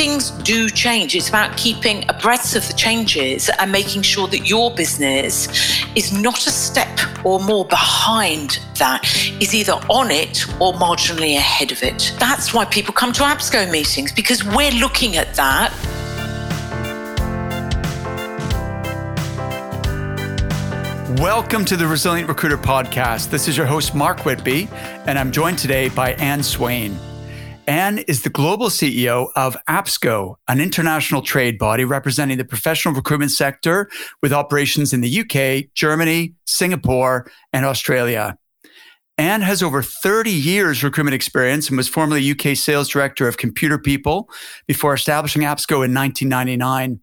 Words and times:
things 0.00 0.30
do 0.30 0.70
change. 0.70 1.14
It's 1.14 1.28
about 1.28 1.58
keeping 1.58 2.08
abreast 2.08 2.56
of 2.56 2.66
the 2.66 2.72
changes 2.72 3.50
and 3.58 3.70
making 3.70 4.00
sure 4.00 4.26
that 4.28 4.48
your 4.48 4.74
business 4.74 5.46
is 5.94 6.10
not 6.10 6.46
a 6.46 6.50
step 6.50 6.98
or 7.22 7.38
more 7.38 7.66
behind 7.66 8.60
that, 8.78 9.04
is 9.42 9.54
either 9.54 9.74
on 9.90 10.10
it 10.10 10.48
or 10.58 10.72
marginally 10.72 11.36
ahead 11.36 11.70
of 11.70 11.82
it. 11.82 12.14
That's 12.18 12.54
why 12.54 12.64
people 12.64 12.94
come 12.94 13.12
to 13.12 13.24
APSCO 13.24 13.70
meetings 13.70 14.10
because 14.10 14.42
we're 14.42 14.70
looking 14.70 15.16
at 15.16 15.34
that. 15.34 15.70
Welcome 21.20 21.66
to 21.66 21.76
the 21.76 21.86
Resilient 21.86 22.26
Recruiter 22.26 22.56
Podcast. 22.56 23.28
This 23.28 23.48
is 23.48 23.54
your 23.54 23.66
host, 23.66 23.94
Mark 23.94 24.24
Whitby, 24.24 24.66
and 25.06 25.18
I'm 25.18 25.30
joined 25.30 25.58
today 25.58 25.90
by 25.90 26.12
Ann 26.14 26.42
Swain. 26.42 26.98
Ann 27.70 27.98
is 27.98 28.22
the 28.22 28.30
global 28.30 28.66
CEO 28.66 29.28
of 29.36 29.56
APSCO, 29.68 30.34
an 30.48 30.60
international 30.60 31.22
trade 31.22 31.56
body 31.56 31.84
representing 31.84 32.36
the 32.36 32.44
professional 32.44 32.92
recruitment 32.94 33.30
sector 33.30 33.88
with 34.20 34.32
operations 34.32 34.92
in 34.92 35.02
the 35.02 35.20
UK, 35.20 35.72
Germany, 35.74 36.34
Singapore, 36.46 37.30
and 37.52 37.64
Australia. 37.64 38.36
Ann 39.18 39.42
has 39.42 39.62
over 39.62 39.84
30 39.84 40.32
years 40.32 40.82
recruitment 40.82 41.14
experience 41.14 41.68
and 41.68 41.76
was 41.76 41.88
formerly 41.88 42.28
UK 42.28 42.56
sales 42.56 42.88
director 42.88 43.28
of 43.28 43.36
Computer 43.36 43.78
People 43.78 44.28
before 44.66 44.92
establishing 44.92 45.42
APSCO 45.42 45.84
in 45.84 45.94
1999. 45.94 46.98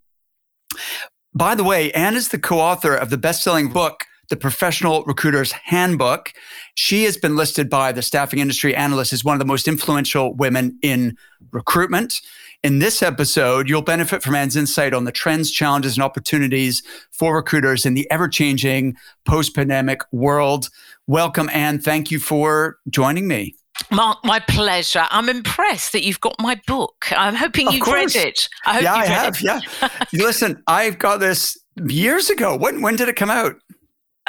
By 1.33 1.55
the 1.55 1.63
way, 1.63 1.93
Anne 1.93 2.17
is 2.17 2.27
the 2.27 2.39
co-author 2.39 2.93
of 2.93 3.09
the 3.09 3.17
best-selling 3.17 3.69
book 3.69 4.03
the 4.29 4.37
Professional 4.37 5.03
Recruiter's 5.03 5.51
Handbook. 5.51 6.33
She 6.75 7.03
has 7.03 7.17
been 7.17 7.35
listed 7.35 7.69
by 7.69 7.91
the 7.91 8.01
Staffing 8.01 8.39
Industry 8.39 8.75
Analyst 8.75 9.13
as 9.13 9.23
one 9.23 9.33
of 9.33 9.39
the 9.39 9.45
most 9.45 9.67
influential 9.67 10.33
women 10.33 10.77
in 10.81 11.17
recruitment. 11.51 12.21
In 12.63 12.79
this 12.79 13.03
episode, 13.03 13.69
you'll 13.69 13.81
benefit 13.81 14.23
from 14.23 14.35
Ann's 14.35 14.55
insight 14.55 14.93
on 14.93 15.05
the 15.05 15.11
trends, 15.11 15.51
challenges, 15.51 15.95
and 15.95 16.03
opportunities 16.03 16.81
for 17.11 17.35
recruiters 17.35 17.85
in 17.85 17.93
the 17.93 18.09
ever 18.11 18.27
changing 18.27 18.97
post 19.25 19.55
pandemic 19.55 20.01
world. 20.11 20.69
Welcome, 21.05 21.49
Ann. 21.53 21.79
Thank 21.79 22.11
you 22.11 22.19
for 22.19 22.77
joining 22.89 23.27
me. 23.27 23.55
Mark, 23.91 24.17
my 24.25 24.39
pleasure. 24.39 25.05
I'm 25.11 25.29
impressed 25.29 25.93
that 25.93 26.03
you've 26.03 26.19
got 26.19 26.35
my 26.39 26.59
book. 26.65 27.05
I'm 27.11 27.35
hoping 27.35 27.69
you've 27.71 27.87
read 27.87 28.15
it. 28.15 28.49
I 28.65 28.73
hope 28.73 28.83
yeah, 28.83 28.93
I 28.95 29.05
have. 29.05 29.35
It. 29.35 29.43
Yeah. 29.43 29.89
Listen, 30.13 30.61
I've 30.67 30.97
got 30.97 31.19
this 31.19 31.57
years 31.85 32.29
ago. 32.29 32.55
When 32.55 32.81
when 32.81 32.95
did 32.95 33.07
it 33.07 33.15
come 33.15 33.29
out? 33.29 33.55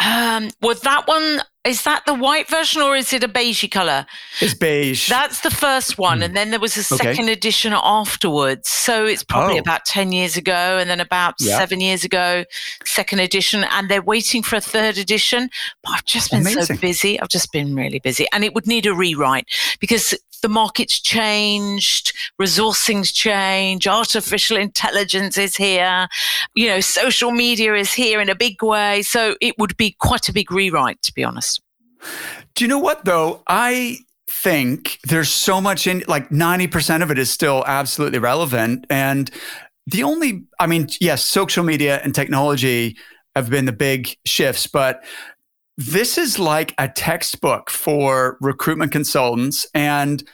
Um, 0.05 0.51
was 0.63 0.81
that 0.83 1.09
one 1.09 1.41
is 1.69 1.83
that 1.83 2.07
the 2.07 2.15
white 2.15 2.49
version 2.49 2.81
or 2.81 2.97
is 2.97 3.13
it 3.13 3.23
a 3.23 3.29
beigey 3.29 3.71
color? 3.71 4.07
It's 4.41 4.55
beige. 4.55 5.09
That's 5.09 5.41
the 5.41 5.51
first 5.51 5.99
one, 5.99 6.23
and 6.23 6.35
then 6.35 6.51
there 6.51 6.61
was 6.61 6.77
a 6.77 6.83
second 6.83 7.25
okay. 7.25 7.33
edition 7.33 7.75
afterwards. 7.75 8.69
So 8.69 9.05
it's 9.05 9.23
probably 9.23 9.57
oh. 9.57 9.61
about 9.61 9.85
ten 9.85 10.11
years 10.13 10.37
ago, 10.37 10.79
and 10.79 10.89
then 10.89 11.01
about 11.01 11.35
yeah. 11.41 11.59
seven 11.59 11.81
years 11.81 12.05
ago, 12.05 12.45
second 12.85 13.19
edition, 13.21 13.65
and 13.65 13.91
they're 13.91 14.03
waiting 14.03 14.43
for 14.43 14.57
a 14.57 14.61
third 14.61 14.97
edition. 14.99 15.51
But 15.83 15.95
I've 15.95 16.05
just 16.07 16.31
been 16.31 16.41
Amazing. 16.41 16.77
so 16.77 16.77
busy. 16.77 17.21
I've 17.21 17.29
just 17.29 17.53
been 17.53 17.75
really 17.75 17.99
busy, 17.99 18.27
and 18.33 18.45
it 18.45 18.55
would 18.55 18.67
need 18.67 18.87
a 18.87 18.95
rewrite 18.95 19.47
because 19.81 20.15
the 20.41 20.49
market's 20.49 21.01
changed, 21.01 22.13
resourcing's 22.39 23.13
changed, 23.13 23.87
artificial 23.87 24.57
intelligence 24.57 25.37
is 25.37 25.57
here, 25.57 26.09
you 26.55 26.69
know, 26.69 26.81
social 26.81 27.31
media 27.31 27.75
is 27.75 27.93
here 27.93 28.21
in 28.21 28.29
a 28.29 28.35
big 28.35 28.63
way. 28.63 29.03
So 29.03 29.37
it 29.41 29.59
would 29.59 29.77
be 29.77 29.97
quite 29.99 30.29
a 30.29 30.33
big 30.33 30.51
rewrite, 30.51 31.03
to 31.03 31.13
be 31.13 31.25
honest. 31.25 31.61
Do 32.55 32.65
you 32.65 32.69
know 32.69 32.79
what, 32.79 33.05
though? 33.05 33.43
I 33.47 33.99
think 34.29 34.99
there's 35.05 35.31
so 35.31 35.61
much 35.61 35.87
in 35.87 36.05
like 36.07 36.29
90% 36.29 37.03
of 37.03 37.11
it 37.11 37.19
is 37.19 37.31
still 37.31 37.65
absolutely 37.67 38.19
relevant. 38.19 38.87
And 38.91 39.31
the 39.87 40.03
only, 40.03 40.45
I 40.61 40.67
mean, 40.67 40.89
yes, 41.01 41.25
social 41.25 41.65
media 41.65 42.01
and 42.05 42.15
technology 42.15 42.97
have 43.35 43.51
been 43.51 43.65
the 43.65 43.73
big 43.73 44.17
shifts, 44.25 44.67
but 44.67 45.03
this 45.79 46.19
is 46.19 46.41
like 46.41 46.75
a 46.77 46.89
textbook 46.89 47.71
for 47.71 48.37
recruitment 48.41 48.91
consultants. 48.91 49.65
And 49.75 50.29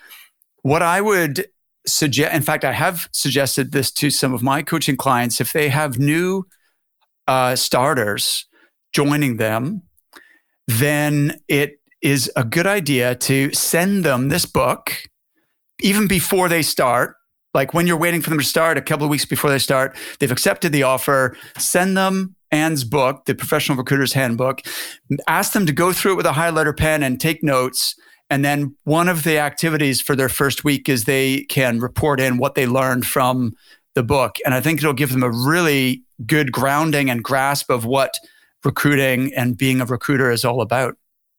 what 0.63 0.81
I 0.81 1.03
would 1.03 1.47
suggest, 1.87 2.35
in 2.35 2.41
fact, 2.41 2.65
I 2.65 2.73
have 2.73 3.09
suggested 3.13 3.71
this 3.71 3.93
to 3.93 4.09
some 4.09 4.33
of 4.33 4.43
my 4.43 4.63
coaching 4.63 4.97
clients 4.97 5.43
if 5.43 5.53
they 5.53 5.69
have 5.69 5.99
new 5.99 6.47
uh, 7.29 7.57
starters 7.57 8.47
joining 8.95 9.37
them, 9.37 9.83
then 10.67 11.39
it 11.47 11.79
is 12.01 12.33
a 12.37 12.45
good 12.45 12.67
idea 12.67 13.15
to 13.15 13.53
send 13.53 14.03
them 14.03 14.31
this 14.31 14.47
book 14.47 15.03
even 15.83 16.09
before 16.09 16.49
they 16.49 16.63
start. 16.63 17.17
Like 17.53 17.75
when 17.75 17.87
you're 17.87 17.99
waiting 17.99 18.23
for 18.23 18.31
them 18.31 18.39
to 18.39 18.45
start, 18.45 18.79
a 18.79 18.83
couple 18.83 19.05
of 19.05 19.11
weeks 19.11 19.27
before 19.27 19.51
they 19.51 19.59
start, 19.59 19.95
they've 20.19 20.33
accepted 20.33 20.73
the 20.73 20.85
offer, 20.85 21.37
send 21.59 21.99
them 21.99 22.35
Ann's 22.55 22.85
book, 22.85 23.25
The 23.25 23.35
Professional 23.35 23.77
Recruiter's 23.77 24.13
Handbook. 24.13 24.63
Ask 25.27 25.53
them 25.53 25.67
to 25.67 25.73
go 25.73 25.93
through 25.93 26.13
it 26.13 26.17
with 26.17 26.27
a 26.27 26.33
highlighter 26.33 26.77
pen 26.77 27.03
and 27.03 27.21
take 27.21 27.43
notes. 27.43 27.95
And 28.31 28.45
then 28.45 28.75
one 28.85 29.09
of 29.09 29.25
the 29.25 29.39
activities 29.39 30.01
for 30.01 30.17
their 30.17 30.29
first 30.29 30.65
week 30.65 30.89
is 30.89 31.05
they 31.05 31.45
can 31.45 31.81
report 31.81 32.21
in 32.21 32.39
what 32.39 32.55
they 32.55 32.67
learned 32.67 33.07
from 33.07 33.53
the 33.95 34.03
book. 34.03 34.37
And 34.45 34.55
I 34.55 34.61
think 34.61 34.79
it'll 34.79 34.93
give 34.93 35.13
them 35.13 35.23
a 35.23 35.31
really 35.31 36.03
good 36.27 36.53
grounding 36.53 37.11
and 37.11 37.23
grasp 37.23 37.71
of 37.71 37.85
what 37.85 38.15
recruiting 38.65 39.33
and 39.35 39.57
being 39.57 39.81
a 39.81 39.87
recruiter 39.87 40.31
is 40.31 40.45
all 40.45 40.61
about. 40.61 40.97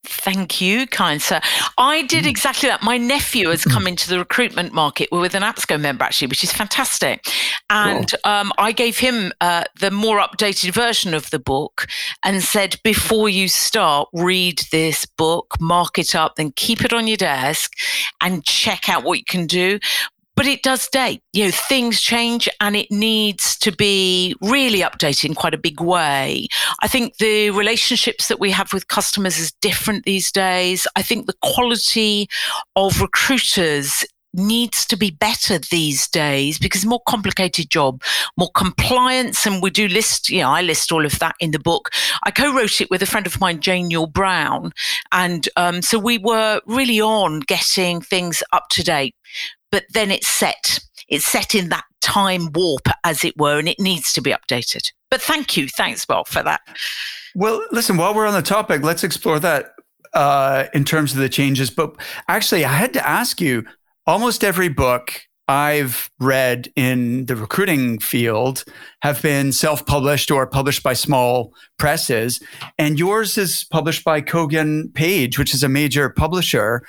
Thank 0.08 0.62
you, 0.62 0.88
kind 0.88 1.22
sir. 1.22 1.40
I 1.78 2.04
did 2.04 2.26
mm. 2.26 2.30
exactly 2.30 2.70
that. 2.70 2.84
My 2.84 2.98
nephew 2.98 3.50
has 3.50 3.64
come 3.64 3.88
into 3.88 4.10
the 4.10 4.20
recruitment 4.20 4.74
market 4.74 5.10
We're 5.12 5.20
with 5.20 5.36
an 5.36 5.44
APSCO 5.44 5.80
member, 5.80 6.04
actually, 6.04 6.28
which 6.28 6.44
is 6.44 6.52
fantastic. 6.52 7.26
And 7.70 8.12
cool. 8.12 8.32
um, 8.32 8.54
I 8.58 8.72
gave 8.72 9.00
him 9.00 9.34
uh, 9.42 9.66
the 9.80 9.92
more 9.92 10.20
updated 10.20 10.74
version 10.74 11.14
of 11.14 11.30
the 11.32 11.40
book 11.40 11.88
and 12.24 12.44
said, 12.44 12.80
before 12.84 13.30
you 13.30 13.48
start, 13.48 14.10
read 14.14 14.64
this 14.72 15.06
book, 15.06 15.56
mark 15.60 15.98
it 15.98 16.16
up, 16.16 16.36
then 16.36 16.52
keep 16.56 16.84
it 16.84 16.94
on 16.94 17.08
your 17.08 17.18
desk 17.18 17.74
and 18.22 18.44
check 18.44 18.90
out 18.90 19.04
what 19.04 19.18
you 19.18 19.26
can 19.26 19.48
do 19.48 19.80
but 20.36 20.46
it 20.46 20.64
does 20.64 20.88
date. 20.90 21.22
You 21.34 21.46
know, 21.46 21.52
things 21.52 22.02
change 22.02 22.50
and 22.60 22.76
it 22.76 22.92
needs 22.92 23.58
to 23.60 23.72
be 23.72 24.36
really 24.42 24.80
updated 24.80 25.26
in 25.26 25.36
quite 25.36 25.54
a 25.54 25.58
big 25.60 25.82
way. 25.82 26.48
I 26.82 26.88
think 26.88 27.18
the 27.18 27.52
relationships 27.52 28.28
that 28.28 28.40
we 28.40 28.52
have 28.52 28.74
with 28.74 28.88
customers 28.88 29.38
is 29.40 29.52
different 29.62 30.06
these 30.06 30.32
days. 30.32 30.88
I 30.96 31.02
think 31.02 31.26
the 31.26 31.36
quality 31.42 32.28
of 32.76 33.02
recruiters 33.02 34.06
needs 34.36 34.86
to 34.86 34.98
be 34.98 35.12
better 35.12 35.58
these 35.58 36.08
days 36.08 36.60
because 36.60 36.86
more 36.86 37.02
complicated 37.08 37.70
job, 37.70 38.02
more 38.38 38.52
compliance. 38.54 39.46
And 39.46 39.62
we 39.62 39.70
do 39.70 39.88
list, 39.88 40.30
you 40.30 40.42
know, 40.42 40.50
I 40.50 40.62
list 40.62 40.92
all 40.92 41.06
of 41.06 41.18
that 41.20 41.36
in 41.40 41.52
the 41.52 41.60
book. 41.60 41.90
I 42.24 42.32
co-wrote 42.32 42.82
it 42.82 42.90
with 42.90 43.02
a 43.02 43.06
friend 43.06 43.26
of 43.26 43.40
mine, 43.40 43.62
Jane 43.62 43.88
Newell 43.88 44.08
Brown. 44.08 44.74
And 45.12 45.48
um, 45.56 45.82
so 45.82 45.98
we 45.98 46.18
were 46.18 46.62
really 46.66 47.00
on 47.00 47.40
getting 47.42 48.02
things 48.02 48.44
up 48.52 48.68
to 48.72 48.84
date 48.84 49.16
but 49.72 49.84
then 49.94 50.12
it's 50.12 50.28
set. 50.28 50.80
It's 51.08 51.26
set 51.26 51.56
in 51.56 51.70
that 51.70 51.84
time 52.02 52.50
warp, 52.54 52.88
as 53.04 53.24
it 53.24 53.36
were, 53.38 53.60
and 53.60 53.68
it 53.68 53.80
needs 53.80 54.14
to 54.14 54.22
be 54.22 54.32
updated. 54.32 54.92
But 55.10 55.22
thank 55.22 55.58
you. 55.58 55.68
Thanks, 55.68 56.06
Bob, 56.06 56.28
for 56.28 56.44
that. 56.44 56.62
Well, 57.36 57.66
listen, 57.72 57.98
while 57.98 58.14
we're 58.14 58.28
on 58.28 58.34
the 58.34 58.42
topic, 58.42 58.84
let's 58.84 59.04
explore 59.04 59.40
that 59.40 59.74
uh, 60.14 60.66
in 60.74 60.86
terms 60.86 61.12
of 61.14 61.20
the 61.20 61.30
changes. 61.30 61.70
But 61.70 61.96
actually, 62.28 62.66
I 62.66 62.74
had 62.74 62.94
to 62.94 63.08
ask 63.08 63.42
you 63.42 63.66
almost 64.08 64.44
every 64.44 64.70
book 64.70 65.22
I've 65.48 66.10
read 66.20 66.70
in 66.76 67.26
the 67.26 67.36
recruiting 67.36 68.00
field 68.00 68.64
have 69.02 69.22
been 69.22 69.52
self 69.52 69.86
published 69.86 70.32
or 70.32 70.48
published 70.48 70.82
by 70.82 70.94
small 70.94 71.54
presses. 71.78 72.42
And 72.80 72.98
yours 72.98 73.38
is 73.38 73.64
published 73.64 74.04
by 74.04 74.22
Kogan 74.22 74.94
Page, 74.94 75.38
which 75.38 75.54
is 75.54 75.64
a 75.64 75.70
major 75.70 76.10
publisher 76.10 76.82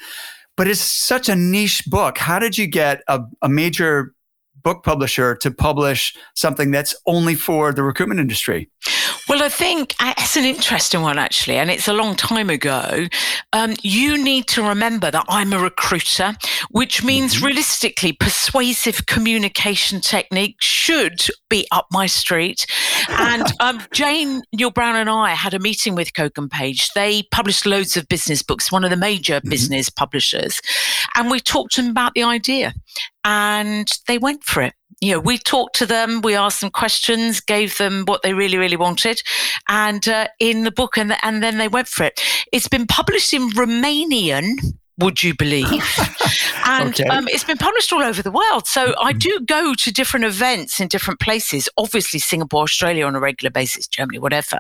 but 0.57 0.67
it's 0.67 0.81
such 0.81 1.29
a 1.29 1.37
niche 1.37 1.85
book. 1.87 2.19
How 2.19 2.39
did 2.39 2.59
you 2.59 2.67
get 2.67 3.03
a, 3.09 3.21
a 3.43 3.49
major 3.49 4.15
book 4.67 4.83
publisher 4.83 5.37
to 5.37 5.49
publish 5.53 6.13
something 6.35 6.73
that's 6.73 6.93
only 7.07 7.37
for 7.37 7.73
the 7.73 7.85
recruitment 7.85 8.19
industry? 8.19 8.69
Well, 9.29 9.41
I 9.41 9.49
think 9.49 9.95
it's 10.01 10.37
an 10.37 10.45
interesting 10.45 11.03
one, 11.03 11.19
actually, 11.21 11.57
and 11.57 11.71
it's 11.71 11.87
a 11.87 11.93
long 11.93 12.17
time 12.17 12.51
ago. 12.51 13.07
Um, 13.53 13.75
you 13.83 14.23
need 14.23 14.49
to 14.49 14.63
remember 14.63 15.09
that 15.13 15.25
I'm 15.29 15.53
a 15.53 15.59
recruiter, 15.59 16.37
which 16.71 17.05
means 17.05 17.37
mm-hmm. 17.37 17.47
realistically, 17.47 18.13
persuasive 18.13 19.07
communication 19.07 20.01
technique 20.01 20.57
should 20.61 21.27
be 21.49 21.69
up 21.71 21.87
my 21.93 22.07
street. 22.07 22.67
And 23.09 23.47
um, 23.61 23.83
Jane 23.93 24.43
Newell 24.53 24.73
Brown 24.73 24.97
and 24.97 25.11
I 25.11 25.31
had 25.31 25.55
a 25.55 25.61
meeting 25.61 25.95
with 25.95 26.13
Kogan 26.13 26.51
Page. 26.51 26.91
They 26.95 27.23
published 27.31 27.67
loads 27.67 27.97
of 27.97 28.09
business 28.09 28.43
books, 28.43 28.73
one 28.73 28.83
of 28.83 28.91
the 28.91 28.97
major 28.97 29.37
mm-hmm. 29.37 29.49
business 29.49 29.91
publishers. 29.91 30.61
And 31.15 31.31
we 31.31 31.39
talked 31.39 31.75
to 31.75 31.83
them 31.83 31.93
about 31.93 32.15
the 32.15 32.25
idea 32.25 32.75
and 33.27 33.91
they 34.07 34.17
went 34.17 34.45
for 34.45 34.63
it. 34.63 34.73
You 35.01 35.15
know, 35.15 35.21
we 35.21 35.37
talked 35.37 35.77
to 35.77 35.87
them, 35.87 36.23
we 36.23 36.35
asked 36.35 36.63
them 36.63 36.71
questions, 36.71 37.41
gave 37.41 37.77
them 37.77 38.05
what 38.07 38.23
they 38.23 38.33
really, 38.33 38.57
really 38.57 38.77
wanted, 38.77 39.21
and 39.69 40.09
uh, 40.09 40.29
in 40.41 40.65
the 40.65 40.71
book, 40.71 40.97
and 40.97 41.15
and 41.23 41.43
then 41.43 41.59
they 41.59 41.69
went 41.69 41.89
for 41.89 42.05
it. 42.05 42.19
It's 42.53 42.69
been 42.69 42.87
published 42.87 43.35
in 43.35 43.51
Romanian 43.51 44.57
would 44.99 45.23
you 45.23 45.35
believe? 45.35 45.67
and 46.65 46.99
okay. 46.99 47.05
um, 47.09 47.29
it's 47.29 47.45
been 47.45 47.59
published 47.59 47.93
all 47.93 48.03
over 48.03 48.23
the 48.23 48.31
world. 48.31 48.67
So 48.67 48.95
I 48.99 49.13
mm-hmm. 49.13 49.19
do 49.19 49.41
go 49.41 49.75
to 49.75 49.93
different 49.93 50.25
events 50.25 50.81
in 50.81 50.89
different 50.89 51.21
places, 51.21 51.69
obviously 51.77 52.19
Singapore, 52.19 52.63
Australia 52.63 53.05
on 53.05 53.15
a 53.15 53.21
regular 53.21 53.51
basis, 53.51 53.87
Germany, 53.87 54.19
whatever. 54.19 54.59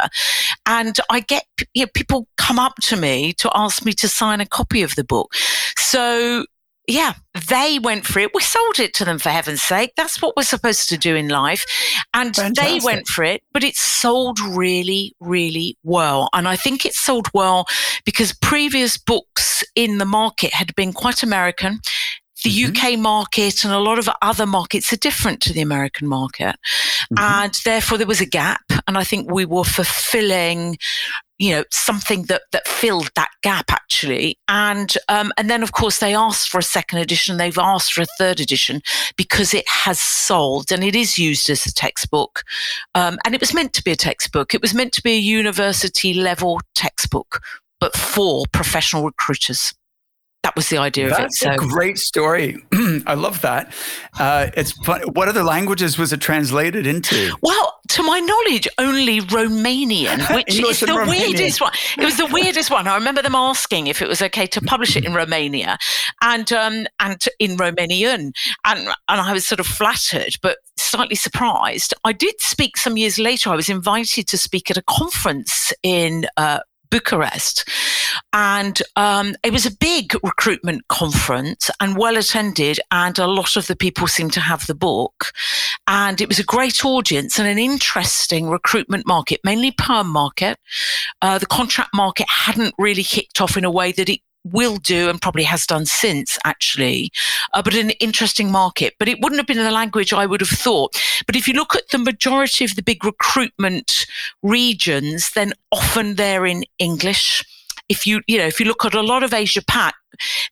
And 0.66 0.98
I 1.08 1.20
get 1.20 1.46
you 1.72 1.84
know, 1.84 1.90
people 1.94 2.28
come 2.36 2.58
up 2.58 2.74
to 2.82 2.96
me 2.96 3.32
to 3.34 3.50
ask 3.54 3.84
me 3.84 3.92
to 3.94 4.08
sign 4.08 4.42
a 4.42 4.46
copy 4.46 4.82
of 4.82 4.94
the 4.94 5.04
book. 5.04 5.34
So 5.78 6.44
yeah, 6.87 7.15
they 7.49 7.79
went 7.81 8.06
for 8.06 8.21
it. 8.21 8.31
We 8.35 8.43
sold 8.43 8.79
it 8.79 8.94
to 8.94 9.05
them 9.05 9.19
for 9.19 9.31
heaven's 9.31 9.62
sake. 9.62 9.93
That's 9.97 10.23
what 10.23 10.37
we're 10.37 10.44
supposed 10.44 10.88
to 10.91 10.99
do 10.99 11.17
in 11.17 11.29
life. 11.29 11.67
And 12.15 12.35
Fantastic. 12.35 12.81
they 12.81 12.85
went 12.85 13.06
for 13.09 13.25
it, 13.25 13.43
but 13.53 13.65
it 13.65 13.77
sold 13.77 14.38
really, 14.41 15.15
really 15.21 15.77
well. 15.83 16.29
And 16.33 16.47
I 16.47 16.56
think 16.56 16.87
it 16.87 16.94
sold 16.94 17.29
well 17.35 17.67
because 18.05 18.33
previous 18.33 18.97
books 18.97 19.65
in 19.75 19.99
the 19.99 20.05
market 20.05 20.53
had 20.53 20.75
been 20.77 20.93
quite 20.93 21.23
American. 21.23 21.81
The 22.44 22.50
mm-hmm. 22.50 22.94
UK 22.94 22.99
market 22.99 23.65
and 23.65 23.73
a 23.73 23.79
lot 23.79 23.99
of 23.99 24.09
other 24.23 24.47
markets 24.47 24.93
are 24.93 24.99
different 24.99 25.41
to 25.43 25.53
the 25.53 25.62
American 25.62 26.06
market. 26.06 26.55
Mm-hmm. 27.12 27.19
And 27.19 27.55
therefore, 27.65 27.99
there 27.99 28.06
was 28.06 28.21
a 28.21 28.27
gap. 28.27 28.61
And 28.87 28.97
I 28.97 29.03
think 29.03 29.31
we 29.31 29.44
were 29.44 29.65
fulfilling 29.65 30.77
you 31.38 31.50
know 31.50 31.65
something 31.71 32.25
that 32.25 32.43
that 32.53 32.67
filled 32.67 33.11
that 33.15 33.31
gap 33.43 33.71
actually. 33.71 34.38
And 34.49 34.94
um, 35.09 35.33
and 35.37 35.50
then 35.50 35.62
of 35.62 35.73
course 35.73 35.99
they 35.99 36.15
asked 36.15 36.49
for 36.49 36.59
a 36.59 36.62
second 36.62 36.99
edition. 36.99 37.37
They've 37.37 37.59
asked 37.59 37.93
for 37.93 38.03
a 38.03 38.06
third 38.19 38.41
edition 38.41 38.83
because 39.17 39.55
it 39.55 39.69
has 39.69 40.00
sold 40.00 40.73
and 40.73 40.83
it 40.83 40.97
is 40.97 41.19
used 41.19 41.50
as 41.50 41.67
a 41.67 41.73
textbook. 41.73 42.43
Um, 42.94 43.19
and 43.25 43.35
it 43.35 43.41
was 43.41 43.55
meant 43.55 43.73
to 43.75 43.85
be 43.85 43.93
a 43.93 43.97
textbook. 43.97 44.55
It 44.55 44.62
was 44.62 44.75
meant 44.75 44.93
to 44.94 45.03
be 45.03 45.12
a 45.12 45.19
university 45.19 46.15
level 46.15 46.61
textbook 46.75 47.41
but 47.79 47.94
for 47.94 48.44
professional 48.53 49.05
recruiters 49.05 49.75
that 50.46 50.54
was 50.54 50.69
the 50.69 50.78
idea 50.78 51.08
That's 51.08 51.43
of 51.43 51.50
it. 51.50 51.58
So. 51.58 51.66
a 51.66 51.69
great 51.69 51.98
story. 51.98 52.56
I 53.04 53.14
love 53.14 53.40
that. 53.40 53.75
Uh, 54.16 54.48
it's 54.56 54.70
fun. 54.70 55.02
What 55.14 55.26
other 55.26 55.43
languages 55.43 55.98
was 55.98 56.12
it 56.12 56.20
translated 56.20 56.87
into? 56.87 57.34
Well, 57.43 57.81
to 57.88 58.02
my 58.04 58.20
knowledge, 58.20 58.69
only 58.78 59.22
Romanian, 59.22 60.20
which 60.37 60.60
is 60.60 60.78
the 60.78 60.87
Romanian. 60.87 61.08
weirdest 61.08 61.60
one. 61.60 61.72
It 61.98 62.04
was 62.04 62.16
the 62.16 62.26
weirdest 62.26 62.70
one. 62.70 62.87
I 62.87 62.94
remember 62.94 63.22
them 63.22 63.34
asking 63.34 63.88
if 63.88 64.00
it 64.00 64.06
was 64.06 64.22
okay 64.22 64.46
to 64.46 64.60
publish 64.60 64.96
it 64.96 65.04
in 65.04 65.14
Romania 65.14 65.78
and 66.22 66.52
um, 66.52 66.87
and 67.00 67.25
in 67.40 67.56
Romanian, 67.56 68.31
and 68.64 68.78
and 69.08 69.20
I 69.20 69.32
was 69.32 69.44
sort 69.44 69.58
of 69.58 69.66
flattered, 69.66 70.37
but 70.42 70.58
slightly 70.76 71.16
surprised. 71.16 71.92
I 72.04 72.12
did 72.12 72.40
speak 72.40 72.76
some 72.76 72.96
years 72.96 73.19
later. 73.19 73.50
I 73.50 73.56
was 73.56 73.69
invited 73.69 74.28
to 74.28 74.38
speak 74.38 74.70
at 74.70 74.76
a 74.76 74.82
conference 74.82 75.72
in 75.82 76.26
uh, 76.37 76.60
Bucharest. 76.91 77.69
And 78.33 78.81
um, 78.97 79.35
it 79.43 79.53
was 79.53 79.67
a 79.67 79.77
big 79.77 80.15
recruitment 80.23 80.88
conference 80.88 81.71
and 81.81 81.97
well 81.97 82.17
attended. 82.17 82.81
And 82.91 83.19
a 83.19 83.27
lot 83.27 83.56
of 83.56 83.67
the 83.67 83.77
people 83.77 84.06
seemed 84.06 84.33
to 84.35 84.41
have 84.41 84.67
the 84.67 84.75
book. 84.75 85.33
And 85.87 86.21
it 86.21 86.29
was 86.29 86.38
a 86.38 86.44
great 86.44 86.85
audience 86.85 87.38
and 87.38 87.49
an 87.49 87.59
interesting 87.59 88.49
recruitment 88.49 89.06
market, 89.06 89.41
mainly 89.44 89.71
perm 89.71 90.09
market. 90.09 90.59
Uh, 91.23 91.38
the 91.38 91.47
contract 91.47 91.91
market 91.94 92.27
hadn't 92.29 92.75
really 92.79 93.05
kicked 93.05 93.41
off 93.41 93.56
in 93.56 93.65
a 93.65 93.71
way 93.71 93.93
that 93.93 94.09
it 94.09 94.21
will 94.52 94.76
do 94.76 95.08
and 95.08 95.20
probably 95.20 95.44
has 95.44 95.66
done 95.66 95.87
since 95.87 96.38
actually, 96.44 97.10
uh, 97.52 97.62
but 97.62 97.75
an 97.75 97.90
interesting 97.90 98.50
market. 98.50 98.94
But 98.98 99.08
it 99.08 99.20
wouldn't 99.20 99.38
have 99.38 99.46
been 99.46 99.58
in 99.58 99.64
the 99.64 99.70
language 99.70 100.12
I 100.12 100.26
would 100.26 100.40
have 100.40 100.50
thought. 100.50 101.00
But 101.26 101.37
if 101.37 101.46
you 101.46 101.54
look 101.54 101.75
at 101.75 101.88
the 101.90 101.98
majority 101.98 102.64
of 102.64 102.76
the 102.76 102.82
big 102.82 103.04
recruitment 103.04 104.06
regions, 104.43 105.31
then 105.32 105.52
often 105.72 106.14
they're 106.14 106.46
in 106.46 106.64
English 106.78 107.44
if 107.88 108.06
you 108.06 108.21
you 108.27 108.38
know 108.38 108.47
if 108.47 108.61
you 108.61 108.67
look 108.67 108.85
at 108.85 108.94
a 108.94 109.03
lot 109.03 109.23
of 109.23 109.33
Asia 109.33 109.62
Pac, 109.62 109.94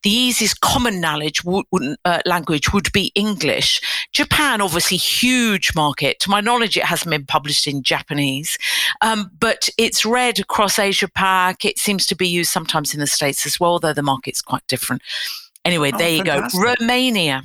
the 0.03 0.11
easiest 0.11 0.61
common 0.61 1.01
knowledge 1.01 1.45
would, 1.45 1.65
uh, 2.05 2.21
language 2.25 2.73
would 2.73 2.93
be 2.93 3.13
English. 3.15 3.81
Japan, 4.13 4.61
obviously, 4.61 4.97
huge 4.97 5.75
market. 5.75 6.21
To 6.21 6.31
my 6.31 6.41
knowledge, 6.41 6.77
it 6.77 6.85
hasn't 6.85 7.11
been 7.11 7.27
published 7.27 7.67
in 7.67 7.83
Japanese, 7.83 8.57
um, 9.01 9.31
but 9.39 9.69
it's 9.79 10.05
read 10.05 10.39
across 10.39 10.79
Asia 10.79 11.09
Pac. 11.09 11.65
It 11.65 11.79
seems 11.79 12.07
to 12.07 12.17
be 12.17 12.29
used 12.29 12.51
sometimes 12.51 12.95
in 12.95 13.01
the 13.01 13.07
States 13.07 13.47
as 13.47 13.59
well, 13.59 13.79
though 13.79 13.93
the 13.93 14.03
market's 14.03 14.43
quite 14.43 14.67
different. 14.67 15.03
Anyway, 15.65 15.91
oh, 15.95 15.99
there 15.99 16.19
fantastic. 16.19 16.61
you 16.61 16.65
go. 16.65 16.75
Romania. 16.81 17.43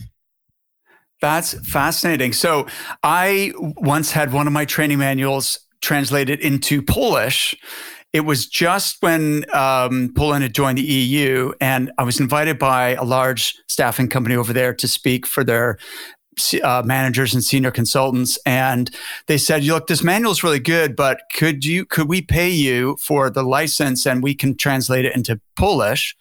That's 1.21 1.53
fascinating. 1.67 2.33
So 2.33 2.67
I 3.03 3.51
once 3.57 4.11
had 4.11 4.31
one 4.31 4.47
of 4.47 4.53
my 4.53 4.65
training 4.65 4.99
manuals 4.99 5.59
translated 5.81 6.39
into 6.39 6.81
Polish 6.81 7.55
it 8.11 8.21
was 8.21 8.47
just 8.47 9.01
when 9.01 9.45
um, 9.53 10.11
Poland 10.15 10.43
had 10.43 10.53
joined 10.53 10.77
the 10.77 10.83
EU, 10.83 11.53
and 11.61 11.91
I 11.97 12.03
was 12.03 12.19
invited 12.19 12.57
by 12.57 12.95
a 12.95 13.03
large 13.03 13.55
staffing 13.67 14.09
company 14.09 14.35
over 14.35 14.51
there 14.51 14.73
to 14.73 14.87
speak 14.87 15.27
for 15.27 15.43
their 15.43 15.77
uh, 16.63 16.81
managers 16.85 17.33
and 17.33 17.43
senior 17.43 17.69
consultants, 17.69 18.39
and 18.45 18.89
they 19.27 19.37
said, 19.37 19.63
You 19.63 19.73
"Look, 19.73 19.87
this 19.87 20.03
manual 20.03 20.31
is 20.31 20.43
really 20.43 20.59
good, 20.59 20.95
but 20.95 21.21
could 21.33 21.65
you 21.65 21.85
could 21.85 22.09
we 22.09 22.21
pay 22.21 22.49
you 22.49 22.97
for 22.99 23.29
the 23.29 23.43
license 23.43 24.07
and 24.07 24.23
we 24.23 24.33
can 24.33 24.55
translate 24.55 25.05
it 25.05 25.15
into 25.15 25.39
Polish?" 25.55 26.15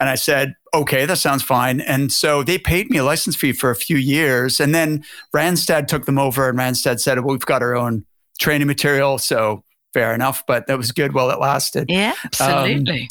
And 0.00 0.10
I 0.10 0.16
said, 0.16 0.54
"Okay, 0.74 1.06
that 1.06 1.18
sounds 1.18 1.42
fine." 1.42 1.80
And 1.80 2.12
so 2.12 2.42
they 2.42 2.58
paid 2.58 2.90
me 2.90 2.98
a 2.98 3.04
license 3.04 3.36
fee 3.36 3.52
for 3.52 3.70
a 3.70 3.76
few 3.76 3.96
years, 3.96 4.60
and 4.60 4.74
then 4.74 5.04
Randstad 5.34 5.86
took 5.86 6.04
them 6.04 6.18
over, 6.18 6.50
and 6.50 6.58
Randstad 6.58 7.00
said, 7.00 7.18
well, 7.20 7.32
"We've 7.32 7.46
got 7.46 7.62
our 7.62 7.74
own 7.74 8.04
training 8.38 8.66
material, 8.66 9.16
so." 9.16 9.63
Fair 9.94 10.12
enough, 10.12 10.44
but 10.46 10.66
that 10.66 10.76
was 10.76 10.92
good 10.92 11.14
while 11.14 11.30
it 11.30 11.38
lasted. 11.38 11.86
Yeah, 11.88 12.14
absolutely. 12.24 13.02
Um, 13.02 13.08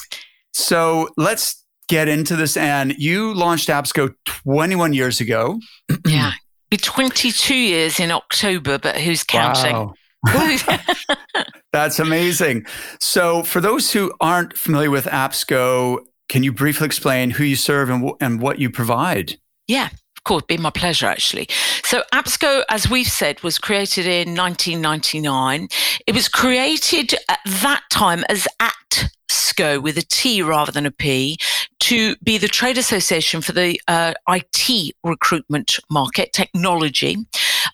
so 0.54 1.10
let's 1.18 1.64
get 1.88 2.08
into 2.08 2.36
this. 2.36 2.58
And 2.58 2.94
you 2.98 3.34
launched 3.34 3.70
APSCO 3.70 4.14
21 4.26 4.94
years 4.94 5.20
ago. 5.20 5.60
yeah, 6.06 6.34
be 6.70 6.78
22 6.78 7.56
years 7.56 8.00
in 8.00 8.12
October, 8.12 8.78
but 8.78 8.98
who's 8.98 9.24
counting? 9.24 9.74
Wow. 9.74 9.94
That's 11.74 12.00
amazing. 12.00 12.66
So, 13.00 13.44
for 13.44 13.60
those 13.60 13.92
who 13.92 14.14
aren't 14.22 14.58
familiar 14.58 14.90
with 14.92 15.06
APSCO, 15.06 16.00
can 16.30 16.44
you 16.44 16.52
briefly 16.54 16.86
explain 16.86 17.32
who 17.32 17.44
you 17.44 17.56
serve 17.56 17.90
and, 17.90 18.02
w- 18.02 18.18
and 18.22 18.40
what 18.40 18.60
you 18.60 18.70
provide? 18.70 19.38
Yeah, 19.68 19.90
course, 20.24 20.44
been 20.44 20.62
my 20.62 20.70
pleasure 20.70 21.08
actually. 21.08 21.48
So 21.84 22.04
APSCO, 22.14 22.64
as 22.70 22.90
we've 22.90 23.08
said, 23.08 23.42
was 23.44 23.58
created 23.58 24.06
in 24.06 24.36
1999. 24.36 25.68
It 26.08 26.16
was 26.16 26.28
created 26.28 27.14
at 27.30 27.40
that 27.62 27.84
time 27.90 28.24
as 28.30 28.48
ATSCO 28.60 29.82
with 29.82 29.98
a 29.98 30.02
T 30.04 30.42
rather 30.42 30.72
than 30.72 30.86
a 30.86 30.92
P 30.92 31.38
to 31.82 32.16
be 32.24 32.38
the 32.38 32.48
trade 32.48 32.78
association 32.78 33.42
for 33.42 33.52
the 33.52 33.80
uh, 33.88 34.14
IT 34.30 34.96
recruitment 35.04 35.80
market 35.90 36.32
technology. 36.32 37.18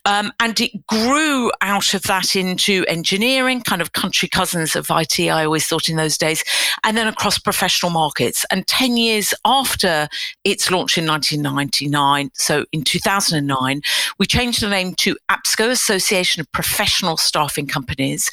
Um, 0.05 0.31
and 0.39 0.59
it 0.59 0.85
grew 0.87 1.51
out 1.61 1.93
of 1.93 2.03
that 2.03 2.35
into 2.35 2.85
engineering, 2.87 3.61
kind 3.61 3.81
of 3.81 3.93
country 3.93 4.29
cousins 4.29 4.75
of 4.75 4.87
IT, 4.89 5.19
I 5.19 5.45
always 5.45 5.67
thought 5.67 5.89
in 5.89 5.97
those 5.97 6.17
days, 6.17 6.43
and 6.83 6.97
then 6.97 7.07
across 7.07 7.37
professional 7.37 7.91
markets. 7.91 8.45
And 8.51 8.65
10 8.67 8.97
years 8.97 9.33
after 9.45 10.07
its 10.43 10.71
launch 10.71 10.97
in 10.97 11.05
1999, 11.05 12.31
so 12.33 12.65
in 12.71 12.83
2009, 12.83 13.81
we 14.17 14.25
changed 14.25 14.61
the 14.61 14.69
name 14.69 14.93
to 14.95 15.17
APSCO, 15.29 15.69
Association 15.69 16.41
of 16.41 16.51
Professional 16.51 17.17
Staffing 17.17 17.67
Companies. 17.67 18.29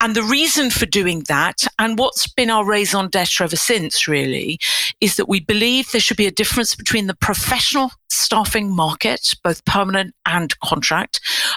And 0.00 0.14
the 0.14 0.22
reason 0.22 0.70
for 0.70 0.86
doing 0.86 1.24
that, 1.28 1.64
and 1.78 1.98
what's 1.98 2.26
been 2.26 2.50
our 2.50 2.64
raison 2.64 3.08
d'etre 3.08 3.44
ever 3.44 3.56
since, 3.56 4.08
really, 4.08 4.58
is 5.00 5.16
that 5.16 5.28
we 5.28 5.40
believe 5.40 5.90
there 5.90 6.00
should 6.00 6.16
be 6.16 6.26
a 6.26 6.30
difference 6.30 6.74
between 6.74 7.06
the 7.06 7.14
professional 7.14 7.90
staffing 8.08 8.74
market, 8.74 9.34
both 9.42 9.64
permanent 9.64 10.14
and 10.26 10.58
contract, 10.60 10.99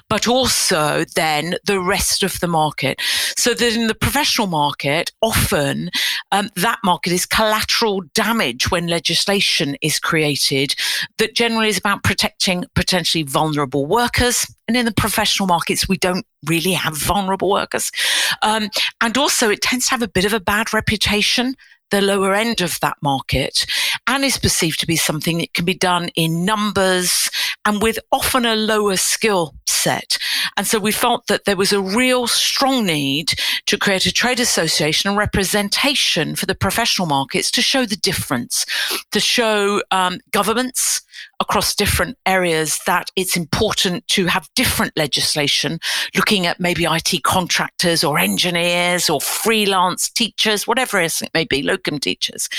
but 0.10 0.28
also 0.28 1.06
then 1.16 1.56
the 1.66 1.80
rest 1.80 2.24
of 2.24 2.40
the 2.40 2.48
market. 2.48 3.00
So 3.38 3.54
that 3.54 3.76
in 3.76 3.88
the 3.88 3.96
professional 3.96 4.48
market, 4.48 5.12
often 5.22 5.90
um, 6.32 6.50
that 6.56 6.80
market 6.84 7.14
is 7.14 7.26
collateral 7.26 8.02
damage 8.14 8.72
when 8.72 8.88
legislation 8.88 9.76
is 9.82 10.00
created 10.00 10.76
that 11.18 11.36
generally 11.36 11.70
is 11.70 11.78
about 11.78 12.04
protecting 12.04 12.66
potentially 12.76 13.24
vulnerable 13.24 13.86
workers. 13.86 14.46
And 14.68 14.78
in 14.78 14.86
the 14.86 14.94
professional 14.94 15.48
markets, 15.48 15.90
we 15.90 15.98
don't 15.98 16.26
really 16.46 16.74
have 16.74 16.98
vulnerable 16.98 17.50
workers. 17.50 17.92
Um, 18.42 18.70
and 19.02 19.18
also, 19.18 19.50
it 19.50 19.62
tends 19.62 19.86
to 19.86 19.92
have 19.92 20.02
a 20.02 20.08
bit 20.08 20.26
of 20.26 20.34
a 20.34 20.40
bad 20.40 20.74
reputation 20.74 21.56
the 21.94 22.02
lower 22.02 22.34
end 22.34 22.60
of 22.60 22.80
that 22.80 22.98
market 23.02 23.68
and 24.08 24.26
is 24.26 24.40
perceived 24.40 24.80
to 24.80 24.88
be 24.88 24.96
something 24.96 25.38
that 25.38 25.54
can 25.54 25.64
be 25.64 25.76
done 25.76 26.10
in 26.16 26.44
numbers 26.44 27.30
and 27.66 27.84
with 27.84 28.00
often 28.12 28.48
a 28.48 28.56
lower 28.56 28.98
skill 28.98 29.54
set. 29.68 30.18
And 30.58 30.66
so 30.66 30.80
we 30.80 30.92
felt 30.92 31.28
that 31.28 31.46
there 31.46 31.56
was 31.56 31.72
a 31.72 31.80
real 31.80 32.26
strong 32.26 32.88
need 32.88 33.34
to 33.68 33.78
create 33.78 34.08
a 34.08 34.12
trade 34.12 34.40
association 34.40 35.08
and 35.08 35.20
representation 35.20 36.36
for 36.36 36.48
the 36.48 36.56
professional 36.56 37.08
markets 37.08 37.52
to 37.52 37.62
show 37.62 37.86
the 37.86 37.96
difference, 37.96 38.66
to 39.12 39.20
show 39.20 39.84
um, 39.92 40.20
governments, 40.32 41.04
across 41.40 41.76
different 41.76 42.18
areas 42.26 42.80
that 42.86 43.10
it's 43.16 43.36
important 43.36 44.08
to 44.08 44.26
have 44.28 44.50
different 44.56 44.94
legislation 44.96 45.80
looking 46.16 46.46
at 46.46 46.60
maybe 46.60 46.86
IT 46.86 47.24
contractors 47.24 48.04
or 48.04 48.18
engineers 48.18 49.10
or 49.10 49.20
freelance 49.22 50.10
teachers, 50.10 50.68
whatever 50.68 51.00
it 51.00 51.22
may 51.34 51.46
be, 51.46 51.62
locum 51.62 52.00
teachers, 52.00 52.50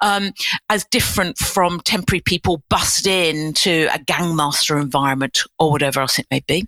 um, 0.00 0.32
as 0.68 0.84
different 0.90 1.38
from 1.38 1.80
temporary 1.80 2.20
people 2.20 2.62
bussed 2.68 3.06
in 3.06 3.52
to 3.52 3.88
a 3.94 3.98
gangmaster 3.98 4.80
environment 4.80 5.40
or 5.58 5.70
whatever 5.70 6.00
else 6.00 6.18
it 6.18 6.26
may 6.30 6.40
be. 6.46 6.66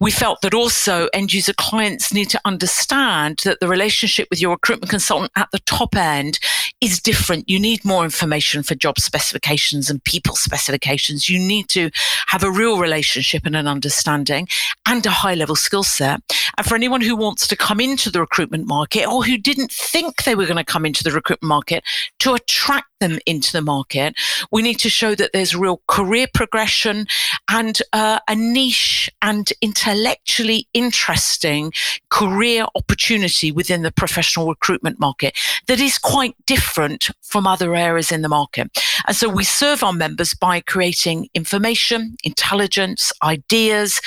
We 0.00 0.10
felt 0.10 0.40
that 0.42 0.54
also 0.54 1.08
end 1.12 1.32
user 1.32 1.52
clients 1.52 2.12
need 2.12 2.30
to 2.30 2.40
understand 2.44 3.40
that 3.44 3.60
the 3.60 3.68
relationship 3.68 4.28
with 4.30 4.40
your 4.40 4.52
recruitment 4.52 4.90
consultant 4.90 5.32
at 5.36 5.48
the 5.52 5.58
top 5.60 5.94
end 5.96 6.38
is 6.80 7.00
different. 7.00 7.48
You 7.48 7.60
need 7.60 7.84
more 7.84 8.04
information 8.04 8.62
for 8.62 8.74
job 8.74 8.98
specifications 8.98 9.90
and 9.90 10.02
people 10.04 10.34
specifications. 10.34 11.28
You 11.28 11.38
need 11.38 11.68
to 11.70 11.90
have 12.26 12.42
a 12.42 12.50
real 12.50 12.78
relationship 12.78 13.44
and 13.44 13.54
an 13.54 13.66
understanding 13.66 14.48
and 14.86 15.04
a 15.04 15.10
high 15.10 15.34
level 15.34 15.56
skill 15.56 15.82
set. 15.82 16.20
And 16.56 16.66
for 16.66 16.74
anyone 16.74 17.02
who 17.02 17.16
wants 17.16 17.46
to 17.48 17.56
come 17.56 17.80
into 17.80 18.10
the 18.10 18.20
recruitment 18.20 18.66
market 18.66 19.06
or 19.06 19.24
who 19.24 19.36
didn't 19.36 19.70
think 19.70 20.24
they 20.24 20.34
were 20.34 20.46
going 20.46 20.56
to 20.56 20.64
come 20.64 20.86
into 20.86 21.04
the 21.04 21.10
recruitment 21.10 21.48
market 21.48 21.84
to 22.20 22.34
attract 22.34 22.89
them 23.00 23.18
into 23.26 23.52
the 23.52 23.62
market, 23.62 24.14
we 24.50 24.62
need 24.62 24.78
to 24.80 24.88
show 24.88 25.14
that 25.14 25.30
there's 25.32 25.56
real 25.56 25.82
career 25.88 26.26
progression 26.32 27.06
and 27.48 27.80
uh, 27.92 28.20
a 28.28 28.36
niche 28.36 29.10
and 29.22 29.52
intellectually 29.60 30.68
interesting 30.72 31.72
career 32.10 32.66
opportunity 32.74 33.50
within 33.50 33.82
the 33.82 33.92
professional 33.92 34.48
recruitment 34.48 35.00
market 35.00 35.36
that 35.66 35.80
is 35.80 35.98
quite 35.98 36.34
different 36.46 37.10
from 37.22 37.46
other 37.46 37.74
areas 37.74 38.12
in 38.12 38.22
the 38.22 38.28
market. 38.28 38.70
And 39.06 39.16
so 39.16 39.28
we 39.28 39.44
serve 39.44 39.82
our 39.82 39.92
members 39.92 40.34
by 40.34 40.60
creating 40.60 41.28
information, 41.34 42.16
intelligence, 42.24 43.12
ideas, 43.22 44.00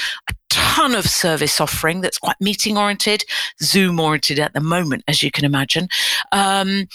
ton 0.53 0.95
of 0.95 1.09
service 1.09 1.59
offering 1.59 2.01
that's 2.01 2.19
quite 2.19 2.39
meeting 2.39 2.77
oriented, 2.77 3.25
Zoom 3.61 3.99
oriented 3.99 4.39
at 4.39 4.53
the 4.53 4.61
moment, 4.61 5.03
as 5.07 5.23
you 5.23 5.31
can 5.31 5.45
imagine, 5.45 5.87
um, 6.31 6.87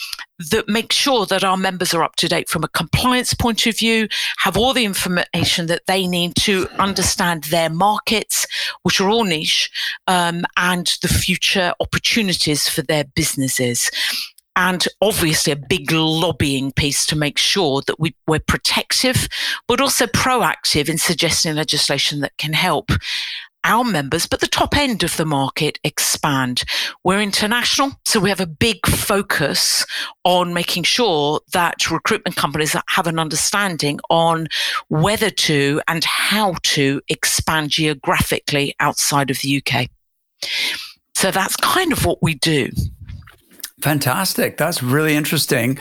that 0.51 0.69
make 0.69 0.93
sure 0.93 1.27
that 1.27 1.43
our 1.43 1.57
members 1.57 1.93
are 1.93 2.05
up 2.05 2.15
to 2.17 2.29
date 2.29 2.49
from 2.49 2.63
a 2.63 2.69
compliance 2.69 3.35
point 3.35 3.67
of 3.67 3.77
view, 3.77 4.07
have 4.39 4.57
all 4.57 4.73
the 4.73 4.85
information 4.85 5.67
that 5.67 5.83
they 5.89 6.07
need 6.07 6.37
to 6.37 6.69
understand 6.79 7.45
their 7.45 7.69
markets, 7.69 8.47
which 8.85 9.01
are 9.01 9.09
all 9.09 9.25
niche, 9.25 9.71
um, 10.07 10.45
and 10.57 10.97
the 11.03 11.09
future 11.09 11.73
opportunities 11.81 12.69
for 12.69 12.83
their 12.83 13.05
businesses. 13.05 13.91
And 14.55 14.85
obviously 15.01 15.53
a 15.53 15.57
big 15.57 15.93
lobbying 15.93 16.73
piece 16.73 17.07
to 17.07 17.17
make 17.17 17.39
sure 17.39 17.81
that 17.87 18.01
we, 18.01 18.17
we're 18.27 18.41
protective, 18.41 19.29
but 19.69 19.81
also 19.81 20.07
proactive 20.07 20.89
in 20.89 20.99
suggesting 20.99 21.55
legislation 21.55 22.21
that 22.21 22.37
can 22.39 22.55
help 22.55 22.91
our 23.65 23.85
members, 23.85 24.27
but 24.27 24.41
the 24.41 24.47
top 24.47 24.77
end 24.77 25.03
of 25.03 25.17
the 25.17 25.25
market 25.25 25.79
expand. 25.85 26.65
We're 27.05 27.21
international, 27.21 27.93
so 28.05 28.21
we 28.21 28.29
have 28.29 28.41
a 28.41 28.47
big 28.47 28.87
focus 28.87 29.85
on 30.25 30.55
making 30.55 30.85
sure 30.85 31.41
that 31.53 31.91
recruitment 31.91 32.37
companies 32.37 32.77
have 32.89 33.07
an 33.07 33.19
understanding 33.19 34.01
on 34.11 34.49
whether 34.89 35.31
to 35.31 35.81
and 35.89 36.05
how 36.05 36.55
to 36.63 37.01
expand 37.09 37.71
geographically 37.71 38.75
outside 38.81 39.31
of 39.31 39.39
the 39.41 39.63
UK. 39.63 39.89
So 41.15 41.31
that's 41.31 41.57
kind 41.57 41.93
of 41.93 42.05
what 42.05 42.23
we 42.23 42.35
do. 42.35 42.71
Fantastic. 43.81 44.57
That's 44.57 44.83
really 44.83 45.15
interesting. 45.15 45.79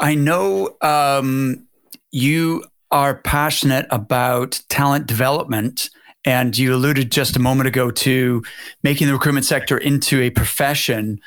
I 0.00 0.14
know 0.14 0.76
um, 0.82 1.66
you 2.10 2.64
are 2.90 3.16
passionate 3.16 3.86
about 3.90 4.60
talent 4.68 5.06
development. 5.06 5.90
And 6.24 6.56
you 6.58 6.74
alluded 6.74 7.10
just 7.10 7.36
a 7.36 7.40
moment 7.40 7.68
ago 7.68 7.90
to 7.90 8.42
making 8.82 9.06
the 9.06 9.12
recruitment 9.12 9.46
sector 9.46 9.78
into 9.78 10.20
a 10.20 10.30
profession. 10.30 11.20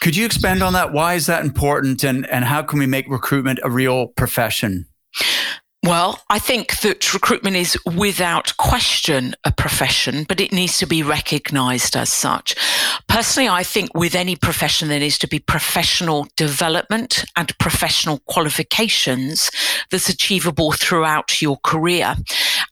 Could 0.00 0.16
you 0.16 0.24
expand 0.24 0.62
on 0.62 0.72
that? 0.72 0.92
Why 0.92 1.14
is 1.14 1.26
that 1.26 1.44
important? 1.44 2.02
And, 2.02 2.28
and 2.30 2.44
how 2.44 2.62
can 2.62 2.78
we 2.78 2.86
make 2.86 3.08
recruitment 3.08 3.60
a 3.62 3.70
real 3.70 4.08
profession? 4.08 4.86
Well, 5.84 6.20
I 6.30 6.38
think 6.38 6.78
that 6.82 7.12
recruitment 7.12 7.56
is 7.56 7.76
without 7.96 8.56
question 8.56 9.34
a 9.42 9.50
profession, 9.50 10.24
but 10.28 10.38
it 10.38 10.52
needs 10.52 10.78
to 10.78 10.86
be 10.86 11.02
recognized 11.02 11.96
as 11.96 12.08
such. 12.08 12.54
Personally, 13.08 13.48
I 13.48 13.64
think 13.64 13.92
with 13.92 14.14
any 14.14 14.36
profession, 14.36 14.88
there 14.88 15.00
needs 15.00 15.18
to 15.18 15.26
be 15.26 15.40
professional 15.40 16.28
development 16.36 17.24
and 17.36 17.58
professional 17.58 18.20
qualifications 18.28 19.50
that's 19.90 20.08
achievable 20.08 20.70
throughout 20.70 21.42
your 21.42 21.56
career. 21.64 22.14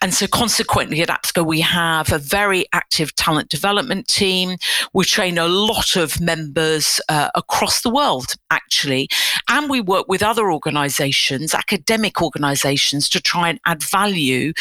And 0.02 0.14
so 0.14 0.26
consequently 0.26 1.02
at 1.02 1.08
APSCO, 1.08 1.44
we 1.44 1.60
have 1.60 2.10
a 2.10 2.18
very 2.18 2.64
active 2.72 3.14
talent 3.16 3.50
development 3.50 4.08
team. 4.08 4.56
We 4.94 5.04
train 5.04 5.36
a 5.36 5.46
lot 5.46 5.94
of 5.96 6.20
members 6.20 7.00
uh, 7.08 7.30
across 7.34 7.82
the 7.82 7.90
world, 7.90 8.34
actually. 8.50 9.08
And 9.48 9.68
we 9.68 9.80
work 9.80 10.06
with 10.08 10.22
other 10.22 10.50
organizations, 10.50 11.54
academic 11.54 12.22
organizations 12.22 13.08
to 13.10 13.20
try 13.20 13.50
and 13.50 13.60
add 13.66 13.82
value 13.82 14.52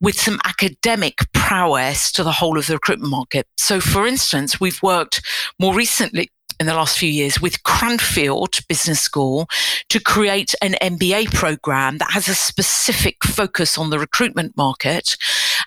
with 0.00 0.20
some 0.20 0.38
academic 0.44 1.20
prowess 1.32 2.12
to 2.12 2.22
the 2.22 2.32
whole 2.32 2.58
of 2.58 2.66
the 2.66 2.74
recruitment 2.74 3.10
market. 3.10 3.46
So, 3.56 3.80
for 3.80 4.06
instance, 4.06 4.60
we've 4.60 4.82
worked 4.82 5.22
more 5.58 5.74
recently 5.74 6.30
in 6.60 6.66
the 6.66 6.74
last 6.74 6.98
few 6.98 7.08
years 7.08 7.40
with 7.40 7.62
Cranfield 7.64 8.58
Business 8.68 9.00
School 9.00 9.48
to 9.88 10.00
create 10.00 10.54
an 10.62 10.74
MBA 10.80 11.32
program 11.32 11.98
that 11.98 12.10
has 12.12 12.28
a 12.28 12.34
specific 12.34 13.24
focus 13.24 13.76
on 13.76 13.90
the 13.90 13.98
recruitment 13.98 14.56
market. 14.56 15.16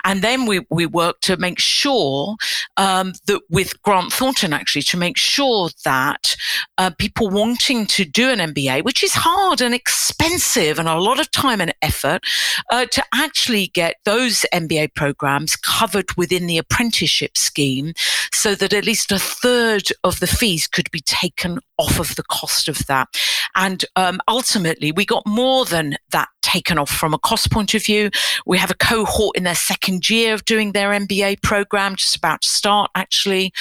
And 0.03 0.21
then 0.21 0.45
we, 0.45 0.65
we 0.69 0.85
work 0.85 1.19
to 1.21 1.37
make 1.37 1.59
sure 1.59 2.35
um, 2.77 3.13
that 3.25 3.41
with 3.49 3.81
Grant 3.81 4.11
Thornton, 4.11 4.53
actually, 4.53 4.83
to 4.83 4.97
make 4.97 5.17
sure 5.17 5.69
that 5.83 6.35
uh, 6.77 6.91
people 6.97 7.29
wanting 7.29 7.85
to 7.87 8.05
do 8.05 8.29
an 8.29 8.39
MBA, 8.39 8.83
which 8.83 9.03
is 9.03 9.13
hard 9.13 9.61
and 9.61 9.73
expensive 9.73 10.79
and 10.79 10.87
a 10.87 10.99
lot 10.99 11.19
of 11.19 11.31
time 11.31 11.61
and 11.61 11.73
effort, 11.81 12.23
uh, 12.71 12.85
to 12.85 13.03
actually 13.13 13.67
get 13.67 13.95
those 14.05 14.45
MBA 14.53 14.93
programs 14.95 15.55
covered 15.55 16.15
within 16.17 16.47
the 16.47 16.57
apprenticeship 16.57 17.37
scheme 17.37 17.93
so 18.31 18.55
that 18.55 18.73
at 18.73 18.85
least 18.85 19.11
a 19.11 19.19
third 19.19 19.83
of 20.03 20.19
the 20.19 20.27
fees 20.27 20.67
could 20.67 20.89
be 20.91 21.01
taken 21.01 21.59
off 21.77 21.99
of 21.99 22.15
the 22.15 22.23
cost 22.23 22.67
of 22.67 22.85
that. 22.87 23.07
And 23.55 23.85
um, 23.95 24.19
ultimately, 24.27 24.91
we 24.91 25.05
got 25.05 25.25
more 25.25 25.65
than 25.65 25.97
that 26.11 26.29
taken 26.41 26.77
off 26.77 26.89
from 26.89 27.13
a 27.13 27.19
cost 27.19 27.51
point 27.51 27.73
of 27.73 27.83
view. 27.83 28.09
We 28.45 28.57
have 28.57 28.71
a 28.71 28.75
cohort 28.75 29.35
in 29.35 29.43
their 29.43 29.55
second 29.55 29.86
year 29.87 30.33
of 30.33 30.45
doing 30.45 30.71
their 30.71 30.89
MBA 30.91 31.41
program, 31.41 31.95
just 31.95 32.15
about 32.15 32.41
to 32.41 32.49
start 32.49 32.91
actually. 32.95 33.51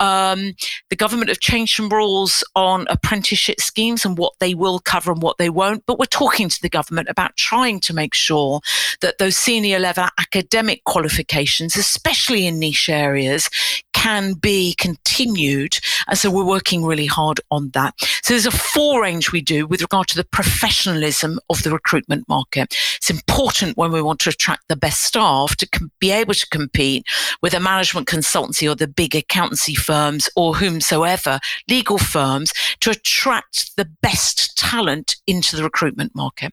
Um, 0.00 0.54
the 0.90 0.96
government 0.96 1.28
have 1.28 1.40
changed 1.40 1.76
some 1.76 1.88
rules 1.88 2.44
on 2.54 2.86
apprenticeship 2.88 3.60
schemes 3.60 4.04
and 4.04 4.18
what 4.18 4.34
they 4.40 4.54
will 4.54 4.78
cover 4.78 5.12
and 5.12 5.22
what 5.22 5.38
they 5.38 5.50
won't. 5.50 5.84
But 5.86 5.98
we're 5.98 6.06
talking 6.06 6.48
to 6.48 6.62
the 6.62 6.68
government 6.68 7.08
about 7.08 7.36
trying 7.36 7.80
to 7.80 7.94
make 7.94 8.14
sure 8.14 8.60
that 9.00 9.18
those 9.18 9.36
senior 9.36 9.78
level 9.78 10.06
academic 10.18 10.84
qualifications, 10.84 11.76
especially 11.76 12.46
in 12.46 12.58
niche 12.58 12.88
areas, 12.88 13.48
can 13.92 14.34
be 14.34 14.74
continued. 14.78 15.78
And 16.08 16.18
so 16.18 16.30
we're 16.30 16.44
working 16.44 16.84
really 16.84 17.06
hard 17.06 17.40
on 17.50 17.70
that. 17.70 17.94
So 18.22 18.34
there's 18.34 18.46
a 18.46 18.50
four 18.50 19.02
range 19.02 19.32
we 19.32 19.40
do 19.40 19.66
with 19.66 19.82
regard 19.82 20.08
to 20.08 20.16
the 20.16 20.24
professionalism 20.24 21.38
of 21.50 21.62
the 21.62 21.70
recruitment 21.70 22.28
market. 22.28 22.74
It's 22.96 23.10
important 23.10 23.76
when 23.76 23.92
we 23.92 24.02
want 24.02 24.20
to 24.20 24.30
attract 24.30 24.68
the 24.68 24.76
best 24.76 25.02
staff 25.02 25.56
to 25.56 25.68
com- 25.68 25.90
be 25.98 26.10
able 26.10 26.34
to 26.34 26.48
compete 26.48 27.04
with 27.42 27.54
a 27.54 27.60
management 27.60 28.08
consultancy 28.08 28.70
or 28.70 28.74
the 28.74 28.88
big 28.88 29.14
accountancy 29.14 29.74
firms 29.74 30.28
or 30.36 30.56
whomsoever, 30.56 31.40
legal 31.68 31.98
firms, 31.98 32.52
to 32.80 32.90
attract 32.90 33.76
the 33.76 33.88
best 34.02 34.56
talent 34.56 35.16
into 35.26 35.56
the 35.56 35.62
recruitment 35.62 36.14
market. 36.14 36.52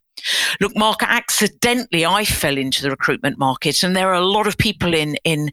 Look, 0.60 0.76
Mark, 0.76 1.04
accidentally 1.04 2.06
I 2.06 2.26
fell 2.26 2.58
into 2.58 2.82
the 2.82 2.90
recruitment 2.90 3.38
market, 3.38 3.84
and 3.84 3.96
there 3.96 4.10
are 4.10 4.22
a 4.22 4.26
lot 4.26 4.48
of 4.48 4.58
people 4.58 4.94
in 4.94 5.18
in 5.24 5.52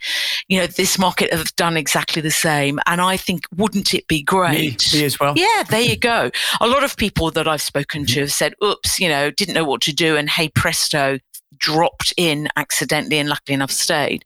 you 0.49 0.59
know 0.59 0.67
this 0.67 0.99
market 0.99 1.33
have 1.33 1.55
done 1.57 1.77
exactly 1.77 2.23
the 2.23 2.31
same. 2.31 2.79
And 2.87 3.01
I 3.01 3.17
think, 3.17 3.45
wouldn't 3.57 3.95
it 3.95 4.07
be 4.09 4.23
great? 4.23 4.93
Me, 4.93 5.01
me 5.01 5.05
as 5.05 5.19
well. 5.19 5.35
Yeah, 5.37 5.65
there 5.69 5.81
you 5.81 5.97
go. 5.97 6.31
A 6.61 6.67
lot 6.67 6.85
of 6.85 6.97
people 6.97 7.31
that 7.33 7.49
I've 7.49 7.63
spoken 7.63 8.07
to 8.07 8.13
mm-hmm. 8.13 8.21
have 8.21 8.33
said, 8.33 8.55
"Oops, 8.63 8.99
you 9.01 9.09
know, 9.09 9.31
didn't 9.31 9.55
know 9.55 9.65
what 9.65 9.81
to 9.83 9.93
do," 9.93 10.17
and 10.17 10.29
hey 10.29 10.49
presto, 10.49 11.19
dropped 11.59 12.13
in 12.17 12.49
accidentally 12.57 13.19
and 13.19 13.29
luckily 13.29 13.55
enough 13.55 13.71
stayed. 13.71 14.25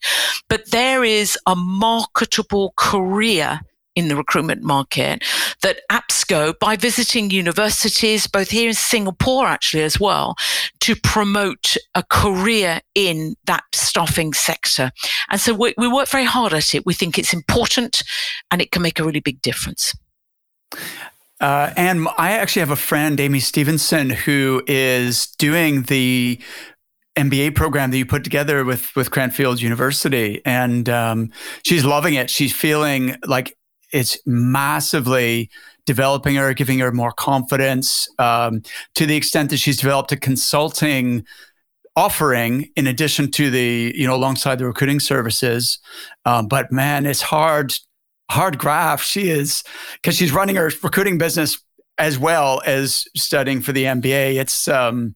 But 0.49 0.71
there 0.71 1.05
is 1.05 1.39
a 1.47 1.57
marketable 1.57 2.75
career 2.77 3.61
in 3.95 4.09
the 4.09 4.17
recruitment 4.17 4.63
market 4.63 5.23
that 5.63 5.81
APSCO, 5.91 6.59
by 6.59 6.77
visiting 6.77 7.31
universities, 7.31 8.27
both 8.27 8.51
here 8.51 8.69
in 8.69 8.75
Singapore 8.75 9.47
actually 9.47 9.83
as 9.83 10.01
well, 10.01 10.35
to 10.81 10.97
promote 10.97 11.77
a 11.95 12.03
career 12.03 12.81
in 12.95 13.37
that 13.45 13.65
staffing 13.73 14.33
sector. 14.33 14.91
And 15.31 15.41
so 15.41 15.55
we, 15.55 15.75
we 15.77 15.89
work 15.89 16.09
very 16.09 16.25
hard 16.25 16.53
at 16.53 16.75
it. 16.75 16.87
We 16.87 16.95
think 16.95 17.19
it's 17.19 17.33
important 17.33 18.03
and 18.51 18.61
it 18.61 18.71
can 18.71 18.83
make 18.83 18.99
a 18.99 19.05
really 19.05 19.21
big 19.21 19.41
difference. 19.43 19.95
Uh, 21.41 21.73
and 21.77 22.07
I 22.19 22.33
actually 22.33 22.61
have 22.61 22.71
a 22.71 22.77
friend, 22.77 23.19
Amy 23.19 23.41
Stevenson, 23.41 24.11
who 24.11 24.63
is 24.69 25.27
doing 25.39 25.83
the 25.83 26.41
MBA 27.17 27.55
program 27.55 27.91
that 27.91 27.99
you 27.99 28.07
put 28.07 28.25
together 28.25 28.65
with 28.65 28.95
with 28.97 29.11
Cranfield 29.11 29.61
University, 29.61 30.41
and 30.47 30.89
um, 30.89 31.31
she's 31.65 31.85
loving 31.85 32.15
it. 32.15 32.31
She's 32.31 32.55
feeling 32.55 33.17
like 33.27 33.57
it's 33.93 34.19
massively 34.27 35.51
developing 35.87 36.37
her, 36.37 36.55
giving 36.55 36.79
her 36.79 36.93
more 36.93 37.13
confidence 37.13 38.09
um, 38.19 38.63
to 38.95 39.07
the 39.07 39.17
extent 39.17 39.51
that 39.51 39.59
she's 39.59 39.77
developed 39.77 40.13
a 40.13 40.17
consulting 40.17 41.25
offering 41.95 42.71
in 42.75 42.87
addition 42.87 43.31
to 43.31 43.51
the 43.51 43.93
you 43.95 44.07
know 44.07 44.15
alongside 44.15 44.59
the 44.59 44.67
recruiting 44.67 45.01
services. 45.01 45.79
Um, 46.25 46.49
but 46.49 46.73
man, 46.73 47.07
it's 47.07 47.23
hard 47.23 47.75
hard 48.31 48.59
graft. 48.59 49.07
She 49.07 49.29
is 49.29 49.63
because 49.95 50.17
she's 50.17 50.33
running 50.33 50.57
her 50.57 50.71
recruiting 50.83 51.19
business 51.19 51.61
as 51.99 52.19
well 52.19 52.63
as 52.65 53.05
studying 53.17 53.61
for 53.61 53.73
the 53.73 53.85
MBA. 53.85 54.37
It's 54.41 54.67
um, 54.69 55.15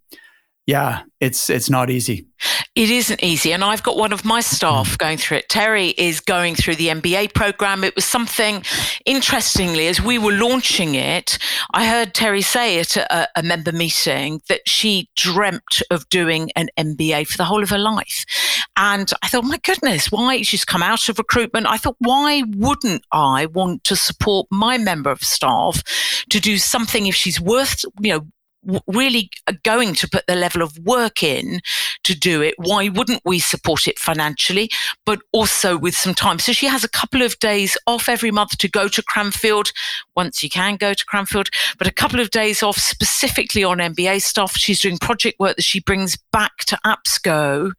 yeah, 0.67 1.03
it's 1.21 1.49
it's 1.49 1.71
not 1.71 1.91
easy. 1.91 2.27
It 2.75 2.91
isn't 2.91 3.23
easy, 3.23 3.53
and 3.53 3.63
I've 3.63 3.85
got 3.85 3.97
one 3.97 4.13
of 4.13 4.25
my 4.25 4.41
staff 4.41 4.91
mm. 4.91 4.99
going 4.99 5.17
through 5.17 5.39
it. 5.39 5.49
Terry 5.49 5.91
is 5.91 6.19
going 6.19 6.57
through 6.57 6.75
the 6.75 6.89
MBA 6.89 7.35
program. 7.35 7.85
It 7.85 7.95
was 7.95 8.05
something, 8.05 8.65
interestingly, 9.05 9.87
as 9.87 10.01
we 10.03 10.19
were 10.19 10.33
launching 10.33 10.97
it, 10.97 11.39
I 11.73 11.87
heard 11.87 12.15
Terry 12.15 12.43
say 12.43 12.81
at 12.81 12.97
a, 12.97 13.29
a 13.37 13.45
member 13.45 13.71
meeting 13.71 14.41
that 14.49 14.69
she 14.69 15.09
dreamt 15.17 15.83
of 15.93 16.09
doing 16.09 16.51
an 16.57 16.69
MBA 16.77 17.29
for 17.29 17.37
the 17.37 17.45
whole 17.45 17.63
of 17.63 17.71
her 17.71 17.79
life, 17.79 18.25
and 18.77 19.11
I 19.23 19.29
thought, 19.29 19.45
my 19.45 19.59
goodness, 19.59 20.11
why 20.11 20.43
she's 20.43 20.65
come 20.65 20.83
out 20.83 21.09
of 21.09 21.19
recruitment? 21.19 21.69
I 21.69 21.77
thought, 21.77 21.97
why 22.01 22.43
wouldn't 22.57 23.05
I 23.13 23.47
want 23.47 23.85
to 23.85 23.95
support 23.95 24.49
my 24.51 24.79
member 24.79 25.11
of 25.11 25.23
staff 25.23 25.83
to 26.31 26.41
do 26.41 26.59
something 26.59 27.07
if 27.07 27.15
she's 27.15 27.41
worth, 27.41 27.85
you 28.01 28.13
know, 28.13 28.27
really 28.87 29.31
going 29.63 29.95
to 29.95 30.09
put 30.09 30.27
the 30.27 30.35
level 30.35 30.63
of 30.63 30.77
work 30.79 31.23
in 31.23 31.61
to 32.05 32.15
do 32.15 32.43
it, 32.43 32.55
why 32.59 32.89
wouldn't 32.89 33.23
we 33.25 33.39
support 33.39 33.87
it 33.87 33.99
financially, 33.99 34.71
but 35.05 35.21
also 35.33 35.77
with 35.77 35.97
some 35.97 36.15
time? 36.15 36.39
So 36.39 36.53
she 36.53 36.67
has 36.67 36.85
a 36.85 36.89
couple 36.89 37.23
of 37.23 37.39
days 37.39 37.77
off 37.87 38.09
every 38.09 38.31
month 38.31 38.59
to 38.59 38.69
go 38.69 38.89
to 38.89 39.03
Cranfield 39.03 39.73
once 40.17 40.43
you 40.43 40.49
can 40.49 40.77
go 40.77 40.95
to 40.95 41.05
Cranfield, 41.07 41.49
but 41.79 41.87
a 41.87 41.93
couple 41.93 42.21
of 42.21 42.31
days 42.31 42.63
off 42.63 42.77
specifically 42.77 43.63
on 43.63 43.79
MBA 43.79 44.23
stuff. 44.23 44.57
She's 44.57 44.81
doing 44.81 44.99
project 44.99 45.39
work 45.39 45.57
that 45.57 45.63
she 45.63 45.81
brings 45.81 46.17
back 46.33 46.59
to 46.67 46.79
APSCO. 46.85 47.73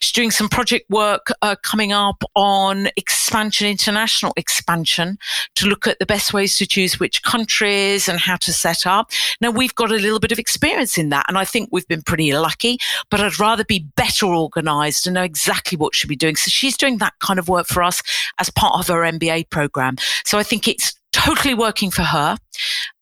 She's 0.00 0.12
doing 0.12 0.30
some 0.30 0.48
project 0.48 0.90
work 0.90 1.28
uh, 1.42 1.56
coming 1.62 1.92
up 1.92 2.22
on 2.34 2.88
expansion, 2.96 3.68
international 3.68 4.32
expansion, 4.36 5.18
to 5.54 5.66
look 5.66 5.86
at 5.86 5.98
the 5.98 6.06
best 6.06 6.32
ways 6.32 6.56
to 6.56 6.66
choose 6.66 7.00
which 7.00 7.22
countries 7.22 8.08
and 8.08 8.18
how 8.18 8.36
to 8.36 8.52
set 8.52 8.86
up. 8.86 9.10
Now, 9.40 9.50
we've 9.50 9.74
got 9.74 9.90
a 9.90 9.94
little 9.94 10.20
bit 10.20 10.32
of 10.34 10.38
experience 10.38 10.98
in 10.98 11.08
that. 11.08 11.24
And 11.28 11.38
I 11.38 11.44
think 11.46 11.70
we've 11.72 11.88
been 11.88 12.02
pretty 12.02 12.32
lucky, 12.32 12.78
but 13.10 13.20
I'd 13.20 13.40
rather 13.40 13.64
be 13.64 13.86
better 13.96 14.26
organized 14.26 15.06
and 15.06 15.14
know 15.14 15.22
exactly 15.22 15.78
what 15.78 15.94
she'll 15.94 16.08
be 16.08 16.16
doing. 16.16 16.36
So 16.36 16.50
she's 16.50 16.76
doing 16.76 16.98
that 16.98 17.14
kind 17.20 17.38
of 17.38 17.48
work 17.48 17.66
for 17.66 17.82
us 17.82 18.02
as 18.38 18.50
part 18.50 18.78
of 18.78 18.88
her 18.88 19.02
MBA 19.02 19.48
program. 19.48 19.96
So 20.26 20.38
I 20.38 20.42
think 20.42 20.68
it's 20.68 20.92
totally 21.12 21.54
working 21.54 21.90
for 21.90 22.02
her. 22.02 22.36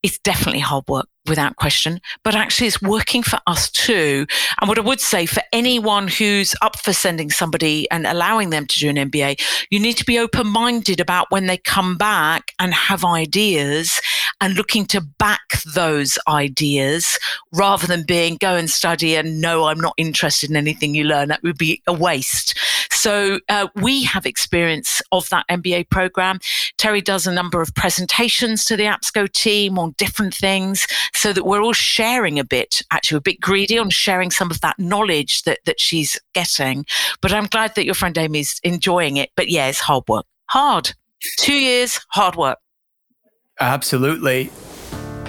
It's 0.03 0.19
definitely 0.21 0.61
hard 0.61 0.85
work 0.89 1.09
without 1.27 1.57
question, 1.57 2.01
but 2.25 2.35
actually 2.35 2.67
it's 2.67 2.83
working 2.83 3.23
for 3.23 3.39
us 3.47 3.71
too. 3.71 4.27
And 4.61 4.69
what 4.69 4.79
I 4.79 4.83
would 4.83 5.01
say 5.01 5.27
for 5.27 5.43
anyone 5.53 6.09
who's 6.09 6.55
up 6.63 6.79
for 6.79 6.93
sending 6.93 7.31
somebody 7.31 7.89
and 7.91 8.07
allowing 8.07 8.51
them 8.51 8.67
to 8.67 8.79
do 8.79 8.89
an 8.89 8.97
MBA, 8.97 9.41
you 9.71 9.79
need 9.79 9.97
to 9.99 10.05
be 10.05 10.19
open 10.19 10.47
minded 10.47 11.01
about 11.01 11.31
when 11.31 11.47
they 11.47 11.59
come 11.59 11.97
back 11.97 12.53
and 12.59 12.75
have 12.75 13.05
ideas 13.05 14.01
and 14.41 14.55
looking 14.55 14.87
to 14.87 15.01
back 15.01 15.63
those 15.75 16.19
ideas 16.29 17.19
rather 17.53 17.87
than 17.87 18.05
being 18.05 18.37
go 18.41 18.57
and 18.57 18.69
study 18.71 19.15
and 19.15 19.41
no, 19.41 19.65
I'm 19.65 19.81
not 19.81 19.95
interested 19.97 20.51
in 20.51 20.57
anything 20.57 20.95
you 20.95 21.05
learn. 21.05 21.29
That 21.29 21.43
would 21.43 21.59
be 21.59 21.83
a 21.87 21.93
waste. 21.93 22.59
So 23.03 23.41
uh, 23.49 23.67
we 23.75 24.05
have 24.05 24.27
experience 24.27 25.03
of 25.11 25.29
that 25.31 25.45
MBA 25.49 25.91
program. 25.91 26.39
Terry 26.79 27.01
does 27.01 27.27
a 27.27 27.33
number 27.33 27.61
of 27.61 27.75
presentations 27.75 28.65
to 28.67 28.77
the 28.77 28.85
APSCO 28.85 29.29
team 29.33 29.77
on 29.77 29.97
different 29.99 30.33
things 30.33 30.87
so 31.13 31.33
that 31.33 31.45
we're 31.45 31.61
all 31.61 31.73
sharing 31.73 32.39
a 32.39 32.45
bit, 32.45 32.81
actually, 32.93 33.19
a 33.19 33.23
bit 33.23 33.41
greedy 33.41 33.77
on 33.77 33.91
sharing 33.91 34.31
some 34.31 34.53
of 34.53 34.61
that 34.61 34.79
knowledge 34.79 35.43
that, 35.43 35.59
that 35.65 35.81
she's 35.81 36.17
getting. 36.33 36.87
But 37.21 37.33
I'm 37.33 37.47
glad 37.47 37.75
that 37.75 37.85
your 37.85 37.97
friend 37.97 38.17
Amy's 38.17 38.61
enjoying 38.63 39.17
it. 39.17 39.31
But 39.35 39.51
yeah, 39.51 39.67
it's 39.67 39.81
hard 39.81 40.05
work. 40.09 40.27
Hard. 40.51 40.93
Two 41.39 41.59
years, 41.59 41.99
hard 42.11 42.37
work. 42.37 42.59
Absolutely. 43.59 44.49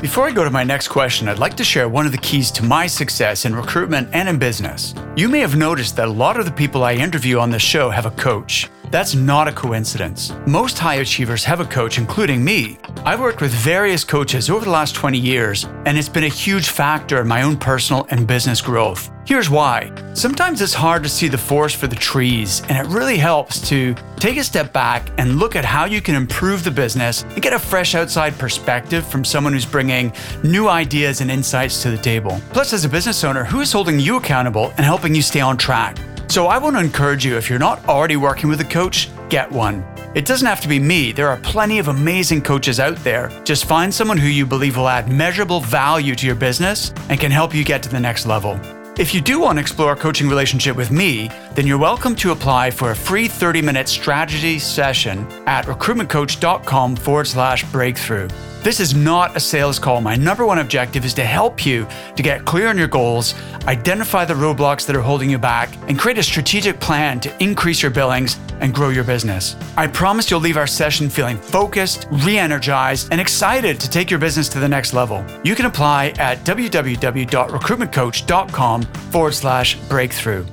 Before 0.04 0.28
I 0.28 0.34
go 0.34 0.44
to 0.44 0.50
my 0.50 0.66
next 0.66 0.90
question, 0.90 1.30
I'd 1.30 1.40
like 1.40 1.56
to 1.56 1.64
share 1.64 1.88
one 1.88 2.06
of 2.06 2.12
the 2.12 2.18
keys 2.18 2.52
to 2.52 2.64
my 2.66 2.88
success 2.88 3.46
in 3.46 3.56
recruitment 3.56 4.10
and 4.12 4.28
in 4.28 4.38
business. 4.38 4.94
You 5.16 5.30
may 5.30 5.40
have 5.40 5.56
noticed 5.56 5.96
that 5.96 6.10
a 6.10 6.12
lot 6.12 6.38
of 6.38 6.44
the 6.44 6.52
people 6.52 6.84
I 6.84 6.94
interview 6.96 7.40
on 7.40 7.52
this 7.52 7.62
show 7.62 7.90
have 7.90 8.06
a 8.06 8.12
coach. 8.12 8.70
That's 8.92 9.16
not 9.16 9.48
a 9.48 9.52
coincidence. 9.52 10.34
Most 10.46 10.78
high 10.78 10.96
achievers 10.96 11.44
have 11.46 11.60
a 11.60 11.66
coach, 11.66 11.98
including 11.98 12.44
me. 12.44 12.78
I've 13.06 13.20
worked 13.20 13.42
with 13.42 13.52
various 13.52 14.04
coaches 14.04 14.50
over 14.50 14.66
the 14.66 14.72
last 14.72 14.96
20 14.96 15.18
years, 15.18 15.66
and 15.86 15.98
it's 15.98 16.10
been 16.10 16.26
a 16.26 16.30
huge 16.30 16.70
factor 16.70 17.20
in 17.22 17.28
my 17.28 17.42
own 17.42 17.58
personal 17.58 18.06
and 18.10 18.28
business 18.28 18.62
growth. 18.62 19.10
Here's 19.26 19.50
why. 19.50 19.92
Sometimes 20.14 20.62
it's 20.62 20.74
hard 20.74 21.02
to 21.04 21.10
see 21.10 21.28
the 21.28 21.38
forest 21.38 21.78
for 21.78 21.88
the 21.88 21.96
trees, 21.96 22.62
and 22.70 22.78
it 22.78 22.92
really 22.94 23.18
helps 23.18 23.68
to 23.70 23.96
take 24.18 24.38
a 24.38 24.44
step 24.44 24.74
back 24.74 25.10
and 25.18 25.38
look 25.38 25.56
at 25.56 25.66
how 25.66 25.86
you 25.86 26.02
can 26.02 26.16
improve 26.16 26.64
the 26.64 26.72
business 26.72 27.24
and 27.24 27.42
get 27.42 27.54
a 27.54 27.60
fresh 27.60 27.96
outside 27.96 28.38
perspective 28.38 29.06
from 29.08 29.24
someone 29.24 29.54
who's 29.54 29.66
bringing 29.66 30.12
new 30.44 30.68
ideas 30.68 31.22
and 31.22 31.32
insights 31.32 31.82
to 31.82 31.90
the 31.90 31.98
table. 31.98 32.40
Plus, 32.52 32.74
as 32.74 32.86
a 32.86 32.90
business 32.90 33.24
owner, 33.24 33.44
who 33.44 33.62
is 33.62 33.72
holding 33.72 34.00
you 34.00 34.18
accountable 34.18 34.74
and 34.78 34.86
helping 34.86 35.16
you 35.16 35.22
stay 35.22 35.42
on 35.42 35.58
track? 35.58 35.98
So 36.28 36.48
I 36.48 36.58
want 36.58 36.76
to 36.76 36.80
encourage 36.80 37.26
you 37.26 37.38
if 37.38 37.50
you're 37.50 37.60
not 37.60 37.88
already 37.88 38.16
working 38.16 38.50
with 38.50 38.60
a 38.62 38.66
coach, 38.66 39.10
get 39.30 39.52
one. 39.52 39.86
It 40.16 40.26
doesn't 40.26 40.48
have 40.48 40.62
to 40.62 40.68
be 40.68 40.80
me, 40.80 41.12
there 41.12 41.30
are 41.30 41.38
plenty 41.38 41.80
of 41.80 41.88
amazing 41.88 42.42
coaches 42.42 42.80
out 42.80 42.98
there. 43.04 43.30
Just 43.44 43.66
find 43.66 43.94
someone 43.94 44.18
who 44.18 44.28
you 44.28 44.46
believe 44.46 44.78
will 44.78 44.90
add 44.90 45.12
measurable 45.12 45.60
value 45.60 46.16
to 46.16 46.26
your 46.26 46.36
business 46.36 46.94
and 47.10 47.20
can 47.20 47.32
help 47.32 47.54
you 47.54 47.64
get 47.64 47.84
to 47.84 47.90
the 47.90 48.00
next 48.00 48.26
level. 48.26 48.60
If 48.96 49.12
you 49.12 49.22
do 49.22 49.40
want 49.40 49.58
to 49.58 49.62
explore 49.62 49.94
a 49.94 49.96
coaching 49.96 50.30
relationship 50.30 50.76
with 50.76 50.92
me, 50.92 51.28
then 51.56 51.66
you're 51.66 51.80
welcome 51.80 52.16
to 52.18 52.32
apply 52.32 52.70
for 52.70 52.92
a 52.92 52.96
free 52.96 53.28
30 53.28 53.60
minute 53.60 53.90
strategy 53.90 54.60
session 54.60 55.26
at 55.48 55.66
recruitmentcoach.com 55.66 56.98
forward 56.98 57.26
slash 57.26 57.64
breakthrough. 57.72 58.28
This 58.64 58.80
is 58.80 58.96
not 58.96 59.36
a 59.36 59.42
sales 59.42 59.78
call. 59.78 60.00
My 60.00 60.16
number 60.16 60.46
one 60.46 60.60
objective 60.60 61.04
is 61.04 61.14
to 61.16 61.26
help 61.26 61.66
you 61.66 61.86
to 62.16 62.24
get 62.24 62.46
clear 62.46 62.70
on 62.70 62.78
your 62.78 62.88
goals, 62.88 63.36
identify 63.68 64.24
the 64.24 64.36
roadblocks 64.36 64.86
that 64.86 64.96
are 64.96 65.02
holding 65.02 65.30
you 65.30 65.38
back, 65.38 65.70
and 65.90 66.00
create 66.00 66.18
a 66.18 66.24
strategic 66.24 66.80
plan 66.80 67.20
to 67.20 67.44
increase 67.44 67.82
your 67.82 67.92
billings 67.92 68.40
and 68.62 68.74
grow 68.74 68.88
your 68.88 69.04
business. 69.04 69.58
I 69.76 69.88
promise 69.88 70.32
you'll 70.32 70.40
leave 70.40 70.56
our 70.56 70.66
session 70.66 71.10
feeling 71.10 71.36
focused, 71.36 72.08
re 72.10 72.38
energized, 72.38 73.10
and 73.12 73.20
excited 73.20 73.82
to 73.82 73.90
take 73.90 74.10
your 74.10 74.20
business 74.20 74.48
to 74.50 74.60
the 74.60 74.70
next 74.70 74.94
level. 74.94 75.26
You 75.44 75.56
can 75.56 75.66
apply 75.66 76.14
at 76.18 76.46
www.recruitmentcoach.com 76.46 78.83
forward 79.12 79.34
slash 79.34 79.76
breakthrough. 79.90 80.46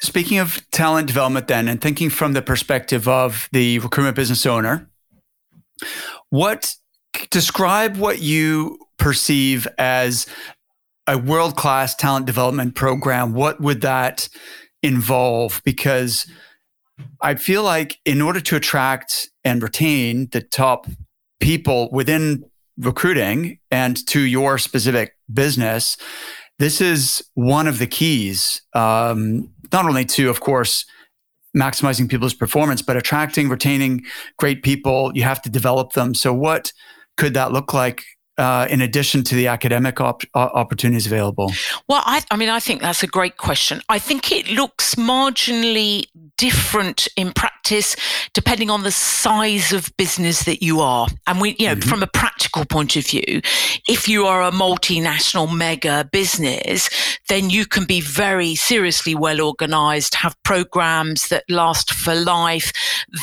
Speaking 0.00 0.38
of 0.38 0.62
talent 0.70 1.06
development, 1.06 1.48
then, 1.48 1.68
and 1.68 1.80
thinking 1.80 2.08
from 2.08 2.32
the 2.32 2.42
perspective 2.42 3.06
of 3.06 3.48
the 3.52 3.78
recruitment 3.80 4.16
business 4.16 4.46
owner, 4.46 4.88
what 6.30 6.74
describe 7.30 7.96
what 7.96 8.20
you 8.20 8.78
perceive 8.98 9.66
as 9.78 10.26
a 11.06 11.18
world 11.18 11.56
class 11.56 11.94
talent 11.94 12.26
development 12.26 12.74
program? 12.74 13.34
What 13.34 13.60
would 13.60 13.80
that 13.80 14.28
involve? 14.82 15.60
Because 15.64 16.30
I 17.20 17.34
feel 17.34 17.62
like 17.62 17.98
in 18.04 18.22
order 18.22 18.40
to 18.40 18.56
attract 18.56 19.30
and 19.44 19.62
retain 19.62 20.28
the 20.32 20.40
top 20.40 20.86
people 21.40 21.90
within 21.90 22.44
recruiting 22.78 23.58
and 23.70 24.06
to 24.06 24.20
your 24.20 24.58
specific 24.58 25.16
business, 25.32 25.96
this 26.60 26.82
is 26.82 27.24
one 27.34 27.66
of 27.66 27.78
the 27.78 27.86
keys, 27.86 28.60
um, 28.74 29.48
not 29.72 29.86
only 29.86 30.04
to, 30.04 30.28
of 30.28 30.40
course, 30.40 30.84
maximizing 31.56 32.08
people's 32.08 32.34
performance, 32.34 32.82
but 32.82 32.98
attracting, 32.98 33.48
retaining 33.48 34.04
great 34.38 34.62
people, 34.62 35.10
you 35.14 35.22
have 35.22 35.40
to 35.40 35.48
develop 35.48 35.94
them. 35.94 36.14
So, 36.14 36.34
what 36.34 36.70
could 37.16 37.32
that 37.32 37.50
look 37.50 37.72
like 37.72 38.04
uh, 38.40 38.66
in 38.70 38.80
addition 38.80 39.22
to 39.22 39.34
the 39.34 39.46
academic 39.46 40.00
op- 40.00 40.24
opportunities 40.34 41.06
available? 41.06 41.52
Well, 41.88 42.02
I, 42.06 42.22
I, 42.30 42.36
mean, 42.36 42.48
I 42.48 42.58
think 42.58 42.80
that's 42.80 43.02
a 43.02 43.06
great 43.06 43.36
question. 43.36 43.82
I 43.90 43.98
think 43.98 44.32
it 44.32 44.48
looks 44.48 44.94
marginally 44.94 46.06
different 46.38 47.06
in 47.16 47.32
practice 47.32 47.94
depending 48.32 48.70
on 48.70 48.82
the 48.82 48.90
size 48.90 49.72
of 49.72 49.94
business 49.98 50.44
that 50.44 50.62
you 50.62 50.80
are. 50.80 51.06
And 51.26 51.38
we, 51.38 51.54
you 51.58 51.66
know, 51.66 51.74
mm-hmm. 51.74 51.88
from 51.88 52.02
a 52.02 52.06
practical 52.06 52.64
point 52.64 52.96
of 52.96 53.06
view, 53.06 53.42
if 53.86 54.08
you 54.08 54.24
are 54.24 54.42
a 54.42 54.50
multinational 54.50 55.54
mega 55.54 56.08
business, 56.10 56.88
then 57.28 57.50
you 57.50 57.66
can 57.66 57.84
be 57.84 58.00
very 58.00 58.54
seriously 58.54 59.14
well 59.14 59.42
organized, 59.42 60.14
have 60.14 60.34
programs 60.42 61.28
that 61.28 61.44
last 61.50 61.92
for 61.92 62.14
life, 62.14 62.72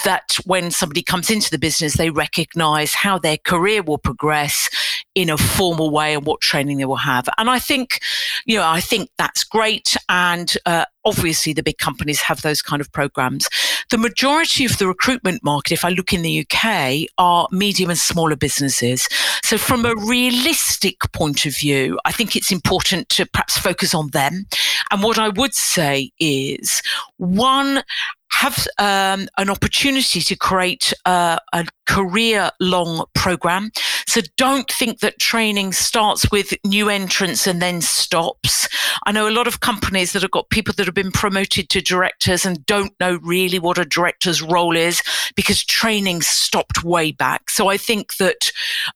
that 0.06 0.38
when 0.46 0.70
somebody 0.70 1.02
comes 1.02 1.32
into 1.32 1.50
the 1.50 1.58
business, 1.58 1.98
they 1.98 2.12
recognize 2.12 2.94
how 2.94 3.18
their 3.18 3.38
career 3.38 3.82
will 3.82 3.98
progress 3.98 4.70
in 5.18 5.32
a 5.32 5.38
formal 5.38 5.90
way 5.90 6.14
and 6.14 6.28
what 6.28 6.42
training 6.42 6.78
they 6.78 6.86
will 6.86 6.96
have. 6.96 7.28
And 7.40 7.50
I 7.50 7.58
think, 7.58 8.00
you 8.46 8.56
know, 8.56 8.68
I 8.68 8.80
think 8.80 9.10
that's 9.18 9.44
great. 9.44 9.98
And 10.08 10.54
uh, 10.68 10.86
obviously 11.06 11.54
the 11.54 11.64
big 11.64 11.80
companies 11.80 12.22
have 12.22 12.44
those 12.44 12.62
kind 12.62 12.82
of 12.82 12.92
programs. 12.92 13.50
The 13.90 13.98
majority 13.98 14.64
of 14.64 14.78
the 14.78 14.88
recruitment 14.88 15.44
market, 15.44 15.74
if 15.74 15.84
I 15.84 15.90
look 15.90 16.14
in 16.14 16.22
the 16.22 16.46
UK, 16.46 17.10
are 17.18 17.48
medium 17.52 17.90
and 17.90 17.98
smaller 17.98 18.36
businesses. 18.36 19.10
So 19.44 19.58
from 19.58 19.88
a 19.88 19.96
realistic 19.96 21.00
point 21.14 21.48
of 21.48 21.56
view, 21.56 21.98
I 22.06 22.12
think 22.12 22.36
it's 22.36 22.52
important 22.52 23.10
to 23.10 23.26
perhaps 23.26 23.58
focus 23.58 23.96
on 23.96 24.12
them. 24.12 24.46
And 24.92 25.02
what 25.02 25.18
I 25.18 25.30
would 25.30 25.56
say 25.56 26.12
is 26.20 26.84
one, 27.18 27.82
have 28.32 28.68
um, 28.78 29.28
an 29.38 29.50
opportunity 29.50 30.22
to 30.22 30.36
create 30.36 30.94
uh, 31.06 31.38
a 31.54 31.66
career 31.88 32.52
long 32.60 33.06
program. 33.16 33.72
So 34.18 34.24
don't 34.36 34.72
think 34.72 35.02
that 35.02 35.20
training 35.20 35.74
starts 35.74 36.32
with 36.32 36.56
new 36.66 36.90
entrants 36.90 37.46
and 37.46 37.62
then 37.62 37.82
stops. 37.82 38.68
I 39.06 39.12
know 39.12 39.30
a 39.30 39.30
lot 39.30 39.46
of 39.46 39.60
companies 39.60 40.14
that 40.14 40.24
have 40.24 40.32
got 40.32 40.50
people 40.50 40.74
that 40.76 40.88
have 40.88 40.96
been 40.96 41.12
promoted 41.12 41.70
to 41.70 41.82
directors 41.82 42.44
and 42.44 42.66
don't 42.66 42.94
know 43.00 43.20
really 43.22 43.60
what 43.60 43.78
a 43.78 43.86
director's 43.86 44.42
role 44.42 44.76
is 44.76 45.04
because 45.36 45.64
training 45.64 46.24
stopped 46.24 46.84
way 46.84 47.12
back. 47.12 47.52
So 47.52 47.68
I 47.68 47.78
think 47.78 48.18
that 48.18 48.52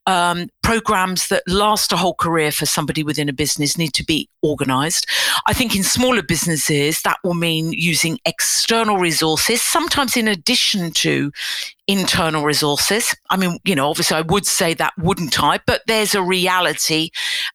um, 0.07 0.49
programs 0.63 1.27
that 1.29 1.43
last 1.47 1.91
a 1.91 1.97
whole 1.97 2.13
career 2.13 2.51
for 2.51 2.65
somebody 2.65 3.03
within 3.03 3.29
a 3.29 3.33
business 3.33 3.77
need 3.77 3.93
to 3.93 4.03
be 4.03 4.29
organized. 4.41 5.05
I 5.45 5.53
think 5.53 5.75
in 5.75 5.83
smaller 5.83 6.23
businesses, 6.23 7.01
that 7.01 7.17
will 7.23 7.33
mean 7.33 7.73
using 7.73 8.19
external 8.25 8.97
resources, 8.97 9.61
sometimes 9.61 10.15
in 10.15 10.27
addition 10.27 10.91
to 10.91 11.31
internal 11.87 12.43
resources. 12.43 13.13
I 13.29 13.37
mean, 13.37 13.57
you 13.65 13.75
know, 13.75 13.89
obviously 13.89 14.15
I 14.15 14.21
would 14.21 14.45
say 14.45 14.73
that, 14.75 14.93
wouldn't 14.97 15.41
I? 15.43 15.59
But 15.65 15.81
there's 15.87 16.15
a 16.15 16.21
reality 16.21 17.09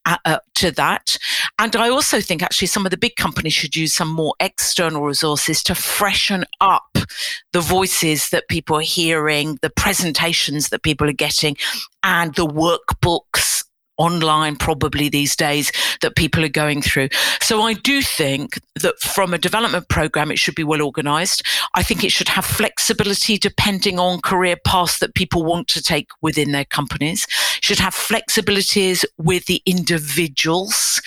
uh, 0.04 0.18
uh, 0.24 0.38
to 0.56 0.70
that. 0.72 1.16
And 1.58 1.74
I 1.74 1.88
also 1.88 2.20
think 2.20 2.42
actually 2.42 2.68
some 2.68 2.84
of 2.84 2.90
the 2.90 2.98
big 2.98 3.16
companies 3.16 3.54
should 3.54 3.76
use 3.76 3.94
some 3.94 4.08
more 4.08 4.34
external 4.40 5.02
resources 5.02 5.62
to 5.64 5.74
freshen 5.74 6.44
up 6.60 6.98
the 7.52 7.60
voices 7.60 8.28
that 8.30 8.48
people 8.48 8.76
are 8.76 8.82
hearing, 8.82 9.58
the 9.62 9.70
presentations 9.70 10.68
that 10.68 10.82
people 10.82 11.08
are 11.08 11.12
getting, 11.12 11.56
and 12.06 12.36
the 12.36 12.46
workbooks 12.46 13.64
online 13.98 14.56
probably 14.56 15.08
these 15.08 15.34
days 15.34 15.72
that 16.02 16.14
people 16.16 16.44
are 16.44 16.50
going 16.50 16.82
through. 16.82 17.08
So 17.40 17.62
I 17.62 17.72
do 17.72 18.02
think 18.02 18.60
that 18.76 18.98
from 19.00 19.34
a 19.34 19.38
development 19.38 19.88
program, 19.88 20.30
it 20.30 20.38
should 20.38 20.54
be 20.54 20.62
well 20.62 20.82
organized. 20.82 21.42
I 21.74 21.82
think 21.82 22.04
it 22.04 22.12
should 22.12 22.28
have 22.28 22.44
flexibility 22.44 23.38
depending 23.38 23.98
on 23.98 24.20
career 24.20 24.56
paths 24.64 24.98
that 24.98 25.14
people 25.14 25.44
want 25.44 25.66
to 25.68 25.82
take 25.82 26.08
within 26.20 26.52
their 26.52 26.66
companies. 26.66 27.26
Should 27.62 27.78
have 27.80 27.94
flexibilities 27.94 29.04
with 29.18 29.46
the 29.46 29.62
individuals 29.66 31.00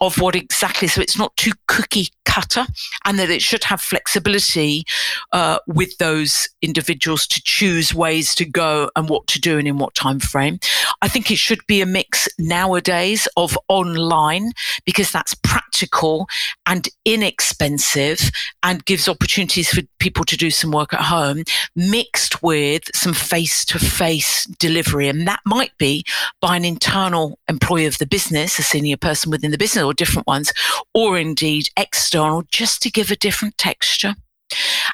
of 0.00 0.18
what 0.20 0.36
exactly, 0.36 0.88
so 0.88 1.02
it's 1.02 1.18
not 1.18 1.36
too 1.36 1.52
cookie 1.66 2.08
cutter 2.36 2.66
and 3.06 3.18
that 3.18 3.30
it 3.30 3.40
should 3.40 3.64
have 3.64 3.80
flexibility 3.80 4.84
uh, 5.32 5.58
with 5.66 5.96
those 5.96 6.50
individuals 6.60 7.26
to 7.26 7.40
choose 7.42 7.94
ways 7.94 8.34
to 8.34 8.44
go 8.44 8.90
and 8.94 9.08
what 9.08 9.26
to 9.26 9.40
do 9.40 9.58
and 9.58 9.66
in 9.66 9.78
what 9.78 9.94
time 9.94 10.20
frame. 10.20 10.58
I 11.00 11.08
think 11.08 11.30
it 11.30 11.38
should 11.38 11.60
be 11.66 11.80
a 11.80 11.86
mix 11.86 12.28
nowadays 12.38 13.26
of 13.38 13.56
online 13.68 14.52
because 14.84 15.10
that's 15.10 15.34
practical 15.34 16.26
and 16.66 16.86
inexpensive 17.06 18.30
and 18.62 18.84
gives 18.84 19.08
opportunities 19.08 19.70
for 19.70 19.80
people 19.98 20.24
to 20.24 20.36
do 20.36 20.50
some 20.50 20.72
work 20.72 20.92
at 20.92 21.00
home 21.00 21.42
mixed 21.74 22.42
with 22.42 22.82
some 22.94 23.14
face 23.14 23.64
to 23.64 23.78
face 23.78 24.44
delivery. 24.58 25.08
And 25.08 25.26
that 25.26 25.40
might 25.46 25.72
be 25.78 26.04
by 26.42 26.56
an 26.56 26.66
internal 26.66 27.38
employee 27.48 27.86
of 27.86 27.96
the 27.96 28.06
business, 28.06 28.58
a 28.58 28.62
senior 28.62 28.98
person 28.98 29.30
within 29.30 29.52
the 29.52 29.58
business 29.58 29.84
or 29.84 29.94
different 29.94 30.26
ones, 30.26 30.52
or 30.92 31.18
indeed 31.18 31.70
external 31.78 32.25
just 32.50 32.82
to 32.82 32.90
give 32.90 33.10
a 33.10 33.16
different 33.16 33.58
texture. 33.58 34.14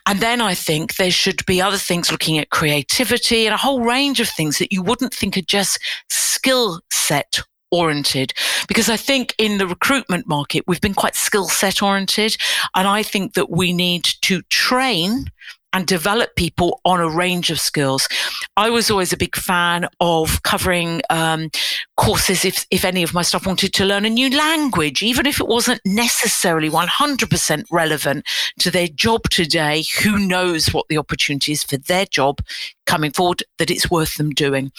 And 0.06 0.20
then 0.20 0.40
I 0.40 0.54
think 0.54 0.96
there 0.96 1.10
should 1.10 1.44
be 1.46 1.60
other 1.60 1.76
things 1.76 2.10
looking 2.10 2.38
at 2.38 2.50
creativity 2.50 3.46
and 3.46 3.54
a 3.54 3.58
whole 3.58 3.82
range 3.82 4.20
of 4.20 4.28
things 4.28 4.58
that 4.58 4.72
you 4.72 4.82
wouldn't 4.82 5.14
think 5.14 5.36
are 5.36 5.42
just 5.42 5.78
skill 6.08 6.80
set 6.90 7.40
oriented 7.70 8.32
because 8.68 8.88
I 8.88 8.96
think 8.96 9.34
in 9.38 9.58
the 9.58 9.66
recruitment 9.66 10.28
market, 10.28 10.64
we've 10.66 10.80
been 10.80 10.94
quite 10.94 11.16
skill 11.16 11.48
set 11.48 11.82
oriented. 11.82 12.36
And 12.74 12.86
I 12.86 13.02
think 13.02 13.34
that 13.34 13.50
we 13.50 13.72
need 13.72 14.04
to 14.22 14.42
train 14.42 15.26
and 15.72 15.86
develop 15.86 16.36
people 16.36 16.80
on 16.84 17.00
a 17.00 17.08
range 17.08 17.50
of 17.50 17.58
skills. 17.58 18.08
I 18.56 18.70
was 18.70 18.90
always 18.90 19.12
a 19.12 19.16
big 19.16 19.36
fan 19.36 19.88
of 20.00 20.42
covering 20.42 21.02
um, 21.10 21.50
courses 21.96 22.44
if, 22.44 22.66
if 22.70 22.84
any 22.84 23.02
of 23.02 23.14
my 23.14 23.22
staff 23.22 23.46
wanted 23.46 23.72
to 23.74 23.84
learn 23.84 24.04
a 24.04 24.10
new 24.10 24.30
language, 24.36 25.02
even 25.02 25.26
if 25.26 25.40
it 25.40 25.48
wasn't 25.48 25.80
necessarily 25.84 26.68
100% 26.68 27.64
relevant 27.70 28.26
to 28.58 28.70
their 28.70 28.88
job 28.88 29.22
today. 29.30 29.84
Who 30.02 30.18
knows 30.18 30.72
what 30.72 30.88
the 30.88 30.98
opportunity 30.98 31.52
is 31.52 31.62
for 31.62 31.76
their 31.76 32.06
job 32.06 32.40
coming 32.86 33.12
forward 33.12 33.42
that 33.58 33.70
it's 33.70 33.90
worth 33.90 34.16
them 34.16 34.30
doing. 34.30 34.72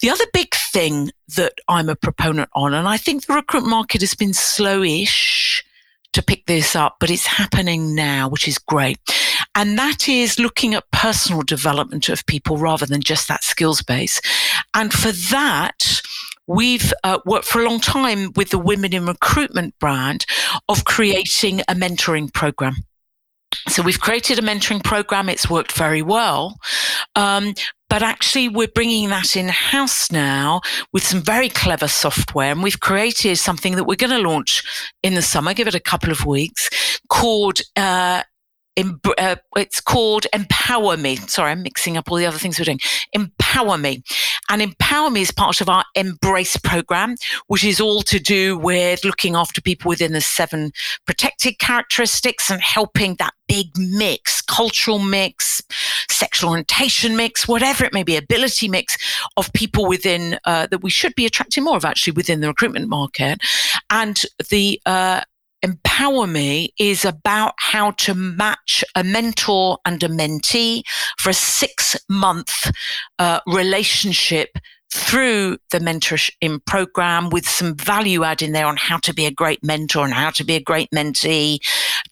The 0.00 0.10
other 0.10 0.24
big 0.32 0.54
thing 0.54 1.10
that 1.36 1.54
I'm 1.68 1.88
a 1.88 1.96
proponent 1.96 2.50
on, 2.54 2.74
and 2.74 2.88
I 2.88 2.96
think 2.96 3.26
the 3.26 3.34
recruitment 3.34 3.70
market 3.70 4.00
has 4.00 4.14
been 4.14 4.32
slowish 4.32 5.62
to 6.14 6.22
pick 6.22 6.46
this 6.46 6.74
up, 6.76 6.96
but 7.00 7.10
it's 7.10 7.26
happening 7.26 7.94
now, 7.94 8.28
which 8.28 8.48
is 8.48 8.58
great. 8.58 8.98
And 9.54 9.78
that 9.78 10.08
is 10.08 10.38
looking 10.38 10.74
at 10.74 10.90
personal 10.90 11.42
development 11.42 12.08
of 12.08 12.26
people 12.26 12.56
rather 12.56 12.86
than 12.86 13.00
just 13.00 13.28
that 13.28 13.44
skills 13.44 13.82
base. 13.82 14.20
And 14.74 14.92
for 14.92 15.12
that, 15.12 16.02
we've 16.46 16.92
uh, 17.04 17.18
worked 17.24 17.46
for 17.46 17.62
a 17.62 17.68
long 17.68 17.80
time 17.80 18.32
with 18.36 18.50
the 18.50 18.58
Women 18.58 18.92
in 18.92 19.06
Recruitment 19.06 19.78
brand 19.78 20.26
of 20.68 20.84
creating 20.84 21.60
a 21.62 21.74
mentoring 21.74 22.32
program. 22.32 22.74
So 23.68 23.82
we've 23.82 24.00
created 24.00 24.38
a 24.38 24.42
mentoring 24.42 24.82
program. 24.82 25.28
It's 25.28 25.48
worked 25.48 25.72
very 25.72 26.02
well. 26.02 26.58
Um, 27.14 27.54
but 27.88 28.02
actually, 28.02 28.48
we're 28.48 28.68
bringing 28.68 29.10
that 29.10 29.36
in 29.36 29.48
house 29.48 30.10
now 30.10 30.60
with 30.92 31.04
some 31.04 31.22
very 31.22 31.48
clever 31.48 31.86
software. 31.86 32.50
And 32.50 32.62
we've 32.62 32.80
created 32.80 33.36
something 33.36 33.76
that 33.76 33.84
we're 33.84 33.94
going 33.94 34.10
to 34.10 34.28
launch 34.28 34.64
in 35.04 35.14
the 35.14 35.22
summer, 35.22 35.54
give 35.54 35.68
it 35.68 35.74
a 35.76 35.80
couple 35.80 36.10
of 36.10 36.26
weeks, 36.26 36.68
called 37.08 37.60
uh, 37.76 38.22
uh, 38.76 39.36
it's 39.56 39.80
called 39.80 40.26
Empower 40.32 40.96
Me. 40.96 41.16
Sorry, 41.16 41.52
I'm 41.52 41.62
mixing 41.62 41.96
up 41.96 42.10
all 42.10 42.16
the 42.16 42.26
other 42.26 42.38
things 42.38 42.58
we're 42.58 42.64
doing. 42.64 42.80
Empower 43.12 43.78
Me. 43.78 44.02
And 44.48 44.60
Empower 44.60 45.10
Me 45.10 45.22
is 45.22 45.30
part 45.30 45.60
of 45.60 45.68
our 45.68 45.84
Embrace 45.94 46.56
program, 46.56 47.16
which 47.46 47.64
is 47.64 47.80
all 47.80 48.02
to 48.02 48.18
do 48.18 48.58
with 48.58 49.04
looking 49.04 49.36
after 49.36 49.60
people 49.60 49.88
within 49.88 50.12
the 50.12 50.20
seven 50.20 50.72
protected 51.06 51.58
characteristics 51.58 52.50
and 52.50 52.60
helping 52.60 53.14
that 53.16 53.32
big 53.46 53.68
mix, 53.76 54.40
cultural 54.42 54.98
mix, 54.98 55.62
sexual 56.10 56.50
orientation 56.50 57.16
mix, 57.16 57.46
whatever 57.46 57.84
it 57.84 57.92
may 57.92 58.02
be, 58.02 58.16
ability 58.16 58.68
mix 58.68 58.96
of 59.36 59.52
people 59.52 59.86
within 59.86 60.38
uh, 60.44 60.66
that 60.66 60.82
we 60.82 60.90
should 60.90 61.14
be 61.14 61.26
attracting 61.26 61.64
more 61.64 61.76
of 61.76 61.84
actually 61.84 62.12
within 62.12 62.40
the 62.40 62.48
recruitment 62.48 62.88
market. 62.88 63.38
And 63.90 64.22
the 64.50 64.80
uh, 64.86 65.22
Empower 65.64 66.26
Me 66.26 66.74
is 66.78 67.06
about 67.06 67.54
how 67.56 67.92
to 67.92 68.12
match 68.14 68.84
a 68.94 69.02
mentor 69.02 69.78
and 69.86 70.02
a 70.02 70.08
mentee 70.08 70.82
for 71.18 71.30
a 71.30 71.34
six 71.34 71.96
month 72.10 72.70
uh, 73.18 73.40
relationship 73.46 74.50
through 74.92 75.56
the 75.70 75.78
mentoring 75.78 76.64
program 76.66 77.30
with 77.30 77.48
some 77.48 77.74
value 77.76 78.24
add 78.24 78.42
in 78.42 78.52
there 78.52 78.66
on 78.66 78.76
how 78.76 78.98
to 78.98 79.14
be 79.14 79.24
a 79.24 79.30
great 79.30 79.64
mentor 79.64 80.04
and 80.04 80.12
how 80.12 80.28
to 80.30 80.44
be 80.44 80.54
a 80.54 80.60
great 80.60 80.90
mentee, 80.94 81.58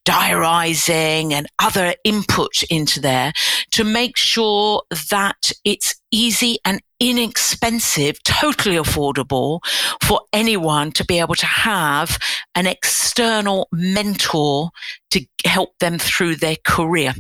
diarizing 0.07 1.35
and 1.35 1.47
other 1.59 1.95
input 2.05 2.63
into 2.71 3.01
there 3.01 3.33
to 3.73 3.85
make 3.85 4.17
sure 4.17 4.83
that 5.11 5.53
it's 5.65 6.01
easy 6.11 6.59
and 6.65 6.81
inexpensive, 7.01 8.23
totally 8.23 8.77
affordable 8.77 9.61
for 10.03 10.21
anyone 10.33 10.93
to 10.93 11.05
be 11.05 11.19
able 11.19 11.35
to 11.35 11.47
have 11.47 12.19
an 12.55 12.67
external 12.67 13.69
mentor 13.73 14.71
to 15.11 15.25
help 15.45 15.79
them 15.79 15.99
through 15.99 16.37
their 16.37 16.57
career. 16.65 17.15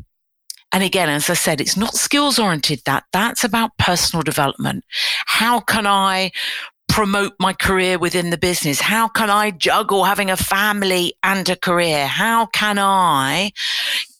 And 0.72 0.82
again, 0.82 1.10
as 1.10 1.28
I 1.28 1.34
said, 1.34 1.60
it's 1.60 1.76
not 1.76 1.94
skills 1.94 2.38
oriented 2.38 2.80
that. 2.86 3.04
That's 3.12 3.44
about 3.44 3.76
personal 3.78 4.22
development. 4.22 4.84
How 5.26 5.60
can 5.60 5.86
I 5.86 6.30
promote 6.92 7.32
my 7.40 7.54
career 7.54 7.98
within 7.98 8.28
the 8.28 8.36
business? 8.36 8.78
How 8.78 9.08
can 9.08 9.30
I 9.30 9.50
juggle 9.50 10.04
having 10.04 10.30
a 10.30 10.36
family 10.36 11.14
and 11.22 11.48
a 11.48 11.56
career? 11.56 12.06
How 12.06 12.44
can 12.44 12.78
I 12.78 13.52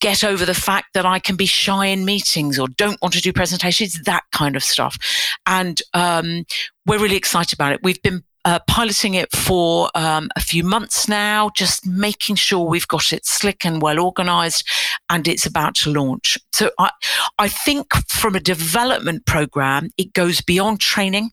get 0.01 0.25
over 0.25 0.47
the 0.47 0.55
fact 0.55 0.95
that 0.95 1.05
I 1.05 1.19
can 1.19 1.37
be 1.37 1.45
shy 1.45 1.87
in 1.87 2.07
meetings 2.07 2.59
or 2.59 2.69
don't 2.69 3.01
want 3.03 3.13
to 3.13 3.21
do 3.21 3.31
presentations? 3.31 4.01
That 4.05 4.23
kind 4.33 4.57
of 4.57 4.65
stuff. 4.65 4.97
And 5.45 5.83
um, 5.93 6.47
we're 6.87 6.99
really 6.99 7.17
excited 7.17 7.53
about 7.53 7.75
it. 7.75 7.81
We've 7.83 8.01
been 8.01 8.25
uh, 8.47 8.61
piloting 8.67 9.15
it 9.15 9.31
for 9.37 9.91
um, 9.95 10.31
a 10.35 10.41
few 10.41 10.65
months 10.65 11.07
now, 11.07 11.51
just 11.55 11.87
making 11.87 12.37
sure 12.37 12.67
we've 12.67 12.89
got 12.89 13.13
it 13.13 13.27
slick 13.27 13.67
and 13.67 13.83
well 13.83 14.01
organized, 14.01 14.67
and 15.11 15.29
it's 15.29 15.45
about 15.45 15.75
to 15.75 15.93
launch. 15.93 16.39
So 16.55 16.71
I, 16.79 16.91
I 17.39 17.49
think 17.49 17.93
from 18.09 18.35
a 18.35 18.41
development 18.41 19.27
program, 19.27 19.91
it 19.99 20.15
goes 20.15 20.41
beyond 20.41 20.81
training. 20.81 21.33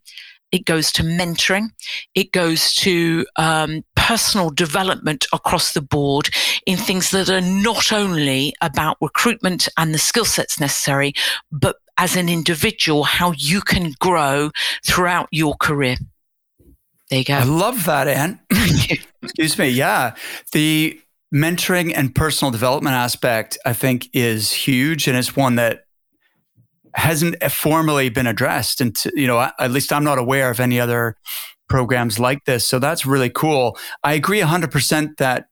It 0.51 0.65
goes 0.65 0.91
to 0.93 1.03
mentoring. 1.03 1.67
It 2.15 2.31
goes 2.31 2.73
to 2.75 3.25
um, 3.35 3.83
personal 3.95 4.49
development 4.49 5.27
across 5.31 5.73
the 5.73 5.81
board 5.81 6.29
in 6.65 6.77
things 6.77 7.12
that 7.12 7.29
are 7.29 7.41
not 7.41 7.91
only 7.91 8.53
about 8.62 8.97
recruitment 9.01 9.67
and 9.77 9.93
the 9.93 9.99
skill 9.99 10.25
sets 10.25 10.59
necessary, 10.59 11.13
but 11.51 11.77
as 11.97 12.15
an 12.15 12.29
individual, 12.29 13.03
how 13.03 13.33
you 13.38 13.62
can 13.62 13.93
grow 13.99 14.51
throughout 14.85 15.27
your 15.31 15.55
career. 15.55 15.97
There 17.09 17.19
you 17.19 17.25
go. 17.25 17.35
I 17.35 17.43
love 17.43 17.85
that, 17.85 18.07
Ann. 18.07 18.39
Excuse 19.21 19.57
me. 19.57 19.69
Yeah. 19.69 20.15
The 20.53 20.99
mentoring 21.33 21.93
and 21.95 22.13
personal 22.13 22.51
development 22.51 22.95
aspect, 22.95 23.57
I 23.65 23.73
think, 23.73 24.09
is 24.13 24.51
huge. 24.51 25.07
And 25.07 25.17
it's 25.17 25.35
one 25.35 25.55
that 25.55 25.85
hasn't 26.95 27.41
formally 27.52 28.10
been 28.10 28.28
addressed. 28.28 28.82
And, 28.82 28.97
you 29.13 29.28
know, 29.28 29.39
at 29.60 29.71
least 29.71 29.93
I'm 29.93 30.04
not 30.04 30.17
aware 30.17 30.49
of 30.49 30.60
any 30.60 30.80
other 30.80 31.15
programs 31.67 32.19
like 32.19 32.45
this. 32.45 32.67
So 32.67 32.80
that's 32.80 33.06
really 33.06 33.30
cool. 33.30 33.78
I 34.04 34.13
agree 34.13 34.39
100% 34.41 35.17
that 35.17 35.45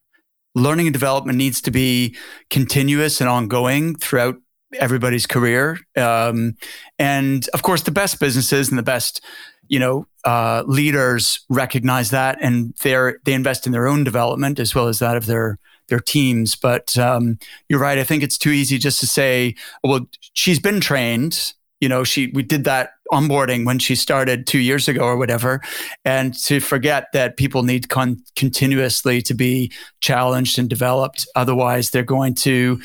learning 0.56 0.88
and 0.88 0.94
development 0.94 1.38
needs 1.38 1.62
to 1.62 1.72
be 1.72 2.16
continuous 2.50 3.22
and 3.22 3.30
ongoing 3.30 3.96
throughout 3.96 4.36
everybody's 4.80 5.28
career. 5.28 5.80
Um, 5.96 6.56
and 6.98 7.48
of 7.54 7.62
course, 7.62 7.84
the 7.84 7.92
best 7.92 8.20
businesses 8.20 8.70
and 8.70 8.78
the 8.78 8.84
best 8.84 9.22
you 9.68 9.80
know, 9.80 10.08
uh, 10.28 10.62
leaders 10.68 11.40
recognize 11.48 12.10
that 12.10 12.38
and 12.42 12.74
they're 12.84 13.18
they 13.24 13.32
invest 13.32 13.66
in 13.66 13.72
their 13.72 13.88
own 13.88 14.04
development 14.04 14.60
as 14.60 14.76
well 14.76 14.90
as 14.90 15.00
that 15.00 15.16
of 15.16 15.26
their 15.26 15.58
their 15.88 16.02
teams. 16.02 16.54
But 16.54 16.98
um, 16.98 17.40
you're 17.70 17.80
right. 17.80 17.98
I 17.98 18.04
think 18.04 18.24
it's 18.24 18.38
too 18.38 18.52
easy 18.52 18.78
just 18.78 19.00
to 19.00 19.08
say, 19.08 19.56
well, 19.86 20.06
she's 20.34 20.60
been 20.60 20.82
trained. 20.82 21.54
You 21.80 21.88
know, 21.88 22.04
she 22.04 22.28
we 22.34 22.44
did 22.44 22.66
that 22.66 22.90
onboarding 23.10 23.66
when 23.66 23.80
she 23.80 23.96
started 23.96 24.46
two 24.46 24.60
years 24.60 24.90
ago 24.90 25.06
or 25.06 25.16
whatever, 25.16 25.62
and 26.04 26.34
to 26.44 26.60
forget 26.60 27.06
that 27.14 27.38
people 27.38 27.64
need 27.64 27.88
con- 27.88 28.22
continuously 28.36 29.22
to 29.22 29.34
be 29.34 29.72
challenged 30.02 30.60
and 30.60 30.70
developed. 30.70 31.26
Otherwise, 31.38 31.92
they're 31.92 32.04
going 32.04 32.36
to 32.36 32.82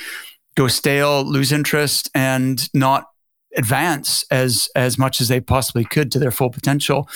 go 0.55 0.69
stale, 0.69 1.25
lose 1.25 1.51
interest, 1.51 2.09
and 2.15 2.69
not 2.73 3.07
advance 3.57 4.25
as 4.31 4.69
as 4.75 4.99
much 4.99 5.21
as 5.21 5.29
they 5.29 5.41
possibly 5.41 5.85
could 5.85 6.11
to 6.13 6.19
their 6.19 6.31
full 6.31 6.51
potential. 6.51 7.09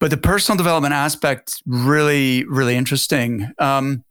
But 0.00 0.10
the 0.10 0.16
personal 0.16 0.56
development 0.56 0.94
aspect 0.94 1.62
really 1.66 2.44
really 2.44 2.76
interesting. 2.76 3.50
Um, 3.58 4.04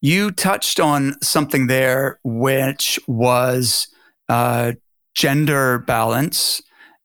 you 0.00 0.32
touched 0.32 0.80
on 0.80 1.14
something 1.22 1.68
there, 1.68 2.18
which 2.24 2.98
was 3.06 3.86
uh, 4.28 4.72
gender 5.14 5.78
balance, 5.78 6.60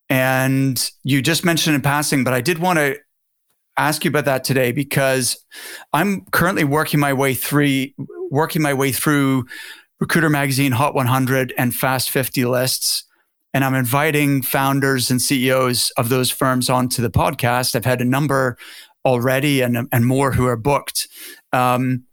and 0.10 0.90
you 1.04 1.22
just 1.22 1.46
mentioned 1.46 1.76
in 1.76 1.82
passing. 1.82 2.24
But 2.24 2.34
I 2.34 2.42
did 2.42 2.60
want 2.60 2.80
to 2.80 2.98
ask 3.78 4.04
you 4.04 4.10
about 4.10 4.26
that 4.26 4.44
today 4.44 4.72
because 4.72 5.44
I'm 5.94 6.26
currently 6.32 6.64
working 6.64 7.00
my 7.00 7.14
way 7.14 7.34
through 7.34 7.88
working 8.30 8.62
my 8.62 8.74
way 8.74 8.92
through 8.92 9.46
Recruiter 10.00 10.30
Magazine 10.30 10.74
Hot 10.74 10.94
100 10.94 11.54
and 11.58 11.76
Fast 11.76 12.10
50 12.10 12.46
lists. 12.46 13.04
And 13.54 13.64
I'm 13.64 13.74
inviting 13.74 14.42
founders 14.42 15.10
and 15.10 15.22
CEOs 15.22 15.92
of 15.98 16.10
those 16.10 16.30
firms 16.30 16.70
onto 16.70 17.02
the 17.02 17.10
podcast. 17.10 17.76
I've 17.76 17.86
had 17.86 18.02
a 18.02 18.06
number 18.06 18.58
already 19.04 19.62
and, 19.62 19.88
and 19.92 20.06
more 20.06 20.34
who 20.34 20.46
are 20.46 20.58
booked. 20.58 21.08
Um, 21.54 22.04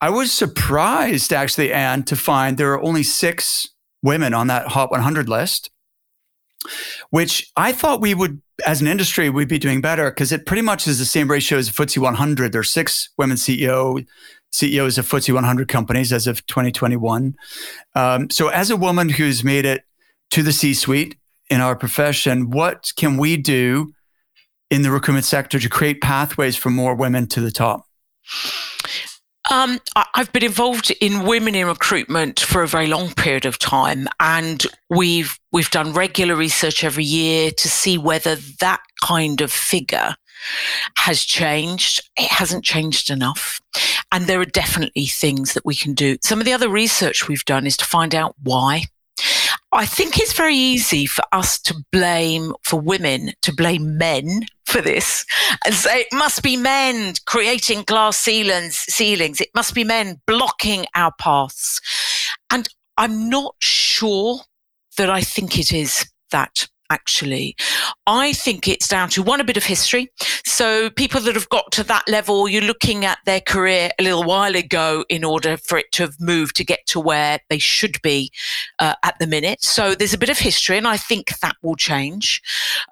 I 0.00 0.10
was 0.10 0.32
surprised, 0.32 1.32
actually, 1.32 1.72
Ann, 1.72 2.02
to 2.04 2.16
find 2.16 2.56
there 2.56 2.72
are 2.72 2.82
only 2.82 3.02
six 3.02 3.68
women 4.02 4.34
on 4.34 4.48
that 4.48 4.68
Hot 4.68 4.90
100 4.90 5.28
list, 5.28 5.70
which 7.10 7.50
I 7.56 7.72
thought 7.72 8.00
we 8.00 8.14
would, 8.14 8.42
as 8.66 8.80
an 8.80 8.86
industry, 8.86 9.30
we'd 9.30 9.48
be 9.48 9.58
doing 9.58 9.80
better 9.80 10.10
because 10.10 10.30
it 10.30 10.44
pretty 10.44 10.62
much 10.62 10.86
is 10.86 10.98
the 10.98 11.04
same 11.04 11.30
ratio 11.30 11.58
as 11.58 11.70
FTSE 11.70 11.98
100. 11.98 12.52
There 12.52 12.60
are 12.60 12.64
six 12.64 13.10
women 13.16 13.36
CEO, 13.36 14.04
CEOs 14.52 14.98
of 14.98 15.08
FTSE 15.08 15.34
100 15.34 15.68
companies 15.68 16.12
as 16.12 16.26
of 16.26 16.44
2021. 16.46 17.34
Um, 17.94 18.30
so, 18.30 18.48
as 18.48 18.70
a 18.70 18.76
woman 18.76 19.08
who's 19.08 19.42
made 19.42 19.64
it 19.64 19.84
to 20.30 20.42
the 20.42 20.52
C 20.52 20.74
suite 20.74 21.16
in 21.50 21.60
our 21.60 21.74
profession, 21.74 22.50
what 22.50 22.92
can 22.96 23.16
we 23.16 23.36
do 23.36 23.92
in 24.70 24.82
the 24.82 24.90
recruitment 24.90 25.26
sector 25.26 25.58
to 25.58 25.68
create 25.68 26.00
pathways 26.00 26.56
for 26.56 26.70
more 26.70 26.94
women 26.94 27.26
to 27.28 27.40
the 27.40 27.50
top? 27.50 27.86
Um, 29.50 29.80
I've 30.14 30.32
been 30.32 30.44
involved 30.44 30.92
in 31.00 31.26
women 31.26 31.54
in 31.54 31.66
recruitment 31.66 32.40
for 32.40 32.62
a 32.62 32.68
very 32.68 32.86
long 32.86 33.12
period 33.12 33.44
of 33.44 33.58
time, 33.58 34.06
and 34.20 34.64
we've 34.88 35.38
we've 35.50 35.70
done 35.70 35.92
regular 35.92 36.36
research 36.36 36.84
every 36.84 37.04
year 37.04 37.50
to 37.50 37.68
see 37.68 37.98
whether 37.98 38.36
that 38.60 38.80
kind 39.02 39.40
of 39.40 39.50
figure 39.50 40.14
has 40.96 41.22
changed. 41.22 42.08
It 42.16 42.30
hasn't 42.30 42.64
changed 42.64 43.10
enough. 43.10 43.60
And 44.10 44.26
there 44.26 44.40
are 44.40 44.44
definitely 44.44 45.06
things 45.06 45.54
that 45.54 45.64
we 45.64 45.74
can 45.74 45.94
do. 45.94 46.16
Some 46.22 46.38
of 46.40 46.44
the 46.44 46.52
other 46.52 46.68
research 46.68 47.28
we've 47.28 47.44
done 47.44 47.66
is 47.66 47.76
to 47.78 47.84
find 47.84 48.14
out 48.14 48.34
why. 48.42 48.84
I 49.72 49.86
think 49.86 50.18
it's 50.18 50.34
very 50.34 50.54
easy 50.54 51.06
for 51.06 51.24
us 51.32 51.58
to 51.62 51.74
blame, 51.92 52.52
for 52.62 52.78
women 52.78 53.32
to 53.42 53.54
blame 53.54 53.96
men 53.96 54.42
for 54.72 54.80
this 54.80 55.26
and 55.66 55.74
say 55.74 56.00
it 56.00 56.12
must 56.14 56.42
be 56.42 56.56
men 56.56 57.12
creating 57.26 57.82
glass 57.82 58.16
ceilings, 58.16 58.78
ceilings. 58.88 59.38
It 59.38 59.50
must 59.54 59.74
be 59.74 59.84
men 59.84 60.22
blocking 60.26 60.86
our 60.94 61.12
paths. 61.18 61.78
And 62.50 62.66
I'm 62.96 63.28
not 63.28 63.54
sure 63.58 64.40
that 64.96 65.10
I 65.10 65.20
think 65.20 65.58
it 65.58 65.74
is 65.74 66.10
that 66.30 66.68
actually. 66.92 67.56
I 68.06 68.32
think 68.34 68.68
it's 68.68 68.86
down 68.86 69.08
to 69.10 69.22
one, 69.22 69.40
a 69.40 69.44
bit 69.44 69.56
of 69.56 69.64
history. 69.64 70.10
So 70.44 70.90
people 70.90 71.20
that 71.22 71.34
have 71.34 71.48
got 71.48 71.72
to 71.72 71.84
that 71.84 72.06
level, 72.08 72.48
you're 72.48 72.62
looking 72.62 73.04
at 73.04 73.18
their 73.24 73.40
career 73.40 73.90
a 73.98 74.02
little 74.02 74.24
while 74.24 74.54
ago 74.54 75.04
in 75.08 75.24
order 75.24 75.56
for 75.56 75.78
it 75.78 75.90
to 75.92 76.02
have 76.02 76.20
moved 76.20 76.56
to 76.56 76.64
get 76.64 76.80
to 76.88 77.00
where 77.00 77.40
they 77.48 77.58
should 77.58 77.96
be 78.02 78.30
uh, 78.78 78.94
at 79.02 79.18
the 79.18 79.26
minute. 79.26 79.62
So 79.62 79.94
there's 79.94 80.14
a 80.14 80.18
bit 80.18 80.28
of 80.28 80.38
history, 80.38 80.76
and 80.76 80.86
I 80.86 80.98
think 80.98 81.38
that 81.40 81.56
will 81.62 81.76
change. 81.76 82.42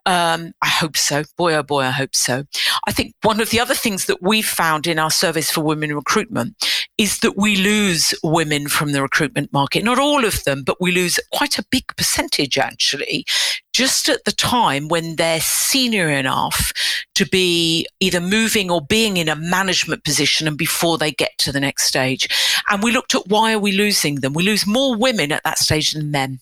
Um, 0.06 0.52
I 0.62 0.68
hope 0.68 0.96
so. 0.96 1.24
Boy, 1.36 1.54
oh 1.54 1.62
boy, 1.62 1.82
I 1.82 1.90
hope 1.90 2.14
so. 2.14 2.44
I 2.86 2.92
think 2.92 3.14
one 3.22 3.40
of 3.40 3.50
the 3.50 3.60
other 3.60 3.74
things 3.74 4.06
that 4.06 4.22
we've 4.22 4.46
found 4.46 4.86
in 4.86 4.98
our 4.98 5.10
service 5.10 5.50
for 5.50 5.60
women 5.60 5.94
recruitment 5.94 6.56
is 7.00 7.20
that 7.20 7.34
we 7.34 7.56
lose 7.56 8.12
women 8.22 8.68
from 8.68 8.92
the 8.92 9.00
recruitment 9.00 9.50
market. 9.54 9.82
Not 9.82 9.98
all 9.98 10.22
of 10.22 10.44
them, 10.44 10.62
but 10.62 10.82
we 10.82 10.92
lose 10.92 11.18
quite 11.32 11.58
a 11.58 11.64
big 11.70 11.86
percentage 11.96 12.58
actually 12.58 13.24
just 13.72 14.10
at 14.10 14.22
the 14.26 14.32
time 14.32 14.88
when 14.88 15.16
they're 15.16 15.40
senior 15.40 16.10
enough 16.10 16.74
to 17.14 17.24
be 17.24 17.86
either 18.00 18.20
moving 18.20 18.70
or 18.70 18.82
being 18.82 19.16
in 19.16 19.30
a 19.30 19.36
management 19.36 20.04
position 20.04 20.46
and 20.46 20.58
before 20.58 20.98
they 20.98 21.10
get 21.10 21.30
to 21.38 21.52
the 21.52 21.60
next 21.60 21.84
stage. 21.84 22.28
And 22.68 22.82
we 22.82 22.92
looked 22.92 23.14
at 23.14 23.28
why 23.28 23.54
are 23.54 23.58
we 23.58 23.72
losing 23.72 24.16
them? 24.16 24.34
We 24.34 24.42
lose 24.42 24.66
more 24.66 24.94
women 24.94 25.32
at 25.32 25.42
that 25.44 25.58
stage 25.58 25.92
than 25.92 26.10
men. 26.10 26.40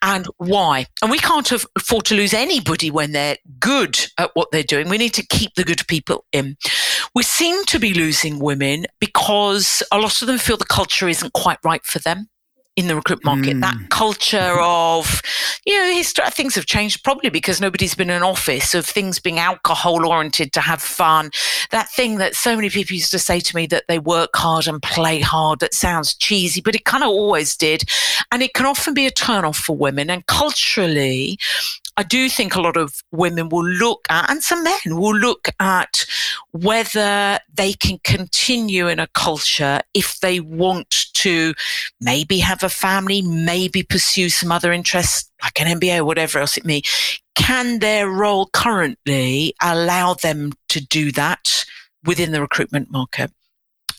And 0.00 0.26
why? 0.36 0.86
And 1.02 1.10
we 1.10 1.18
can't 1.18 1.50
afford 1.52 2.06
to 2.06 2.14
lose 2.14 2.34
anybody 2.34 2.90
when 2.90 3.12
they're 3.12 3.38
good 3.60 3.98
at 4.18 4.30
what 4.34 4.50
they're 4.50 4.62
doing. 4.62 4.88
We 4.88 4.98
need 4.98 5.14
to 5.14 5.26
keep 5.26 5.54
the 5.54 5.64
good 5.64 5.86
people 5.88 6.24
in. 6.32 6.56
We 7.14 7.22
seem 7.22 7.64
to 7.66 7.78
be 7.78 7.94
losing 7.94 8.40
women 8.40 8.86
because 8.98 9.82
a 9.92 9.98
lot 9.98 10.20
of 10.20 10.26
them 10.26 10.38
feel 10.38 10.56
the 10.56 10.64
culture 10.64 11.08
isn't 11.08 11.32
quite 11.32 11.58
right 11.64 11.84
for 11.84 12.00
them 12.00 12.28
in 12.76 12.88
the 12.88 12.96
recruit 12.96 13.24
market. 13.24 13.56
Mm. 13.56 13.60
That 13.60 13.90
culture 13.90 14.56
of, 14.60 15.22
you 15.64 15.78
know, 15.78 15.94
history, 15.94 16.24
things 16.30 16.54
have 16.54 16.66
changed 16.66 17.04
probably 17.04 17.30
because 17.30 17.60
nobody's 17.60 17.94
been 17.94 18.10
in 18.10 18.22
office 18.22 18.74
of 18.74 18.84
things 18.84 19.20
being 19.20 19.38
alcohol 19.38 20.06
oriented 20.06 20.52
to 20.54 20.60
have 20.60 20.82
fun. 20.82 21.30
That 21.70 21.88
thing 21.90 22.18
that 22.18 22.34
so 22.34 22.56
many 22.56 22.70
people 22.70 22.94
used 22.94 23.12
to 23.12 23.18
say 23.18 23.40
to 23.40 23.56
me 23.56 23.66
that 23.66 23.84
they 23.88 23.98
work 23.98 24.30
hard 24.34 24.66
and 24.66 24.82
play 24.82 25.20
hard. 25.20 25.60
That 25.60 25.74
sounds 25.74 26.14
cheesy, 26.14 26.60
but 26.60 26.74
it 26.74 26.84
kind 26.84 27.04
of 27.04 27.10
always 27.10 27.56
did, 27.56 27.84
and 28.32 28.42
it 28.42 28.54
can 28.54 28.66
often 28.66 28.94
be 28.94 29.06
a 29.06 29.10
turn 29.10 29.44
off 29.44 29.56
for 29.56 29.76
women. 29.76 30.10
And 30.10 30.26
culturally, 30.26 31.38
I 31.96 32.02
do 32.02 32.28
think 32.28 32.54
a 32.54 32.60
lot 32.60 32.76
of 32.76 33.02
women 33.12 33.48
will 33.48 33.64
look 33.64 34.06
at, 34.10 34.28
and 34.28 34.42
some 34.42 34.64
men 34.64 34.96
will 34.96 35.14
look 35.14 35.48
at 35.60 36.04
whether 36.50 37.38
they 37.52 37.72
can 37.74 37.98
continue 38.02 38.88
in 38.88 38.98
a 38.98 39.06
culture 39.08 39.80
if 39.94 40.18
they 40.20 40.40
want 40.40 41.06
to 41.14 41.54
maybe 42.00 42.38
have 42.38 42.62
a 42.62 42.68
family, 42.68 43.22
maybe 43.22 43.82
pursue 43.82 44.28
some 44.28 44.50
other 44.50 44.72
interests 44.72 45.30
like 45.42 45.60
an 45.60 45.78
MBA 45.78 45.98
or 45.98 46.04
whatever 46.04 46.38
else 46.40 46.56
it 46.56 46.64
may, 46.64 46.82
can 47.34 47.78
their 47.78 48.08
role 48.08 48.48
currently 48.52 49.54
allow 49.62 50.14
them 50.14 50.52
to 50.68 50.80
do 50.84 51.12
that 51.12 51.64
within 52.04 52.32
the 52.32 52.40
recruitment 52.40 52.90
market? 52.90 53.30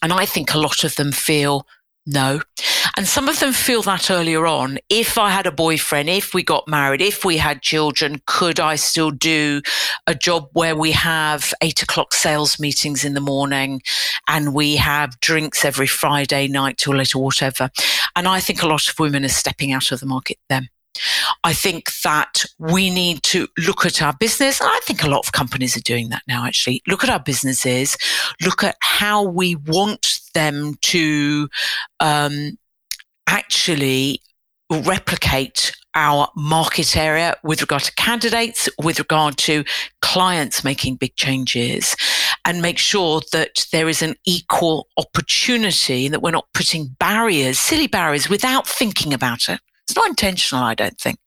And 0.01 0.12
I 0.12 0.25
think 0.25 0.53
a 0.53 0.60
lot 0.60 0.84
of 0.84 0.95
them 0.95 1.12
feel 1.12 1.65
no. 2.05 2.41
And 2.97 3.08
some 3.08 3.27
of 3.27 3.39
them 3.39 3.51
feel 3.51 3.81
that 3.84 4.10
earlier 4.10 4.47
on. 4.47 4.77
If 4.89 5.17
I 5.17 5.29
had 5.29 5.45
a 5.45 5.51
boyfriend, 5.51 6.10
if 6.10 6.34
we 6.34 6.43
got 6.43 6.67
married, 6.67 7.01
if 7.01 7.25
we 7.25 7.38
had 7.38 7.62
children, 7.62 8.21
could 8.25 8.60
I 8.60 8.75
still 8.75 9.12
do 9.12 9.62
a 10.08 10.15
job 10.15 10.47
where 10.53 10.75
we 10.77 10.93
have 10.93 11.53
eight 11.62 11.84
o'clock 11.84 12.13
sales 12.13 12.58
meetings 12.58 13.03
in 13.03 13.13
the 13.13 13.19
morning 13.19 13.81
and 14.29 14.53
we 14.53 14.77
have 14.77 15.19
drinks 15.19 15.65
every 15.65 15.88
Friday 15.88 16.47
night 16.47 16.77
till 16.77 16.95
later, 16.95 17.19
whatever? 17.19 17.69
And 18.15 18.27
I 18.29 18.39
think 18.39 18.63
a 18.63 18.67
lot 18.67 18.88
of 18.88 18.97
women 18.97 19.25
are 19.25 19.29
stepping 19.29 19.73
out 19.73 19.91
of 19.91 19.99
the 19.99 20.05
market 20.05 20.38
then. 20.47 20.69
I 21.43 21.51
think 21.51 21.91
that 22.03 22.45
we 22.58 22.89
need 22.89 23.21
to 23.23 23.49
look 23.58 23.86
at 23.86 24.01
our 24.01 24.13
business. 24.13 24.62
I 24.62 24.79
think 24.84 25.03
a 25.03 25.10
lot 25.10 25.25
of 25.25 25.34
companies 25.34 25.75
are 25.75 25.81
doing 25.81 26.08
that 26.10 26.23
now, 26.27 26.45
actually. 26.45 26.81
Look 26.88 27.03
at 27.03 27.10
our 27.10 27.19
businesses, 27.19 27.97
look 28.41 28.63
at 28.63 28.77
how 28.79 29.23
we 29.23 29.55
want 29.55 30.21
them 30.34 30.75
to 30.84 31.49
um, 31.99 32.58
actually 33.27 34.21
replicate 34.69 35.71
our 35.95 36.27
market 36.35 36.97
area 36.97 37.35
with 37.43 37.61
regard 37.61 37.83
to 37.83 37.93
candidates, 37.95 38.67
with 38.81 38.99
regard 38.99 39.38
to 39.38 39.63
clients 40.01 40.63
making 40.63 40.95
big 40.97 41.15
changes, 41.15 41.95
and 42.43 42.61
make 42.61 42.77
sure 42.77 43.21
that 43.31 43.65
there 43.71 43.88
is 43.88 44.01
an 44.01 44.15
equal 44.25 44.88
opportunity 44.97 46.07
that 46.07 46.21
we're 46.21 46.31
not 46.31 46.47
putting 46.53 46.95
barriers, 46.99 47.57
silly 47.57 47.88
barriers, 47.88 48.29
without 48.29 48.67
thinking 48.67 49.13
about 49.13 49.47
it. 49.47 49.59
It's 49.88 49.95
not 49.95 50.09
intentional, 50.09 50.63
I 50.63 50.73
don't 50.73 50.99
think. 50.99 51.19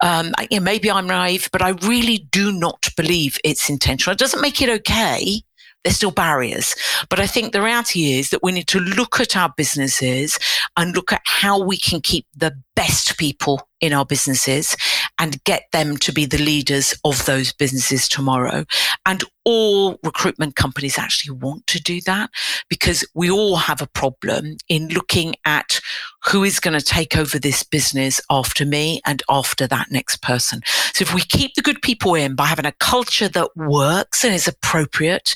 Um, 0.00 0.32
maybe 0.50 0.90
I'm 0.90 1.06
naive, 1.06 1.48
but 1.52 1.62
I 1.62 1.70
really 1.70 2.26
do 2.32 2.50
not 2.52 2.88
believe 2.96 3.38
it's 3.44 3.70
intentional. 3.70 4.12
It 4.12 4.18
doesn't 4.18 4.40
make 4.40 4.60
it 4.60 4.68
okay. 4.68 5.42
There's 5.84 5.96
still 5.96 6.12
barriers. 6.12 6.74
But 7.08 7.18
I 7.18 7.26
think 7.26 7.52
the 7.52 7.62
reality 7.62 8.12
is 8.12 8.30
that 8.30 8.42
we 8.42 8.52
need 8.52 8.68
to 8.68 8.80
look 8.80 9.20
at 9.20 9.36
our 9.36 9.52
businesses 9.56 10.38
and 10.76 10.94
look 10.94 11.12
at 11.12 11.22
how 11.24 11.62
we 11.62 11.76
can 11.76 12.00
keep 12.00 12.26
the 12.36 12.54
best 12.74 13.18
people 13.18 13.68
in 13.80 13.92
our 13.92 14.04
businesses 14.04 14.76
and 15.18 15.42
get 15.44 15.64
them 15.72 15.96
to 15.98 16.12
be 16.12 16.24
the 16.24 16.38
leaders 16.38 16.94
of 17.04 17.24
those 17.26 17.52
businesses 17.52 18.08
tomorrow. 18.08 18.64
And 19.06 19.24
all 19.44 19.98
recruitment 20.04 20.54
companies 20.54 20.98
actually 20.98 21.36
want 21.36 21.66
to 21.66 21.82
do 21.82 22.00
that 22.02 22.30
because 22.68 23.04
we 23.14 23.30
all 23.30 23.56
have 23.56 23.82
a 23.82 23.88
problem 23.88 24.56
in 24.68 24.88
looking 24.88 25.34
at 25.44 25.80
who 26.26 26.44
is 26.44 26.60
going 26.60 26.78
to 26.78 26.84
take 26.84 27.16
over 27.16 27.38
this 27.38 27.62
business 27.62 28.20
after 28.30 28.64
me 28.64 29.00
and 29.04 29.22
after 29.28 29.66
that 29.66 29.90
next 29.90 30.22
person. 30.22 30.62
So 30.94 31.02
if 31.02 31.14
we 31.14 31.22
keep 31.22 31.54
the 31.54 31.62
good 31.62 31.82
people 31.82 32.14
in 32.14 32.34
by 32.34 32.46
having 32.46 32.66
a 32.66 32.72
culture 32.72 33.28
that 33.28 33.56
works 33.56 34.24
and 34.24 34.34
is 34.34 34.46
appropriate, 34.46 35.34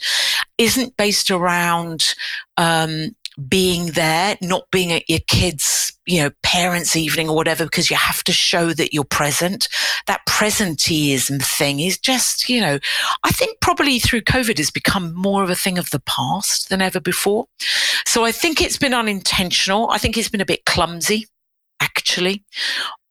isn't 0.59 0.97
based 0.97 1.31
around 1.31 2.15
um, 2.57 3.15
being 3.49 3.89
there, 3.89 4.39
not 4.41 4.71
being 4.71 4.93
at 4.93 5.09
your 5.09 5.21
kids' 5.27 5.86
you 6.07 6.23
know, 6.23 6.31
parents' 6.43 6.97
evening 6.97 7.29
or 7.29 7.35
whatever, 7.35 7.65
because 7.65 7.91
you 7.91 7.97
have 7.97 8.23
to 8.25 8.33
show 8.33 8.73
that 8.73 8.95
you're 8.95 9.05
present. 9.05 9.69
That 10.07 10.25
presenteeism 10.27 11.45
thing 11.45 11.81
is 11.81 11.99
just, 11.99 12.49
you 12.49 12.61
know, 12.61 12.79
I 13.25 13.31
think 13.31 13.61
probably 13.61 13.99
through 13.99 14.23
COVID 14.23 14.59
has 14.59 14.71
become 14.71 15.13
more 15.15 15.43
of 15.43 15.51
a 15.51 15.57
thing 15.57 15.79
of 15.79 15.91
the 15.91 16.01
past 16.01 16.69
than 16.69 16.81
ever 16.81 17.01
before. 17.01 17.47
So 18.07 18.25
I 18.25 18.33
think 18.33 18.61
it's 18.61 18.79
been 18.79 18.95
unintentional. 18.95 19.91
I 19.91 19.99
think 19.99 20.17
it's 20.17 20.29
been 20.29 20.41
a 20.41 20.47
bit 20.47 20.65
clumsy, 20.65 21.27
actually. 21.81 22.45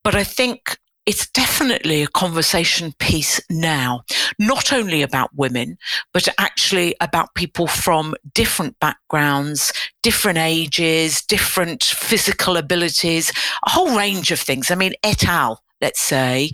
But 0.02 0.14
I 0.14 0.24
think 0.24 0.78
it's 1.06 1.28
definitely 1.30 2.02
a 2.02 2.08
conversation 2.08 2.92
piece 2.98 3.40
now, 3.48 4.02
not 4.38 4.72
only 4.72 5.02
about 5.02 5.30
women, 5.34 5.78
but 6.12 6.28
actually 6.36 6.96
about 7.00 7.34
people 7.34 7.68
from 7.68 8.14
different 8.34 8.78
backgrounds, 8.80 9.72
different 10.02 10.38
ages, 10.38 11.22
different 11.22 11.84
physical 11.84 12.56
abilities, 12.56 13.32
a 13.64 13.70
whole 13.70 13.96
range 13.96 14.32
of 14.32 14.40
things. 14.40 14.70
I 14.70 14.74
mean, 14.74 14.94
et 15.04 15.24
al 15.26 15.62
let's 15.82 16.00
say. 16.00 16.50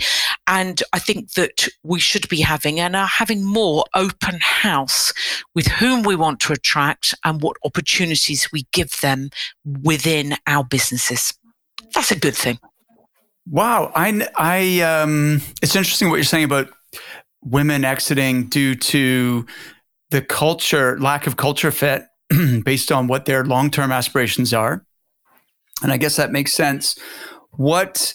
And 0.48 0.82
I 0.92 0.98
think 0.98 1.34
that 1.34 1.68
we 1.84 2.00
should 2.00 2.28
be 2.28 2.40
having 2.40 2.80
and 2.80 2.96
are 2.96 3.06
having 3.06 3.44
more 3.44 3.84
open 3.94 4.40
house 4.40 5.12
with 5.54 5.68
whom 5.68 6.02
we 6.02 6.16
want 6.16 6.40
to 6.40 6.52
attract 6.52 7.14
and 7.24 7.40
what 7.40 7.56
opportunities 7.64 8.50
we 8.52 8.66
give 8.72 9.00
them 9.00 9.30
within 9.64 10.34
our 10.48 10.64
businesses. 10.64 11.34
That's 11.94 12.10
a 12.10 12.18
good 12.18 12.34
thing. 12.34 12.58
Wow, 13.46 13.90
I, 13.94 14.28
I, 14.36 14.80
um, 14.82 15.40
it's 15.62 15.74
interesting 15.74 16.08
what 16.08 16.16
you're 16.16 16.24
saying 16.24 16.44
about 16.44 16.68
women 17.42 17.84
exiting 17.84 18.48
due 18.48 18.74
to 18.76 19.46
the 20.10 20.22
culture, 20.22 20.98
lack 21.00 21.26
of 21.26 21.36
culture 21.36 21.72
fit, 21.72 22.04
based 22.64 22.92
on 22.92 23.08
what 23.08 23.24
their 23.24 23.44
long-term 23.44 23.90
aspirations 23.90 24.54
are, 24.54 24.84
and 25.82 25.90
I 25.90 25.96
guess 25.96 26.16
that 26.16 26.30
makes 26.30 26.52
sense. 26.52 26.98
What 27.50 28.14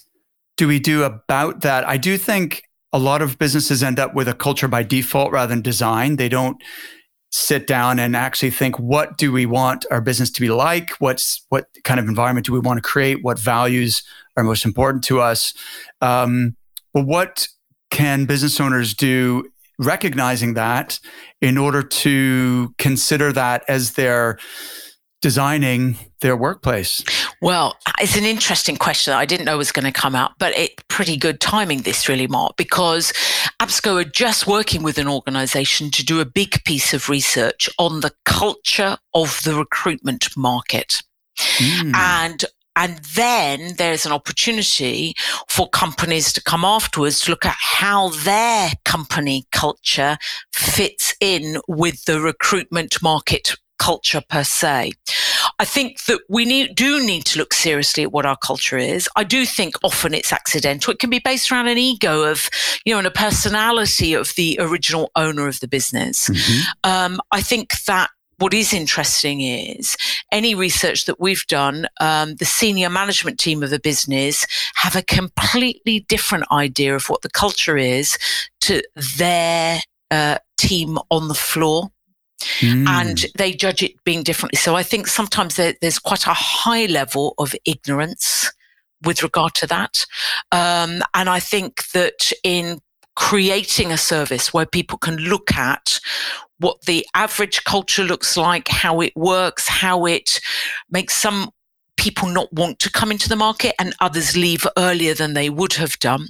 do 0.55 0.67
we 0.67 0.79
do 0.79 1.03
about 1.03 1.61
that? 1.61 1.87
I 1.87 1.97
do 1.97 2.17
think 2.17 2.63
a 2.93 2.99
lot 2.99 3.21
of 3.21 3.37
businesses 3.37 3.83
end 3.83 3.99
up 3.99 4.15
with 4.15 4.27
a 4.27 4.33
culture 4.33 4.67
by 4.67 4.83
default 4.83 5.31
rather 5.31 5.49
than 5.49 5.61
design. 5.61 6.15
They 6.15 6.29
don't 6.29 6.61
sit 7.31 7.67
down 7.67 7.99
and 7.99 8.15
actually 8.15 8.51
think 8.51 8.79
what 8.79 9.17
do 9.17 9.31
we 9.31 9.45
want 9.45 9.85
our 9.91 10.01
business 10.01 10.31
to 10.31 10.41
be 10.41 10.49
like? 10.49 10.91
What's 10.99 11.45
what 11.49 11.67
kind 11.83 11.99
of 11.99 12.07
environment 12.07 12.45
do 12.45 12.53
we 12.53 12.59
want 12.59 12.77
to 12.77 12.81
create? 12.81 13.23
What 13.23 13.39
values 13.39 14.03
are 14.35 14.43
most 14.43 14.65
important 14.65 15.03
to 15.05 15.19
us? 15.19 15.53
Um, 16.01 16.55
but 16.93 17.05
what 17.05 17.47
can 17.91 18.25
business 18.25 18.59
owners 18.59 18.93
do 18.93 19.49
recognizing 19.79 20.55
that 20.55 20.99
in 21.41 21.57
order 21.57 21.83
to 21.83 22.73
consider 22.77 23.31
that 23.33 23.63
as 23.67 23.93
their 23.93 24.37
designing 25.21 25.97
their 26.21 26.37
workplace? 26.37 27.03
Well, 27.41 27.77
it's 27.99 28.17
an 28.17 28.23
interesting 28.23 28.77
question 28.77 29.11
that 29.11 29.19
I 29.19 29.25
didn't 29.25 29.45
know 29.45 29.57
was 29.57 29.71
going 29.71 29.85
to 29.85 29.91
come 29.91 30.15
up, 30.15 30.33
but 30.39 30.57
it's 30.57 30.83
pretty 30.87 31.17
good 31.17 31.39
timing 31.39 31.83
this 31.83 32.09
really, 32.09 32.27
Mark, 32.27 32.57
because 32.57 33.13
APSCO 33.61 34.01
are 34.01 34.09
just 34.09 34.47
working 34.47 34.81
with 34.81 34.97
an 34.97 35.07
organization 35.07 35.91
to 35.91 36.03
do 36.03 36.19
a 36.19 36.25
big 36.25 36.63
piece 36.63 36.93
of 36.93 37.09
research 37.09 37.69
on 37.77 38.01
the 38.01 38.11
culture 38.25 38.97
of 39.13 39.39
the 39.43 39.53
recruitment 39.53 40.35
market. 40.35 41.01
Mm. 41.57 41.95
And 41.95 42.45
and 42.75 42.99
then 43.15 43.73
there's 43.77 44.05
an 44.05 44.11
opportunity 44.11 45.15
for 45.49 45.67
companies 45.67 46.31
to 46.33 46.43
come 46.43 46.63
afterwards 46.63 47.21
to 47.21 47.31
look 47.31 47.43
at 47.43 47.55
how 47.57 48.09
their 48.09 48.71
company 48.85 49.47
culture 49.51 50.17
fits 50.53 51.15
in 51.19 51.59
with 51.67 52.05
the 52.05 52.21
recruitment 52.21 53.01
market 53.01 53.55
culture 53.79 54.21
per 54.29 54.43
se. 54.43 54.91
I 55.59 55.65
think 55.65 56.05
that 56.05 56.21
we 56.29 56.45
need, 56.45 56.75
do 56.75 57.03
need 57.03 57.25
to 57.25 57.39
look 57.39 57.53
seriously 57.53 58.03
at 58.03 58.11
what 58.11 58.25
our 58.25 58.37
culture 58.37 58.77
is. 58.77 59.09
I 59.15 59.23
do 59.23 59.45
think 59.45 59.75
often 59.83 60.13
it's 60.13 60.31
accidental. 60.31 60.93
It 60.93 60.99
can 60.99 61.09
be 61.09 61.19
based 61.19 61.51
around 61.51 61.67
an 61.67 61.77
ego 61.77 62.23
of, 62.23 62.49
you 62.85 62.93
know, 62.93 62.99
and 62.99 63.07
a 63.07 63.11
personality 63.11 64.13
of 64.13 64.33
the 64.35 64.57
original 64.59 65.09
owner 65.15 65.47
of 65.47 65.59
the 65.59 65.67
business. 65.67 66.29
Mm-hmm. 66.29 66.61
Um, 66.83 67.21
I 67.31 67.41
think 67.41 67.73
that 67.85 68.09
what 68.37 68.53
is 68.53 68.71
interesting 68.71 69.41
is 69.41 69.97
any 70.31 70.53
research 70.53 71.05
that 71.05 71.19
we've 71.19 71.45
done, 71.47 71.87
um, 71.99 72.35
the 72.35 72.45
senior 72.45 72.89
management 72.89 73.39
team 73.39 73.63
of 73.63 73.71
the 73.71 73.79
business 73.79 74.45
have 74.75 74.95
a 74.95 75.01
completely 75.01 76.01
different 76.01 76.45
idea 76.51 76.95
of 76.95 77.09
what 77.09 77.23
the 77.23 77.31
culture 77.31 77.77
is 77.77 78.15
to 78.61 78.83
their 79.17 79.79
uh, 80.11 80.37
team 80.57 80.99
on 81.09 81.27
the 81.27 81.33
floor. 81.33 81.89
Mm. 82.59 82.87
And 82.87 83.25
they 83.35 83.53
judge 83.53 83.83
it 83.83 84.03
being 84.03 84.23
differently. 84.23 84.57
So 84.57 84.75
I 84.75 84.83
think 84.83 85.07
sometimes 85.07 85.55
there, 85.55 85.75
there's 85.81 85.99
quite 85.99 86.27
a 86.27 86.33
high 86.33 86.85
level 86.85 87.33
of 87.37 87.55
ignorance 87.65 88.51
with 89.03 89.23
regard 89.23 89.53
to 89.55 89.67
that. 89.67 90.05
Um, 90.51 91.01
and 91.13 91.29
I 91.29 91.39
think 91.39 91.87
that 91.91 92.31
in 92.43 92.79
creating 93.15 93.91
a 93.91 93.97
service 93.97 94.53
where 94.53 94.65
people 94.65 94.97
can 94.97 95.17
look 95.17 95.51
at 95.53 95.99
what 96.59 96.81
the 96.83 97.05
average 97.13 97.63
culture 97.63 98.03
looks 98.03 98.37
like, 98.37 98.67
how 98.67 99.01
it 99.01 99.15
works, 99.15 99.67
how 99.67 100.05
it 100.05 100.39
makes 100.89 101.15
some 101.15 101.49
people 101.97 102.27
not 102.27 102.51
want 102.53 102.79
to 102.79 102.91
come 102.91 103.11
into 103.11 103.27
the 103.27 103.35
market 103.35 103.73
and 103.79 103.95
others 103.99 104.37
leave 104.37 104.65
earlier 104.77 105.13
than 105.13 105.33
they 105.33 105.49
would 105.49 105.73
have 105.73 105.97
done 105.99 106.27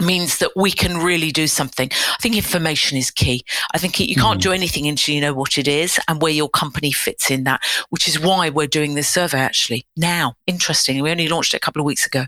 means 0.00 0.38
that 0.38 0.50
we 0.56 0.70
can 0.70 0.98
really 0.98 1.30
do 1.30 1.46
something. 1.46 1.90
I 1.92 2.16
think 2.20 2.36
information 2.36 2.98
is 2.98 3.10
key. 3.10 3.42
I 3.74 3.78
think 3.78 3.98
you 4.00 4.16
can't 4.16 4.38
mm. 4.38 4.42
do 4.42 4.52
anything 4.52 4.86
until 4.86 5.14
you 5.14 5.20
know 5.20 5.34
what 5.34 5.58
it 5.58 5.68
is 5.68 5.98
and 6.08 6.20
where 6.20 6.32
your 6.32 6.48
company 6.48 6.92
fits 6.92 7.30
in 7.30 7.44
that, 7.44 7.62
which 7.90 8.08
is 8.08 8.18
why 8.20 8.50
we're 8.50 8.66
doing 8.66 8.94
this 8.94 9.08
survey 9.08 9.38
actually 9.38 9.86
now. 9.96 10.34
Interesting. 10.46 11.02
We 11.02 11.10
only 11.10 11.28
launched 11.28 11.54
it 11.54 11.58
a 11.58 11.60
couple 11.60 11.80
of 11.80 11.86
weeks 11.86 12.06
ago. 12.06 12.26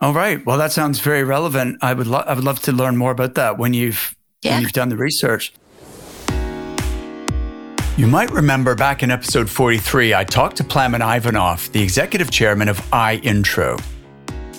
All 0.00 0.14
right. 0.14 0.44
Well, 0.46 0.58
that 0.58 0.72
sounds 0.72 1.00
very 1.00 1.24
relevant. 1.24 1.78
I 1.82 1.92
would 1.92 2.06
lo- 2.06 2.24
I 2.26 2.34
would 2.34 2.44
love 2.44 2.60
to 2.60 2.72
learn 2.72 2.96
more 2.96 3.10
about 3.10 3.34
that 3.34 3.58
when 3.58 3.74
you've 3.74 4.14
yeah. 4.42 4.54
when 4.54 4.62
you've 4.62 4.72
done 4.72 4.88
the 4.88 4.96
research. 4.96 5.52
You 7.96 8.06
might 8.06 8.30
remember 8.30 8.76
back 8.76 9.02
in 9.02 9.10
episode 9.10 9.50
43, 9.50 10.14
I 10.14 10.22
talked 10.22 10.58
to 10.58 10.64
Plamen 10.64 11.02
Ivanov, 11.02 11.72
the 11.72 11.82
executive 11.82 12.30
chairman 12.30 12.68
of 12.68 12.78
iIntro. 12.92 13.82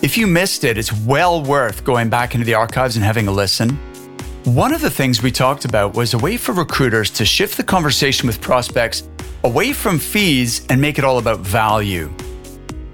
If 0.02 0.18
you 0.18 0.28
missed 0.28 0.64
it, 0.64 0.78
it's 0.78 0.94
well 0.94 1.44
worth 1.44 1.84
going 1.84 2.08
back 2.08 2.34
into 2.34 2.46
the 2.46 2.54
archives 2.54 2.96
and 2.96 3.04
having 3.04 3.28
a 3.28 3.34
listen. 3.34 3.72
One 4.46 4.74
of 4.74 4.80
the 4.80 4.90
things 4.90 5.22
we 5.22 5.30
talked 5.30 5.66
about 5.66 5.94
was 5.94 6.14
a 6.14 6.18
way 6.18 6.38
for 6.38 6.54
recruiters 6.54 7.10
to 7.12 7.26
shift 7.26 7.58
the 7.58 7.66
conversation 7.66 8.26
with 8.26 8.40
prospects 8.40 9.04
away 9.44 9.74
from 9.74 10.00
fees 10.00 10.66
and 10.70 10.80
make 10.80 11.00
it 11.00 11.04
all 11.04 11.18
about 11.18 11.40
value. 11.40 12.10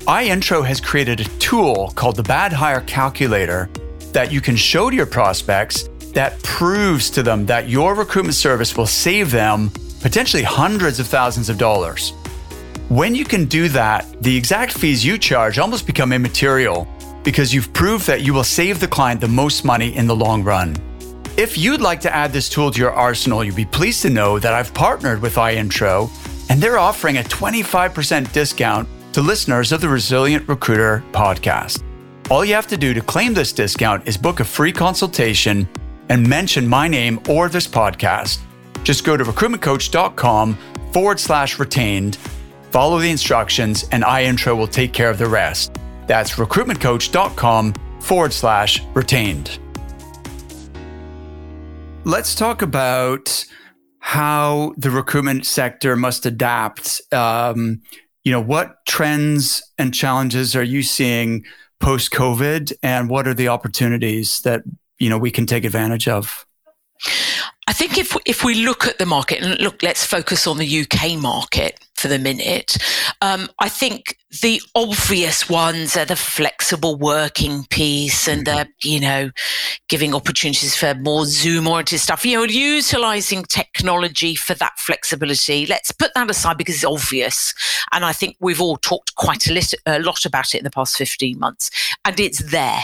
iIntro 0.07 0.65
has 0.65 0.82
created 0.82 1.19
a 1.19 1.25
tool 1.38 1.93
called 1.93 2.15
the 2.15 2.23
Bad 2.23 2.51
Hire 2.51 2.82
Calculator 2.82 3.69
that 4.11 4.32
you 4.32 4.41
can 4.41 4.55
show 4.55 4.89
to 4.89 4.95
your 4.95 5.05
prospects 5.05 5.88
that 6.15 6.41
proves 6.41 7.11
to 7.11 7.21
them 7.21 7.45
that 7.45 7.69
your 7.69 7.93
recruitment 7.93 8.34
service 8.34 8.75
will 8.75 8.88
save 8.88 9.30
them 9.30 9.69
potentially 10.01 10.41
hundreds 10.41 10.99
of 10.99 11.05
thousands 11.05 11.49
of 11.49 11.59
dollars. 11.59 12.13
When 12.89 13.13
you 13.13 13.25
can 13.25 13.45
do 13.45 13.69
that, 13.69 14.05
the 14.23 14.36
exact 14.36 14.73
fees 14.73 15.05
you 15.05 15.19
charge 15.19 15.59
almost 15.59 15.86
become 15.86 16.11
immaterial 16.11 16.88
because 17.26 17.53
you've 17.53 17.73
proved 17.73 18.07
that 18.07 18.21
you 18.21 18.34
will 18.34 18.45
save 18.45 18.80
the 18.80 18.88
client 18.88 19.19
the 19.19 19.28
most 19.28 19.65
money 19.65 19.93
in 19.93 20.07
the 20.07 20.15
long 20.15 20.43
run. 20.43 20.76
If 21.36 21.57
you'd 21.57 21.82
like 21.82 21.99
to 22.01 22.15
add 22.15 22.32
this 22.32 22.47
tool 22.47 22.71
to 22.71 22.80
your 22.80 22.93
arsenal, 22.93 23.43
you'd 23.43 23.57
be 23.57 23.65
pleased 23.65 24.03
to 24.03 24.09
know 24.09 24.39
that 24.39 24.53
I've 24.53 24.73
partnered 24.73 25.21
with 25.21 25.36
iIntro 25.36 26.09
and 26.49 26.61
they're 26.61 26.78
offering 26.78 27.17
a 27.17 27.23
25% 27.23 28.32
discount 28.32 28.88
to 29.11 29.21
listeners 29.21 29.71
of 29.71 29.82
the 29.82 29.89
Resilient 29.89 30.47
Recruiter 30.47 31.03
podcast. 31.11 31.84
All 32.30 32.45
you 32.45 32.53
have 32.53 32.67
to 32.67 32.78
do 32.78 32.93
to 32.93 33.01
claim 33.01 33.34
this 33.34 33.51
discount 33.51 34.07
is 34.07 34.17
book 34.17 34.39
a 34.39 34.45
free 34.45 34.71
consultation 34.71 35.67
and 36.09 36.28
mention 36.28 36.67
my 36.67 36.88
name 36.88 37.19
or 37.28 37.49
this 37.49 37.67
podcast. 37.67 38.39
Just 38.84 39.03
go 39.03 39.17
to 39.17 39.23
recruitmentcoach.com 39.23 40.57
forward 40.93 41.19
slash 41.19 41.59
retained, 41.59 42.15
follow 42.71 42.99
the 42.99 43.09
instructions, 43.09 43.86
and 43.91 44.03
iIntro 44.03 44.55
will 44.55 44.67
take 44.67 44.93
care 44.93 45.09
of 45.09 45.17
the 45.17 45.28
rest. 45.28 45.76
That's 46.08 46.32
recruitmentcoach.com 46.36 47.74
forward 47.99 48.34
slash 48.34 48.82
retained. 48.93 49.60
Let's 52.03 52.36
talk 52.36 52.62
about 52.62 53.45
how 53.99 54.74
the 54.78 54.91
recruitment 54.91 55.47
sector 55.47 55.95
must 55.95 56.28
adapt. 56.28 57.01
Um, 57.12 57.82
you 58.24 58.32
know, 58.32 58.41
what 58.41 58.86
trends 58.86 59.64
and 59.80 59.93
challenges 59.93 60.56
are 60.56 60.64
you 60.64 60.84
seeing 60.84 61.43
post 61.80 62.12
COVID, 62.12 62.74
and 62.84 63.10
what 63.10 63.28
are 63.28 63.34
the 63.34 63.47
opportunities 63.47 64.41
that 64.41 64.62
you 64.99 65.10
know 65.10 65.18
we 65.18 65.32
can 65.32 65.47
take 65.47 65.66
advantage 65.66 66.08
of? 66.08 66.45
I 67.67 67.73
think 67.73 67.97
if 67.97 68.15
if 68.25 68.43
we 68.43 68.63
look 68.63 68.85
at 68.85 68.99
the 68.99 69.05
market 69.05 69.41
and 69.41 69.59
look, 69.59 69.81
let's 69.81 70.05
focus 70.05 70.45
on 70.45 70.57
the 70.57 70.81
UK 70.81 71.19
market 71.19 71.79
for 71.95 72.07
the 72.07 72.19
minute. 72.19 72.77
Um, 73.21 73.49
I 73.59 73.69
think 73.69 74.17
the 74.41 74.61
obvious 74.75 75.49
ones 75.49 75.97
are 75.97 76.05
the 76.05 76.15
flexible 76.15 76.95
working 76.97 77.65
piece 77.71 78.27
and 78.27 78.45
the 78.45 78.67
you 78.83 78.99
know 78.99 79.31
giving 79.89 80.13
opportunities 80.13 80.75
for 80.75 80.93
more 80.93 81.25
Zoom 81.25 81.67
oriented 81.67 81.99
stuff. 81.99 82.23
You 82.23 82.37
know, 82.37 82.43
utilizing 82.43 83.43
technology 83.43 84.35
for 84.35 84.53
that 84.55 84.77
flexibility. 84.77 85.65
Let's 85.65 85.91
put 85.91 86.13
that 86.13 86.29
aside 86.29 86.57
because 86.57 86.75
it's 86.75 86.85
obvious, 86.85 87.53
and 87.91 88.05
I 88.05 88.13
think 88.13 88.37
we've 88.39 88.61
all 88.61 88.77
talked 88.77 89.15
quite 89.15 89.47
a, 89.47 89.53
lit- 89.53 89.73
a 89.87 89.99
lot 89.99 90.25
about 90.25 90.53
it 90.53 90.59
in 90.59 90.63
the 90.63 90.71
past 90.71 90.97
fifteen 90.97 91.39
months, 91.39 91.71
and 92.05 92.19
it's 92.19 92.51
there. 92.51 92.81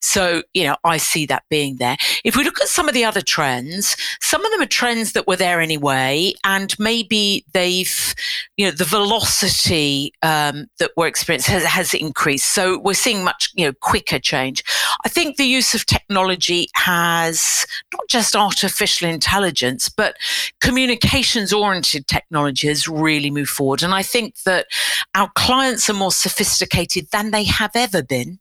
So, 0.00 0.42
you 0.54 0.64
know, 0.64 0.76
I 0.84 0.96
see 0.96 1.26
that 1.26 1.44
being 1.50 1.76
there. 1.76 1.96
If 2.24 2.36
we 2.36 2.44
look 2.44 2.60
at 2.60 2.68
some 2.68 2.88
of 2.88 2.94
the 2.94 3.04
other 3.04 3.20
trends, 3.20 3.96
some 4.20 4.44
of 4.44 4.52
them 4.52 4.62
are 4.62 4.66
trends 4.66 5.12
that 5.12 5.26
were 5.26 5.36
there 5.36 5.60
anyway, 5.60 6.32
and 6.44 6.74
maybe 6.78 7.44
they've, 7.52 8.14
you 8.56 8.66
know, 8.66 8.72
the 8.72 8.84
velocity 8.84 10.12
um, 10.22 10.66
that 10.78 10.90
we're 10.96 11.06
experiencing 11.06 11.54
has, 11.54 11.64
has 11.64 11.94
increased. 11.94 12.52
So 12.52 12.78
we're 12.78 12.94
seeing 12.94 13.24
much, 13.24 13.50
you 13.54 13.66
know, 13.66 13.72
quicker 13.80 14.18
change. 14.18 14.62
I 15.04 15.08
think 15.08 15.36
the 15.36 15.44
use 15.44 15.74
of 15.74 15.86
technology 15.86 16.68
has 16.74 17.66
not 17.92 18.08
just 18.08 18.36
artificial 18.36 19.08
intelligence, 19.08 19.88
but 19.88 20.16
communications 20.60 21.52
oriented 21.52 22.06
technology 22.06 22.68
has 22.68 22.88
really 22.88 23.30
moved 23.30 23.50
forward. 23.50 23.82
And 23.82 23.94
I 23.94 24.02
think 24.02 24.42
that 24.44 24.66
our 25.14 25.30
clients 25.34 25.88
are 25.90 25.94
more 25.94 26.12
sophisticated 26.12 27.08
than 27.12 27.30
they 27.30 27.44
have 27.44 27.72
ever 27.74 28.02
been 28.02 28.38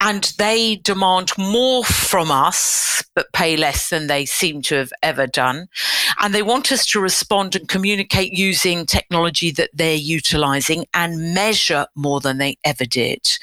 and 0.00 0.32
they 0.38 0.76
demand 0.76 1.32
more 1.36 1.84
from 1.84 2.30
us, 2.30 3.02
but 3.14 3.32
pay 3.32 3.56
less 3.56 3.90
than 3.90 4.06
they 4.06 4.24
seem 4.24 4.62
to 4.62 4.76
have 4.76 4.92
ever 5.02 5.26
done. 5.26 5.68
And 6.20 6.34
they 6.34 6.42
want 6.42 6.70
us 6.70 6.86
to 6.86 7.00
respond 7.00 7.56
and 7.56 7.68
communicate 7.68 8.32
using 8.32 8.86
technology 8.86 9.50
that 9.52 9.70
they're 9.74 9.96
utilizing 9.96 10.86
and 10.94 11.34
measure 11.34 11.86
more 11.94 12.20
than 12.20 12.38
they 12.38 12.56
ever 12.64 12.84
did 12.84 13.38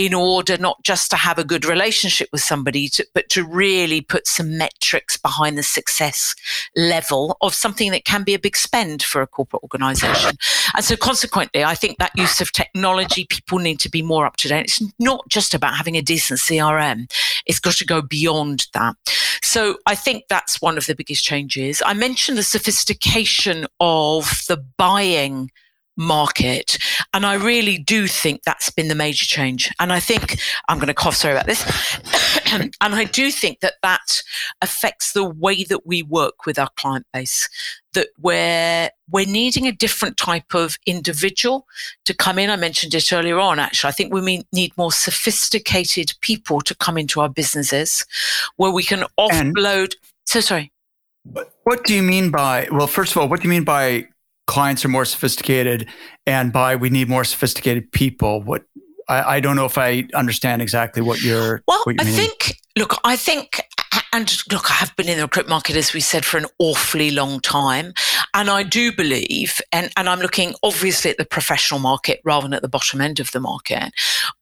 in 0.00 0.14
order 0.14 0.56
not 0.56 0.82
just 0.82 1.10
to 1.10 1.16
have 1.16 1.38
a 1.38 1.44
good 1.44 1.66
relationship 1.66 2.26
with 2.32 2.40
somebody, 2.40 2.88
to, 2.88 3.06
but 3.12 3.28
to 3.28 3.44
really 3.44 4.00
put 4.00 4.26
some 4.26 4.56
metrics 4.56 5.18
behind 5.18 5.58
the 5.58 5.62
success 5.62 6.34
level 6.74 7.36
of 7.42 7.52
something 7.52 7.90
that 7.90 8.06
can 8.06 8.22
be 8.22 8.32
a 8.32 8.38
big 8.38 8.56
spend 8.56 9.02
for 9.02 9.20
a 9.20 9.26
corporate 9.26 9.62
organization. 9.62 10.38
And 10.74 10.82
so 10.82 10.96
consequently, 10.96 11.64
I 11.64 11.74
think 11.74 11.98
that 11.98 12.16
use 12.16 12.40
of 12.40 12.50
technology, 12.50 13.26
people 13.26 13.58
need 13.58 13.78
to 13.80 13.90
be 13.90 14.00
more 14.00 14.24
up 14.24 14.36
to 14.38 14.48
date. 14.48 14.64
It's 14.64 14.82
not 14.98 15.28
just 15.28 15.52
about 15.52 15.76
having 15.76 15.98
a 15.98 16.02
decent 16.02 16.40
CRM. 16.40 17.12
It's 17.44 17.60
got 17.60 17.74
to 17.74 17.84
go 17.84 18.00
beyond 18.00 18.68
that. 18.72 18.96
So 19.42 19.76
I 19.84 19.94
think 19.94 20.24
that's 20.30 20.62
one 20.62 20.78
of 20.78 20.86
the 20.86 20.94
biggest 20.94 21.24
changes. 21.24 21.82
I 21.84 21.92
mentioned 21.92 22.38
the 22.38 22.42
sophistication 22.42 23.66
of 23.80 24.44
the 24.48 24.64
buying 24.78 25.50
market. 25.96 26.78
And 27.12 27.26
I 27.26 27.34
really 27.34 27.78
do 27.78 28.06
think 28.06 28.42
that's 28.42 28.70
been 28.70 28.88
the 28.88 28.94
major 28.94 29.26
change. 29.26 29.72
And 29.78 29.92
I 29.92 30.00
think 30.00 30.40
I'm 30.68 30.78
going 30.78 30.88
to 30.88 30.94
cough, 30.94 31.16
sorry 31.16 31.34
about 31.34 31.46
this. 31.46 31.64
and 32.52 32.74
I 32.80 33.04
do 33.04 33.30
think 33.30 33.60
that 33.60 33.74
that 33.82 34.22
affects 34.62 35.12
the 35.12 35.24
way 35.24 35.64
that 35.64 35.86
we 35.86 36.02
work 36.02 36.46
with 36.46 36.58
our 36.58 36.70
client 36.76 37.06
base. 37.12 37.48
That 37.92 38.08
we're 38.18 38.90
we're 39.10 39.26
needing 39.26 39.66
a 39.66 39.72
different 39.72 40.16
type 40.16 40.54
of 40.54 40.78
individual 40.86 41.66
to 42.04 42.14
come 42.14 42.38
in. 42.38 42.48
I 42.48 42.54
mentioned 42.54 42.94
it 42.94 43.12
earlier 43.12 43.40
on. 43.40 43.58
Actually, 43.58 43.88
I 43.88 43.92
think 43.92 44.14
we 44.14 44.44
need 44.52 44.76
more 44.76 44.92
sophisticated 44.92 46.12
people 46.20 46.60
to 46.60 46.74
come 46.76 46.96
into 46.96 47.20
our 47.20 47.28
businesses, 47.28 48.06
where 48.56 48.70
we 48.70 48.84
can 48.84 49.04
offload. 49.18 49.94
And 49.94 49.96
so 50.24 50.40
sorry. 50.40 50.72
What 51.64 51.84
do 51.84 51.94
you 51.94 52.02
mean 52.02 52.30
by? 52.30 52.68
Well, 52.70 52.86
first 52.86 53.12
of 53.12 53.18
all, 53.20 53.28
what 53.28 53.40
do 53.40 53.48
you 53.48 53.50
mean 53.50 53.64
by 53.64 54.06
clients 54.50 54.84
are 54.84 54.88
more 54.88 55.04
sophisticated 55.04 55.88
and 56.26 56.52
by 56.52 56.74
we 56.74 56.90
need 56.90 57.08
more 57.08 57.22
sophisticated 57.22 57.92
people 57.92 58.42
what 58.42 58.64
I, 59.08 59.36
I 59.36 59.40
don't 59.40 59.54
know 59.54 59.64
if 59.64 59.78
I 59.78 60.08
understand 60.12 60.60
exactly 60.60 61.02
what 61.02 61.22
you're. 61.22 61.62
Well, 61.68 61.80
what 61.84 61.94
you're 61.94 62.06
I 62.06 62.10
think. 62.10 62.56
Look, 62.76 62.98
I 63.04 63.16
think 63.16 63.60
and 64.12 64.36
look, 64.50 64.70
I 64.70 64.74
have 64.74 64.94
been 64.96 65.08
in 65.08 65.18
the 65.18 65.24
recruit 65.24 65.48
market, 65.48 65.76
as 65.76 65.92
we 65.92 66.00
said, 66.00 66.24
for 66.24 66.38
an 66.38 66.46
awfully 66.58 67.10
long 67.10 67.40
time. 67.40 67.92
And 68.34 68.50
I 68.50 68.62
do 68.62 68.92
believe, 68.92 69.60
and, 69.72 69.90
and 69.96 70.08
I'm 70.08 70.20
looking 70.20 70.54
obviously 70.62 71.10
at 71.10 71.16
the 71.16 71.24
professional 71.24 71.80
market 71.80 72.20
rather 72.24 72.46
than 72.46 72.54
at 72.54 72.62
the 72.62 72.68
bottom 72.68 73.00
end 73.00 73.20
of 73.20 73.30
the 73.32 73.40
market, 73.40 73.92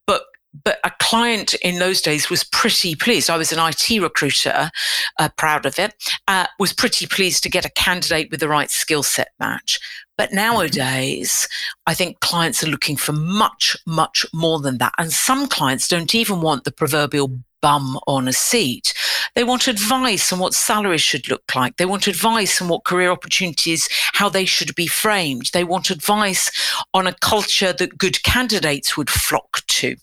but 0.07 0.23
but 0.65 0.79
a 0.85 0.93
client 0.99 1.55
in 1.55 1.79
those 1.79 2.01
days 2.01 2.31
was 2.31 2.45
pretty 2.45 2.95
pleased. 2.95 3.31
I 3.31 3.37
was 3.37 3.53
an 3.53 3.59
IT 3.59 4.01
recruiter, 4.01 4.71
uh, 5.19 5.29
proud 5.37 5.67
of 5.67 5.79
it, 5.79 5.95
uh, 6.27 6.47
was 6.59 6.73
pretty 6.73 7.07
pleased 7.07 7.43
to 7.43 7.51
get 7.51 7.65
a 7.65 7.71
candidate 7.71 8.31
with 8.31 8.41
the 8.41 8.49
right 8.49 8.71
skill 8.71 9.03
set 9.03 9.29
match. 9.39 9.79
But 10.17 10.33
nowadays, 10.33 11.47
I 11.87 11.95
think 11.95 12.21
clients 12.21 12.65
are 12.65 12.69
looking 12.69 12.97
for 12.97 13.13
much, 13.13 13.77
much 13.87 14.27
more 14.35 14.59
than 14.59 14.79
that. 14.79 14.93
And 14.99 15.13
some 15.13 15.47
clients 15.47 15.87
don't 15.87 16.15
even 16.15 16.41
want 16.41 16.65
the 16.65 16.73
proverbial 16.73 17.39
bum 17.61 17.99
on 18.07 18.27
a 18.27 18.33
seat. 18.33 18.95
They 19.35 19.45
want 19.45 19.69
advice 19.69 20.33
on 20.33 20.39
what 20.39 20.55
salaries 20.55 21.03
should 21.03 21.29
look 21.29 21.55
like. 21.55 21.77
They 21.77 21.87
want 21.87 22.07
advice 22.07 22.61
on 22.61 22.69
what 22.69 22.85
career 22.85 23.11
opportunities, 23.11 23.89
how 24.13 24.29
they 24.29 24.45
should 24.45 24.75
be 24.75 24.87
framed. 24.87 25.51
They 25.53 25.65
want 25.65 25.91
advice 25.91 26.51
on 26.95 27.07
a 27.07 27.15
culture 27.15 27.73
that 27.73 27.99
good 27.99 28.23
candidates 28.23 28.97
would 28.97 29.11
flock 29.11 29.61
to. 29.69 29.97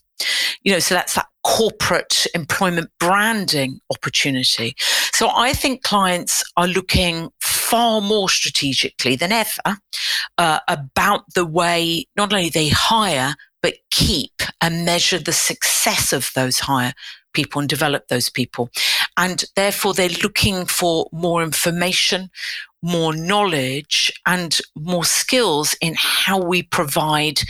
You 0.62 0.72
know, 0.72 0.78
so 0.78 0.94
that's 0.94 1.14
that 1.14 1.26
corporate 1.44 2.26
employment 2.34 2.90
branding 2.98 3.80
opportunity. 3.90 4.74
So 5.12 5.30
I 5.34 5.52
think 5.52 5.82
clients 5.82 6.42
are 6.56 6.66
looking 6.66 7.30
far 7.40 8.00
more 8.00 8.28
strategically 8.28 9.16
than 9.16 9.32
ever 9.32 9.78
uh, 10.38 10.60
about 10.68 11.22
the 11.34 11.46
way 11.46 12.06
not 12.16 12.32
only 12.32 12.48
they 12.48 12.68
hire, 12.68 13.34
but 13.62 13.74
keep 13.90 14.42
and 14.60 14.84
measure 14.84 15.18
the 15.18 15.32
success 15.32 16.12
of 16.12 16.30
those 16.34 16.60
hire 16.60 16.94
people 17.32 17.60
and 17.60 17.68
develop 17.68 18.08
those 18.08 18.30
people. 18.30 18.70
And 19.16 19.44
therefore, 19.54 19.94
they're 19.94 20.08
looking 20.22 20.66
for 20.66 21.08
more 21.12 21.42
information, 21.42 22.30
more 22.86 23.14
knowledge, 23.14 24.12
and 24.26 24.58
more 24.76 25.04
skills 25.04 25.74
in 25.80 25.94
how 25.96 26.38
we 26.38 26.62
provide 26.62 27.40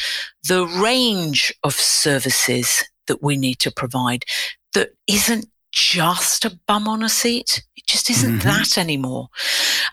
the 0.49 0.67
range 0.67 1.53
of 1.63 1.75
services 1.75 2.85
that 3.07 3.23
we 3.23 3.37
need 3.37 3.59
to 3.59 3.71
provide 3.71 4.25
that 4.73 4.91
isn't 5.07 5.47
just 5.73 6.47
a 6.47 6.59
bum 6.67 6.89
on 6.89 7.03
a 7.03 7.09
seat. 7.09 7.63
It 7.77 7.87
just 7.87 8.09
isn't 8.09 8.39
mm-hmm. 8.39 8.49
that 8.49 8.79
anymore. 8.79 9.29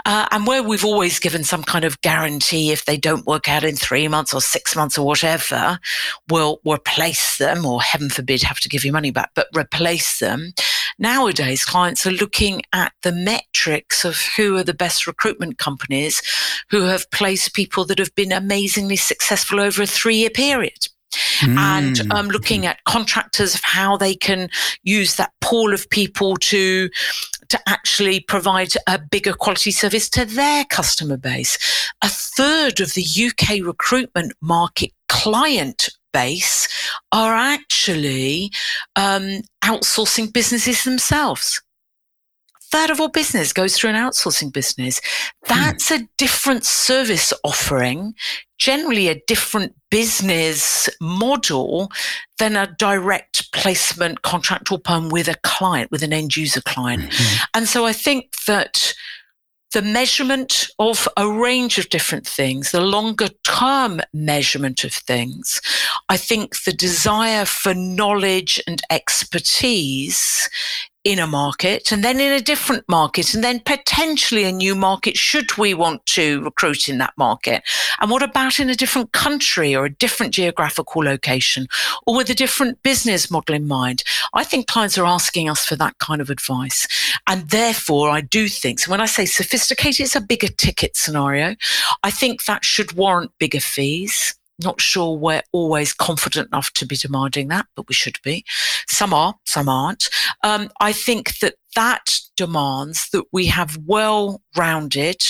Uh, 0.06 0.28
and 0.32 0.48
where 0.48 0.64
we've 0.64 0.86
always 0.86 1.20
given 1.20 1.44
some 1.44 1.62
kind 1.62 1.84
of 1.84 2.00
guarantee 2.00 2.72
if 2.72 2.86
they 2.86 2.96
don't 2.96 3.26
work 3.26 3.50
out 3.50 3.66
in 3.66 3.76
three 3.76 4.08
months 4.08 4.34
or 4.34 4.40
six 4.40 4.78
months 4.78 4.98
or 4.98 5.06
whatever, 5.06 5.78
we'll 6.30 6.62
replace 6.66 7.38
them 7.38 7.66
or 7.66 7.82
heaven 7.82 8.10
forbid 8.10 8.44
have 8.44 8.62
to 8.62 8.70
give 8.70 8.86
you 8.86 8.94
money 8.94 9.12
back, 9.12 9.32
but 9.36 9.48
replace 9.54 10.20
them. 10.20 10.54
Nowadays, 11.00 11.66
clients 11.66 12.06
are 12.06 12.12
looking 12.12 12.62
at 12.74 12.94
the 13.02 13.12
metrics 13.12 14.06
of 14.06 14.18
who 14.36 14.58
are 14.58 14.64
the 14.64 14.74
best 14.74 15.08
recruitment 15.08 15.58
companies 15.58 16.22
who 16.70 16.84
have 16.84 17.10
placed 17.12 17.54
people 17.54 17.86
that 17.86 18.00
have 18.00 18.14
been 18.16 18.32
amazingly 18.32 18.96
successful 18.96 19.60
over 19.60 19.84
a 19.84 19.88
three 19.88 20.18
year 20.18 20.30
period. 20.30 20.88
Mm. 21.42 21.58
and 21.58 22.12
um, 22.12 22.28
looking 22.30 22.66
at 22.66 22.84
contractors 22.86 23.54
of 23.54 23.62
how 23.64 23.96
they 23.96 24.16
can 24.16 24.50
use 24.82 25.16
that 25.18 25.32
pool 25.42 25.72
of 25.72 25.88
people 25.92 26.36
to 26.38 26.90
to 27.50 27.60
actually 27.70 28.20
provide 28.20 28.74
a 28.88 28.98
bigger 28.98 29.34
quality 29.34 29.70
service 29.70 30.10
to 30.10 30.26
their 30.26 30.66
customer 30.66 31.18
base. 31.18 31.60
A 32.02 32.10
third 32.10 32.80
of 32.80 32.96
the 32.96 33.06
UK 33.06 33.64
recruitment 33.64 34.34
market 34.42 34.92
client 35.08 35.90
base 36.14 36.68
are 37.12 37.34
actually 37.34 38.52
um, 38.96 39.42
outsourcing 39.64 40.32
businesses 40.32 40.84
themselves 40.84 41.62
third 42.74 42.90
of 42.90 43.00
all 43.00 43.08
business 43.08 43.54
goes 43.54 43.78
through 43.78 43.92
an 43.92 43.96
outsourcing 43.96 44.52
business. 44.52 45.00
That's 45.48 45.90
hmm. 45.90 45.96
a 45.96 46.08
different 46.18 46.66
service 46.66 47.32
offering, 47.44 48.16
generally 48.58 49.10
a 49.10 49.22
different 49.28 49.76
business 49.92 50.90
model 51.00 51.92
than 52.40 52.56
a 52.56 52.74
direct 52.80 53.52
placement 53.52 54.24
contract 54.24 54.72
or 54.72 54.80
perm 54.80 55.10
with 55.10 55.28
a 55.28 55.36
client, 55.44 55.92
with 55.92 56.02
an 56.02 56.14
end 56.14 56.36
user 56.36 56.62
client. 56.62 57.04
Mm-hmm. 57.04 57.44
And 57.54 57.68
so 57.68 57.86
I 57.86 57.94
think 57.94 58.32
that 58.48 58.96
the 59.74 59.82
measurement 59.82 60.68
of 60.80 61.08
a 61.18 61.28
range 61.28 61.78
of 61.78 61.90
different 61.90 62.28
things, 62.28 62.72
the 62.72 62.82
longer 62.82 63.28
term 63.44 64.02
measurement 64.14 64.84
of 64.84 64.94
things, 64.94 65.60
I 66.10 66.18
think 66.18 66.64
the 66.64 66.74
desire 66.74 67.46
for 67.46 67.74
knowledge 67.74 68.62
and 68.68 68.82
expertise 68.90 70.50
in 71.04 71.20
a 71.20 71.28
market 71.28 71.92
and 71.92 72.04
then 72.04 72.20
in 72.20 72.32
a 72.32 72.40
different 72.40 72.88
market 72.88 73.34
and 73.34 73.44
then 73.44 73.60
potentially 73.60 74.46
a 74.46 74.52
new 74.52 74.74
market 74.74 75.18
should 75.18 75.58
we 75.58 75.74
want 75.74 76.06
to 76.06 76.42
recruit 76.44 76.88
in 76.88 76.98
that 76.98 77.14
market? 77.18 77.64
And 78.00 78.10
what 78.10 78.24
about 78.24 78.60
in 78.60 78.70
a 78.70 78.76
different 78.76 79.12
country 79.12 79.76
or 79.76 79.86
a 79.86 79.94
different 79.94 80.34
geographical 80.34 81.04
location 81.04 81.68
or 82.08 82.16
with 82.16 82.30
a 82.30 82.36
different 82.36 82.82
business 82.84 83.30
model 83.30 83.56
in 83.56 83.68
mind? 83.68 84.04
I 84.34 84.44
think 84.44 84.68
clients 84.68 84.98
are 84.98 85.06
asking 85.06 85.50
us 85.50 85.66
for 85.66 85.76
that 85.76 85.98
kind 86.00 86.22
of 86.22 86.30
advice. 86.30 86.88
And 87.28 87.50
therefore 87.50 88.10
i 88.10 88.22
do 88.22 88.48
think 88.48 88.80
so 88.80 88.92
when 88.92 89.02
i 89.02 89.06
say 89.06 89.26
sophisticated 89.26 90.06
it's 90.06 90.16
a 90.16 90.22
bigger 90.22 90.48
ticket 90.48 90.96
scenario. 90.96 91.56
I 92.04 92.12
think 92.12 92.46
that 92.46 92.64
should 92.64 92.94
warrant 92.94 93.32
bigger 93.40 93.60
fees 93.60 94.36
not 94.60 94.82
sure 94.82 95.18
we're 95.18 95.42
always 95.52 95.94
confident 95.94 96.48
enough 96.48 96.72
to 96.74 96.86
be 96.86 96.96
demanding 96.96 97.48
that, 97.50 97.66
but 97.76 97.88
we 97.88 97.94
should 97.94 98.18
be. 98.24 98.46
Some 98.88 99.14
are, 99.14 99.36
some 99.46 99.70
aren't. 99.70 100.10
Um, 100.44 100.70
I 100.80 100.94
think 100.94 101.40
that 101.40 101.56
that 101.76 102.20
demands 102.36 103.10
that 103.12 103.26
we 103.32 103.48
have 103.48 103.78
well 103.86 104.42
rounded, 104.56 105.24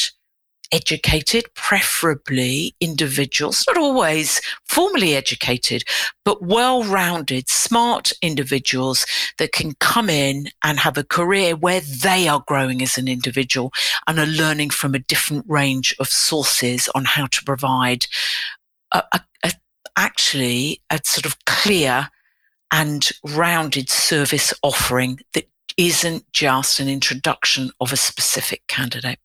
educated, 0.72 1.46
preferably 1.54 2.76
individuals, 2.80 3.64
not 3.68 3.78
always 3.78 4.42
formally 4.66 5.16
educated, 5.16 5.84
but 6.26 6.42
well 6.42 6.84
rounded, 6.84 7.48
smart 7.48 8.12
individuals 8.22 9.06
that 9.38 9.52
can 9.52 9.74
come 9.80 10.10
in 10.10 10.48
and 10.64 10.80
have 10.80 10.98
a 10.98 11.04
career 11.04 11.56
where 11.56 11.82
they 11.82 12.28
are 12.28 12.44
growing 12.48 12.82
as 12.82 12.98
an 12.98 13.08
individual 13.08 13.72
and 14.08 14.20
are 14.20 14.26
learning 14.26 14.72
from 14.72 14.96
a 14.96 15.00
different 15.00 15.46
range 15.48 15.96
of 16.00 16.08
sources 16.08 16.90
on 16.96 17.06
how 17.06 17.28
to 17.28 17.44
provide 17.44 18.08
a, 18.94 19.04
a, 19.12 19.22
a, 19.44 19.52
actually 19.98 20.82
a 20.90 21.00
sort 21.04 21.26
of 21.26 21.44
clear 21.46 22.10
and 22.72 23.10
rounded 23.24 23.90
service 23.90 24.54
offering 24.64 25.20
that 25.34 25.48
isn't 25.78 26.32
just 26.32 26.80
an 26.80 26.88
introduction 26.88 27.72
of 27.80 27.94
a 27.94 27.98
specific 27.98 28.66
candidate. 28.68 29.20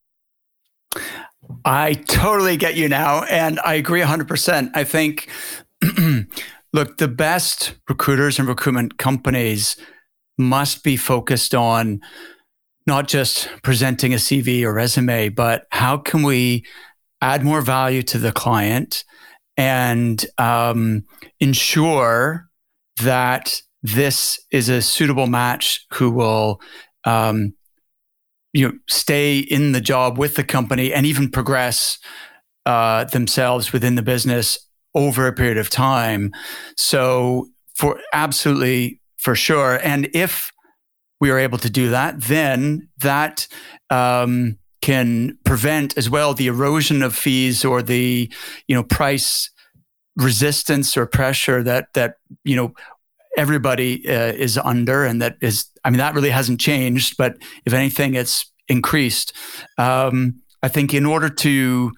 I 1.65 1.93
totally 1.93 2.57
get 2.57 2.75
you 2.75 2.89
now. 2.89 3.23
And 3.23 3.59
I 3.61 3.75
agree 3.75 4.01
100%. 4.01 4.71
I 4.75 4.83
think, 4.83 5.29
look, 6.73 6.97
the 6.97 7.07
best 7.07 7.75
recruiters 7.87 8.39
and 8.39 8.47
recruitment 8.47 8.97
companies 8.97 9.75
must 10.37 10.83
be 10.83 10.95
focused 10.95 11.53
on 11.53 12.01
not 12.87 13.07
just 13.07 13.49
presenting 13.61 14.13
a 14.13 14.17
CV 14.17 14.63
or 14.63 14.73
resume, 14.73 15.29
but 15.29 15.67
how 15.71 15.97
can 15.97 16.23
we 16.23 16.65
add 17.21 17.43
more 17.43 17.61
value 17.61 18.01
to 18.01 18.17
the 18.17 18.31
client 18.31 19.03
and 19.59 20.25
um, 20.37 21.03
ensure 21.41 22.47
that 23.01 23.61
this 23.83 24.39
is 24.51 24.69
a 24.69 24.81
suitable 24.81 25.27
match 25.27 25.85
who 25.93 26.09
will 26.09 26.61
um, 27.03 27.53
you 28.53 28.67
know 28.67 28.73
stay 28.87 29.39
in 29.39 29.73
the 29.73 29.81
job 29.81 30.17
with 30.17 30.35
the 30.35 30.45
company 30.45 30.93
and 30.93 31.05
even 31.05 31.29
progress 31.29 31.99
uh, 32.65 33.03
themselves 33.05 33.73
within 33.73 33.95
the 33.95 34.01
business 34.01 34.65
over 34.95 35.27
a 35.27 35.33
period 35.33 35.57
of 35.57 35.69
time. 35.69 36.31
So 36.77 37.47
for 37.75 37.99
absolutely 38.13 39.01
for 39.17 39.35
sure. 39.35 39.79
And 39.83 40.09
if 40.13 40.51
we 41.19 41.31
are 41.31 41.37
able 41.37 41.57
to 41.57 41.69
do 41.69 41.89
that 41.89 42.21
then 42.21 42.87
that 42.99 43.45
um, 43.89 44.57
can 44.81 45.37
prevent 45.45 45.97
as 45.97 46.09
well 46.09 46.33
the 46.33 46.47
erosion 46.47 47.01
of 47.01 47.15
fees 47.15 47.65
or 47.65 47.81
the 47.81 48.31
you 48.67 48.75
know 48.75 48.83
price 48.83 49.49
resistance 50.15 50.97
or 50.97 51.05
pressure 51.05 51.63
that 51.63 51.87
that 51.93 52.15
you 52.43 52.55
know 52.55 52.73
everybody 53.37 54.07
uh, 54.07 54.33
is 54.33 54.57
under 54.57 55.05
and 55.05 55.21
that 55.21 55.37
is 55.41 55.67
i 55.85 55.89
mean 55.89 55.99
that 55.99 56.13
really 56.13 56.29
hasn't 56.29 56.59
changed 56.59 57.15
but 57.17 57.37
if 57.65 57.73
anything 57.73 58.15
it's 58.15 58.51
increased. 58.67 59.33
Um, 59.77 60.41
i 60.61 60.67
think 60.67 60.93
in 60.93 61.05
order 61.05 61.29
to 61.29 61.91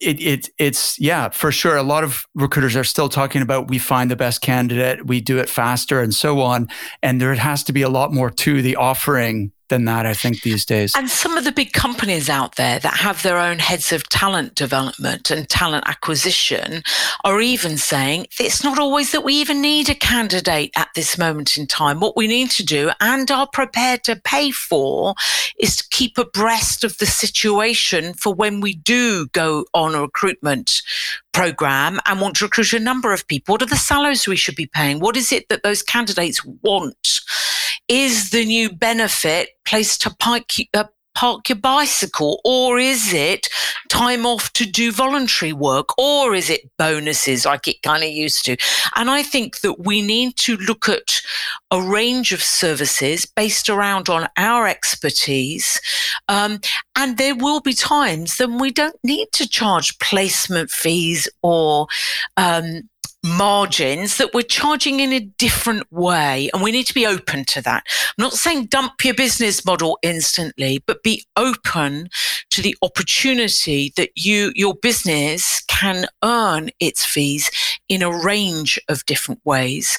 it, 0.00 0.20
it 0.20 0.48
it's 0.58 0.98
yeah 1.00 1.28
for 1.28 1.52
sure 1.52 1.76
a 1.76 1.82
lot 1.82 2.04
of 2.04 2.26
recruiters 2.34 2.76
are 2.76 2.84
still 2.84 3.08
talking 3.08 3.40
about 3.40 3.68
we 3.68 3.78
find 3.78 4.10
the 4.10 4.16
best 4.16 4.42
candidate 4.42 5.06
we 5.06 5.20
do 5.20 5.38
it 5.38 5.48
faster 5.48 6.00
and 6.00 6.14
so 6.14 6.40
on 6.40 6.68
and 7.02 7.20
there 7.20 7.34
has 7.34 7.62
to 7.64 7.72
be 7.72 7.82
a 7.82 7.88
lot 7.88 8.12
more 8.12 8.28
to 8.30 8.62
the 8.62 8.76
offering 8.76 9.52
than 9.68 9.84
that, 9.86 10.06
I 10.06 10.14
think, 10.14 10.42
these 10.42 10.64
days. 10.64 10.92
And 10.96 11.08
some 11.08 11.36
of 11.36 11.44
the 11.44 11.52
big 11.52 11.72
companies 11.72 12.28
out 12.28 12.56
there 12.56 12.78
that 12.78 12.94
have 12.94 13.22
their 13.22 13.38
own 13.38 13.58
heads 13.58 13.92
of 13.92 14.08
talent 14.08 14.54
development 14.54 15.30
and 15.30 15.48
talent 15.48 15.84
acquisition 15.86 16.82
are 17.24 17.40
even 17.40 17.78
saying 17.78 18.26
it's 18.38 18.62
not 18.62 18.78
always 18.78 19.12
that 19.12 19.24
we 19.24 19.34
even 19.34 19.60
need 19.60 19.88
a 19.88 19.94
candidate 19.94 20.70
at 20.76 20.88
this 20.94 21.16
moment 21.16 21.56
in 21.56 21.66
time. 21.66 22.00
What 22.00 22.16
we 22.16 22.26
need 22.26 22.50
to 22.52 22.64
do 22.64 22.90
and 23.00 23.30
are 23.30 23.48
prepared 23.52 24.04
to 24.04 24.16
pay 24.16 24.50
for 24.50 25.14
is 25.58 25.76
to 25.76 25.84
keep 25.90 26.18
abreast 26.18 26.84
of 26.84 26.98
the 26.98 27.06
situation 27.06 28.14
for 28.14 28.34
when 28.34 28.60
we 28.60 28.74
do 28.74 29.26
go 29.28 29.64
on 29.74 29.94
a 29.94 30.02
recruitment 30.02 30.82
program 31.32 31.98
and 32.06 32.20
want 32.20 32.36
to 32.36 32.44
recruit 32.44 32.72
a 32.72 32.78
number 32.78 33.12
of 33.12 33.26
people. 33.26 33.54
What 33.54 33.62
are 33.62 33.66
the 33.66 33.76
salaries 33.76 34.28
we 34.28 34.36
should 34.36 34.56
be 34.56 34.66
paying? 34.66 35.00
What 35.00 35.16
is 35.16 35.32
it 35.32 35.48
that 35.48 35.62
those 35.62 35.82
candidates 35.82 36.44
want? 36.44 37.20
Is 37.88 38.30
the 38.30 38.44
new 38.44 38.70
benefit 38.70 39.50
place 39.64 39.96
to 39.98 40.14
park, 40.18 40.44
uh, 40.74 40.84
park 41.14 41.48
your 41.48 41.58
bicycle? 41.58 42.40
Or 42.44 42.78
is 42.78 43.12
it 43.12 43.48
time 43.88 44.26
off 44.26 44.52
to 44.54 44.64
do 44.64 44.92
voluntary 44.92 45.52
work? 45.52 45.96
Or 45.98 46.34
is 46.34 46.48
it 46.50 46.70
bonuses 46.78 47.44
like 47.44 47.68
it 47.68 47.82
kind 47.82 48.02
of 48.02 48.10
used 48.10 48.44
to? 48.46 48.56
And 48.96 49.10
i 49.10 49.22
think 49.22 49.60
that 49.60 49.84
we 49.86 50.02
need 50.02 50.36
to 50.36 50.56
look 50.56 50.88
at 50.88 51.20
a 51.70 51.80
range 51.80 52.32
of 52.32 52.42
services 52.42 53.26
based 53.26 53.68
around 53.68 54.08
on 54.08 54.28
our 54.36 54.66
expertise 54.66 55.80
um, 56.28 56.60
and 56.96 57.16
there 57.16 57.34
will 57.34 57.60
be 57.60 57.72
times 57.72 58.36
then 58.36 58.58
we 58.58 58.70
don't 58.70 58.98
need 59.02 59.28
to 59.32 59.48
charge 59.48 59.98
placement 59.98 60.70
fees 60.70 61.28
or 61.42 61.86
um, 62.36 62.82
margins 63.24 64.18
that 64.18 64.34
we're 64.34 64.42
charging 64.42 65.00
in 65.00 65.12
a 65.12 65.20
different 65.20 65.90
way. 65.92 66.50
And 66.52 66.62
we 66.62 66.72
need 66.72 66.86
to 66.86 66.94
be 66.94 67.06
open 67.06 67.44
to 67.46 67.62
that. 67.62 67.84
I'm 67.86 68.24
not 68.24 68.32
saying 68.32 68.66
dump 68.66 69.04
your 69.04 69.14
business 69.14 69.64
model 69.64 69.98
instantly, 70.02 70.82
but 70.86 71.02
be 71.02 71.24
open 71.36 72.08
to 72.50 72.62
the 72.62 72.76
opportunity 72.82 73.92
that 73.96 74.10
you, 74.16 74.52
your 74.54 74.74
business 74.74 75.62
can 75.68 76.06
earn 76.24 76.70
its 76.80 77.04
fees 77.04 77.50
in 77.88 78.02
a 78.02 78.24
range 78.24 78.78
of 78.88 79.06
different 79.06 79.40
ways. 79.44 79.98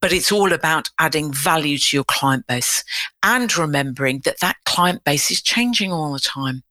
But 0.00 0.12
it's 0.12 0.30
all 0.30 0.52
about 0.52 0.90
adding 0.98 1.32
value 1.32 1.78
to 1.78 1.96
your 1.96 2.04
client 2.04 2.46
base 2.46 2.84
and 3.22 3.56
remembering 3.56 4.20
that 4.24 4.40
that 4.40 4.56
client 4.64 5.04
base 5.04 5.30
is 5.30 5.42
changing 5.42 5.92
all 5.92 6.12
the 6.12 6.20
time. 6.20 6.62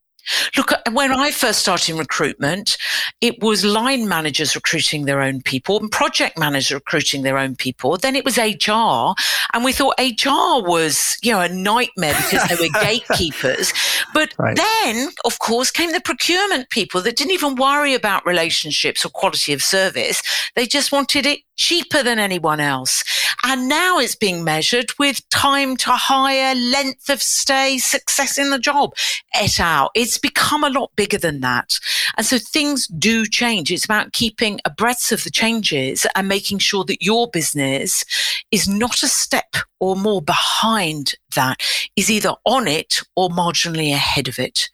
Look, 0.58 0.72
uh, 0.72 0.78
when 0.92 1.12
I 1.12 1.32
first 1.32 1.60
started 1.60 1.92
in 1.92 1.98
recruitment, 1.98 2.78
it 3.22 3.42
was 3.42 3.64
line 3.64 4.08
managers 4.08 4.56
recruiting 4.56 5.06
their 5.06 5.22
own 5.22 5.42
people 5.42 5.80
and 5.80 5.92
project 5.92 6.38
managers 6.38 6.74
recruiting 6.74 7.24
their 7.24 7.38
own 7.38 7.56
people. 7.56 7.98
Then 7.98 8.16
it 8.16 8.26
was 8.26 8.38
HR, 8.38 9.14
and 9.54 9.64
we 9.64 9.74
thought 9.74 9.96
HR 10.00 10.68
was, 10.68 11.18
you 11.22 11.32
know, 11.32 11.42
a 11.42 11.50
nightmare 11.50 12.16
because 12.16 12.48
they 12.50 12.56
were 12.56 12.72
gatekeepers. 12.82 13.74
But 14.14 14.34
right. 14.38 14.58
then, 14.58 15.10
of 15.26 15.40
course, 15.40 15.72
came 15.72 15.92
the 15.92 16.02
procurement 16.02 16.70
people 16.70 17.02
that 17.02 17.18
didn't 17.18 17.34
even 17.34 17.56
worry 17.56 17.94
about 17.94 18.26
relationships 18.26 19.06
or 19.06 19.10
quality 19.10 19.54
of 19.54 19.62
service. 19.62 20.22
They 20.56 20.66
just 20.66 20.92
wanted 20.92 21.26
it 21.26 21.40
cheaper 21.56 22.04
than 22.04 22.20
anyone 22.20 22.60
else. 22.60 23.04
And 23.44 23.68
now 23.70 24.00
it's 24.00 24.16
being 24.16 24.44
measured 24.44 24.92
with 24.98 25.28
time 25.30 25.78
to 25.78 25.92
hire, 25.92 26.56
length 26.56 27.10
of 27.10 27.22
stay, 27.22 27.78
success 27.78 28.38
in 28.38 28.50
the 28.50 28.60
job, 28.60 28.94
et 29.36 29.60
al. 29.60 29.92
It's 29.96 30.18
become 30.18 30.64
a 30.64 30.70
lot 30.70 30.92
bigger 30.96 31.18
than 31.18 31.42
that. 31.42 31.80
And 32.18 32.26
so 32.26 32.38
things 32.38 32.88
do 32.88 33.26
change. 33.26 33.72
It's 33.72 33.86
about 33.86 34.14
keeping 34.14 34.60
abreast 34.66 35.12
of 35.12 35.24
the 35.24 35.30
changes 35.30 36.08
and 36.16 36.28
making 36.28 36.60
sure 36.60 36.84
that 36.86 37.04
your 37.04 37.30
business 37.30 38.04
is 38.52 38.68
not 38.68 39.04
a 39.04 39.08
step 39.08 39.56
or 39.80 39.96
more 39.96 40.22
behind 40.22 41.14
that, 41.36 41.62
is 41.96 42.10
either 42.10 42.34
on 42.46 42.68
it 42.68 43.02
or 43.16 43.30
marginally 43.30 43.94
ahead 43.94 44.28
of 44.28 44.40
it. 44.40 44.70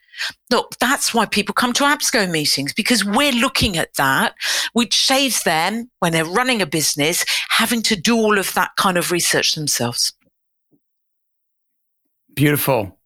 Look, 0.50 0.76
that's 0.80 1.14
why 1.14 1.26
people 1.26 1.54
come 1.54 1.74
to 1.74 1.84
APSCO 1.84 2.30
meetings 2.30 2.74
because 2.74 3.04
we're 3.04 3.32
looking 3.32 3.78
at 3.78 3.94
that, 3.96 4.36
which 4.74 5.06
saves 5.06 5.44
them 5.44 5.90
when 6.00 6.12
they're 6.12 6.26
running 6.26 6.62
a 6.62 6.66
business 6.66 7.26
having 7.50 7.82
to 7.84 7.96
do 7.96 8.16
all 8.16 8.38
of 8.38 8.54
that 8.54 8.72
kind 8.78 8.98
of 8.98 9.12
research 9.12 9.54
themselves. 9.54 10.14
Beautiful. 12.36 12.98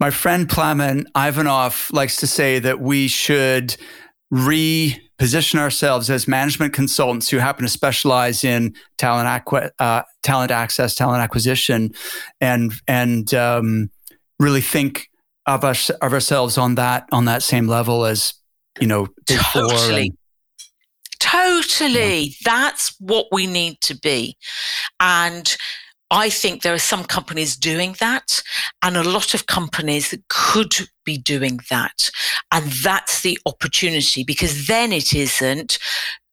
My 0.00 0.10
friend 0.10 0.48
Plamen 0.48 1.06
Ivanov 1.16 1.90
likes 1.92 2.16
to 2.16 2.26
say 2.26 2.58
that 2.58 2.80
we 2.80 3.08
should 3.08 3.76
reposition 4.32 5.58
ourselves 5.58 6.10
as 6.10 6.26
management 6.26 6.72
consultants 6.72 7.28
who 7.28 7.38
happen 7.38 7.64
to 7.64 7.70
specialize 7.70 8.42
in 8.42 8.74
talent, 8.98 9.28
acqu- 9.28 9.70
uh, 9.78 10.02
talent 10.22 10.50
access, 10.50 10.94
talent 10.94 11.22
acquisition, 11.22 11.92
and 12.40 12.72
and 12.88 13.32
um, 13.34 13.90
really 14.40 14.60
think 14.60 15.08
of 15.46 15.64
us 15.64 15.90
of 15.90 16.12
ourselves 16.12 16.58
on 16.58 16.74
that 16.76 17.06
on 17.12 17.24
that 17.26 17.42
same 17.42 17.66
level 17.66 18.04
as 18.04 18.34
you 18.80 18.86
know 18.86 19.08
totally. 19.26 20.02
And, 20.02 20.18
totally, 21.20 22.34
that's 22.44 22.94
what 23.00 23.26
we 23.32 23.46
need 23.46 23.80
to 23.82 23.96
be, 23.96 24.36
and. 25.00 25.56
I 26.10 26.28
think 26.28 26.62
there 26.62 26.74
are 26.74 26.78
some 26.78 27.02
companies 27.02 27.56
doing 27.56 27.96
that 27.98 28.40
and 28.82 28.96
a 28.96 29.02
lot 29.02 29.34
of 29.34 29.46
companies 29.46 30.10
that 30.10 30.22
could 30.28 30.72
be 31.04 31.16
doing 31.16 31.58
that. 31.70 32.08
And 32.52 32.70
that's 32.70 33.22
the 33.22 33.36
opportunity 33.46 34.22
because 34.22 34.68
then 34.68 34.92
it 34.92 35.12
isn't 35.12 35.78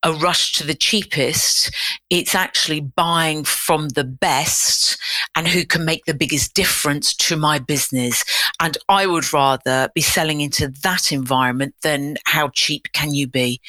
a 0.04 0.14
rush 0.14 0.54
to 0.54 0.66
the 0.66 0.74
cheapest. 0.74 1.72
It's 2.10 2.36
actually 2.36 2.82
buying 2.82 3.44
from 3.44 3.90
the 3.90 4.04
best 4.04 4.98
and 5.36 5.48
who 5.48 5.66
can 5.66 5.86
make 5.86 6.06
the 6.06 6.14
biggest 6.14 6.54
difference 6.54 7.14
to 7.16 7.38
my 7.38 7.60
business. 7.60 8.24
And 8.60 8.78
I 8.90 9.06
would 9.06 9.32
rather 9.32 9.90
be 9.94 10.02
selling 10.02 10.42
into 10.42 10.70
that 10.84 11.12
environment 11.12 11.76
than 11.84 12.18
how 12.26 12.50
cheap 12.50 12.88
can 12.94 13.14
you 13.14 13.28
be? 13.28 13.62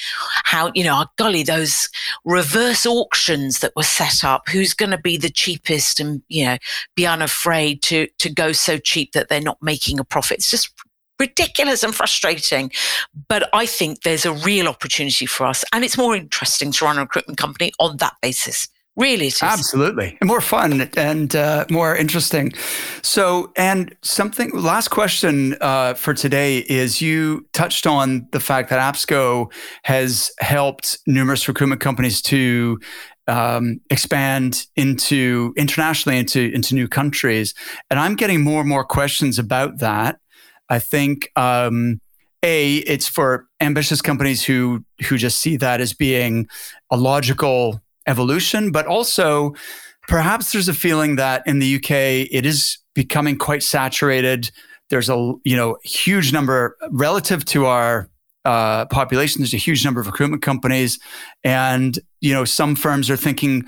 How, 0.44 0.72
you 0.74 0.84
know, 0.84 1.02
oh, 1.02 1.06
golly, 1.16 1.42
those 1.42 1.88
reverse 2.24 2.86
auctions 2.86 3.60
that 3.60 3.72
were 3.76 3.82
set 3.82 4.24
up, 4.24 4.48
who's 4.48 4.74
going 4.74 4.90
to 4.90 4.98
be 4.98 5.16
the 5.16 5.30
cheapest 5.30 6.00
and, 6.00 6.22
you 6.28 6.44
know, 6.44 6.56
be 6.96 7.06
unafraid 7.06 7.82
to, 7.82 8.08
to 8.18 8.30
go 8.30 8.52
so 8.52 8.78
cheap 8.78 9.12
that 9.12 9.28
they're 9.28 9.40
not 9.40 9.58
making 9.62 10.00
a 10.00 10.04
profit. 10.04 10.38
It's 10.38 10.50
just 10.50 10.72
ridiculous 11.18 11.82
and 11.82 11.94
frustrating. 11.94 12.70
But 13.28 13.48
I 13.52 13.66
think 13.66 14.02
there's 14.02 14.26
a 14.26 14.32
real 14.32 14.68
opportunity 14.68 15.26
for 15.26 15.46
us. 15.46 15.64
And 15.72 15.84
it's 15.84 15.98
more 15.98 16.16
interesting 16.16 16.72
to 16.72 16.84
run 16.84 16.98
a 16.98 17.02
recruitment 17.02 17.38
company 17.38 17.72
on 17.78 17.98
that 17.98 18.14
basis. 18.22 18.68
Really, 18.94 19.28
it 19.28 19.36
is. 19.36 19.42
Absolutely. 19.42 20.18
And 20.20 20.28
more 20.28 20.42
fun 20.42 20.82
and 20.98 21.34
uh, 21.34 21.64
more 21.70 21.96
interesting. 21.96 22.52
So, 23.00 23.50
and 23.56 23.96
something, 24.02 24.50
last 24.50 24.88
question 24.88 25.56
uh, 25.62 25.94
for 25.94 26.12
today 26.12 26.58
is 26.58 27.00
you 27.00 27.46
touched 27.54 27.86
on 27.86 28.28
the 28.32 28.40
fact 28.40 28.68
that 28.68 28.94
APSCO 28.94 29.50
has 29.84 30.30
helped 30.40 30.98
numerous 31.06 31.48
recruitment 31.48 31.80
companies 31.80 32.20
to 32.22 32.78
um, 33.28 33.80
expand 33.88 34.66
into 34.76 35.54
internationally 35.56 36.18
into 36.18 36.52
into 36.52 36.74
new 36.74 36.88
countries, 36.88 37.54
and 37.88 37.98
I'm 37.98 38.16
getting 38.16 38.42
more 38.42 38.60
and 38.60 38.68
more 38.68 38.84
questions 38.84 39.38
about 39.38 39.78
that. 39.78 40.18
I 40.72 40.78
think 40.78 41.30
um, 41.36 42.00
a 42.42 42.76
it's 42.78 43.06
for 43.06 43.46
ambitious 43.60 44.00
companies 44.00 44.42
who 44.42 44.82
who 45.06 45.18
just 45.18 45.38
see 45.38 45.58
that 45.58 45.82
as 45.82 45.92
being 45.92 46.48
a 46.90 46.96
logical 46.96 47.82
evolution, 48.06 48.72
but 48.72 48.86
also 48.86 49.52
perhaps 50.08 50.50
there's 50.50 50.68
a 50.68 50.74
feeling 50.74 51.16
that 51.16 51.42
in 51.46 51.58
the 51.58 51.76
UK 51.76 51.90
it 52.30 52.46
is 52.46 52.78
becoming 52.94 53.36
quite 53.36 53.62
saturated. 53.62 54.50
There's 54.88 55.10
a 55.10 55.34
you 55.44 55.56
know 55.56 55.76
huge 55.84 56.32
number 56.32 56.78
relative 56.90 57.44
to 57.46 57.66
our 57.66 58.08
uh, 58.46 58.86
population. 58.86 59.42
There's 59.42 59.52
a 59.52 59.58
huge 59.58 59.84
number 59.84 60.00
of 60.00 60.06
recruitment 60.06 60.40
companies, 60.40 60.98
and 61.44 61.98
you 62.22 62.32
know 62.32 62.46
some 62.46 62.76
firms 62.76 63.10
are 63.10 63.18
thinking 63.18 63.64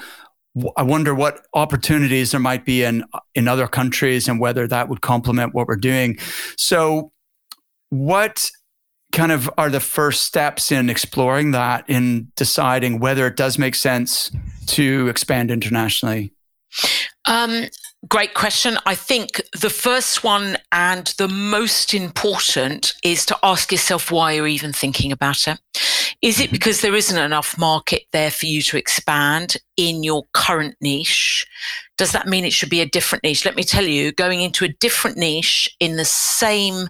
I 0.76 0.82
wonder 0.82 1.14
what 1.14 1.46
opportunities 1.54 2.30
there 2.30 2.40
might 2.40 2.64
be 2.64 2.84
in 2.84 3.04
in 3.34 3.48
other 3.48 3.66
countries 3.66 4.28
and 4.28 4.38
whether 4.38 4.68
that 4.68 4.88
would 4.88 5.00
complement 5.00 5.54
what 5.54 5.66
we're 5.66 5.76
doing. 5.76 6.16
So, 6.56 7.12
what 7.90 8.50
kind 9.12 9.32
of 9.32 9.50
are 9.56 9.70
the 9.70 9.80
first 9.80 10.22
steps 10.22 10.72
in 10.72 10.90
exploring 10.90 11.52
that 11.52 11.88
in 11.88 12.32
deciding 12.36 12.98
whether 12.98 13.26
it 13.26 13.36
does 13.36 13.58
make 13.58 13.74
sense 13.74 14.30
to 14.66 15.08
expand 15.08 15.50
internationally? 15.50 16.32
Um, 17.24 17.66
Great 18.08 18.34
question. 18.34 18.76
I 18.86 18.94
think 18.94 19.40
the 19.58 19.70
first 19.70 20.24
one 20.24 20.58
and 20.72 21.06
the 21.16 21.28
most 21.28 21.94
important 21.94 22.92
is 23.02 23.24
to 23.26 23.38
ask 23.42 23.70
yourself 23.70 24.10
why 24.10 24.32
you're 24.32 24.48
even 24.48 24.72
thinking 24.72 25.12
about 25.12 25.46
it. 25.46 25.58
Is 26.20 26.40
it 26.40 26.44
mm-hmm. 26.44 26.52
because 26.52 26.80
there 26.80 26.94
isn't 26.94 27.16
enough 27.16 27.56
market 27.56 28.02
there 28.12 28.30
for 28.30 28.46
you 28.46 28.62
to 28.62 28.76
expand 28.76 29.56
in 29.76 30.02
your 30.02 30.24
current 30.32 30.74
niche? 30.80 31.46
Does 31.96 32.12
that 32.12 32.26
mean 32.26 32.44
it 32.44 32.52
should 32.52 32.70
be 32.70 32.80
a 32.80 32.86
different 32.86 33.24
niche? 33.24 33.44
Let 33.44 33.56
me 33.56 33.62
tell 33.62 33.84
you, 33.84 34.12
going 34.12 34.40
into 34.40 34.64
a 34.64 34.74
different 34.80 35.16
niche 35.16 35.74
in 35.80 35.96
the 35.96 36.04
same 36.04 36.88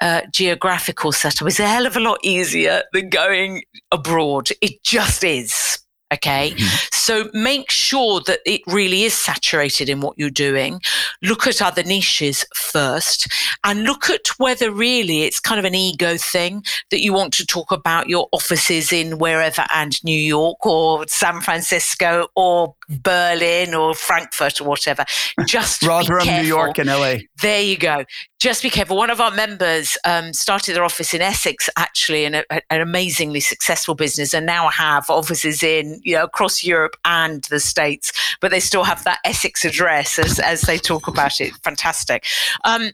uh, 0.00 0.22
geographical 0.32 1.12
setup 1.12 1.46
is 1.46 1.60
a 1.60 1.68
hell 1.68 1.86
of 1.86 1.96
a 1.96 2.00
lot 2.00 2.18
easier 2.22 2.82
than 2.92 3.10
going 3.10 3.62
abroad. 3.92 4.48
It 4.62 4.82
just 4.82 5.22
is. 5.22 5.78
Okay. 6.12 6.50
Mm-hmm. 6.50 6.88
So 6.92 7.30
make 7.32 7.70
sure 7.70 8.20
that 8.26 8.40
it 8.44 8.62
really 8.66 9.04
is 9.04 9.14
saturated 9.14 9.88
in 9.88 10.00
what 10.00 10.18
you're 10.18 10.30
doing. 10.30 10.80
Look 11.22 11.46
at 11.46 11.62
other 11.62 11.82
niches 11.82 12.44
first 12.54 13.28
and 13.64 13.84
look 13.84 14.10
at 14.10 14.28
whether 14.38 14.70
really 14.70 15.22
it's 15.22 15.40
kind 15.40 15.58
of 15.58 15.64
an 15.64 15.74
ego 15.74 16.16
thing 16.16 16.64
that 16.90 17.00
you 17.00 17.12
want 17.12 17.32
to 17.34 17.46
talk 17.46 17.72
about 17.72 18.08
your 18.08 18.28
offices 18.32 18.92
in 18.92 19.18
wherever 19.18 19.66
and 19.74 20.02
New 20.04 20.18
York 20.18 20.64
or 20.66 21.06
San 21.08 21.40
Francisco 21.40 22.28
or 22.34 22.74
Berlin 22.90 23.74
or 23.74 23.94
Frankfurt 23.94 24.60
or 24.60 24.64
whatever. 24.64 25.04
Just 25.46 25.82
rather 25.82 26.14
Rotherham, 26.14 26.42
New 26.42 26.48
York, 26.48 26.78
and 26.78 26.88
LA. 26.88 27.16
There 27.40 27.62
you 27.62 27.76
go. 27.76 28.04
Just 28.38 28.62
be 28.62 28.70
careful. 28.70 28.96
One 28.96 29.10
of 29.10 29.20
our 29.20 29.30
members 29.30 29.98
um, 30.04 30.32
started 30.32 30.74
their 30.74 30.84
office 30.84 31.12
in 31.12 31.20
Essex, 31.20 31.68
actually, 31.76 32.24
in 32.24 32.34
a, 32.34 32.44
an 32.50 32.80
amazingly 32.80 33.40
successful 33.40 33.94
business, 33.94 34.32
and 34.32 34.46
now 34.46 34.68
have 34.68 35.08
offices 35.10 35.62
in 35.62 36.00
you 36.04 36.16
know 36.16 36.24
across 36.24 36.64
Europe 36.64 36.96
and 37.04 37.44
the 37.44 37.60
States. 37.60 38.12
But 38.40 38.50
they 38.50 38.60
still 38.60 38.84
have 38.84 39.04
that 39.04 39.18
Essex 39.24 39.64
address 39.64 40.18
as 40.18 40.38
as 40.38 40.62
they 40.62 40.78
talk 40.78 41.06
about 41.06 41.40
it. 41.40 41.52
Fantastic. 41.62 42.24
Um, 42.64 42.90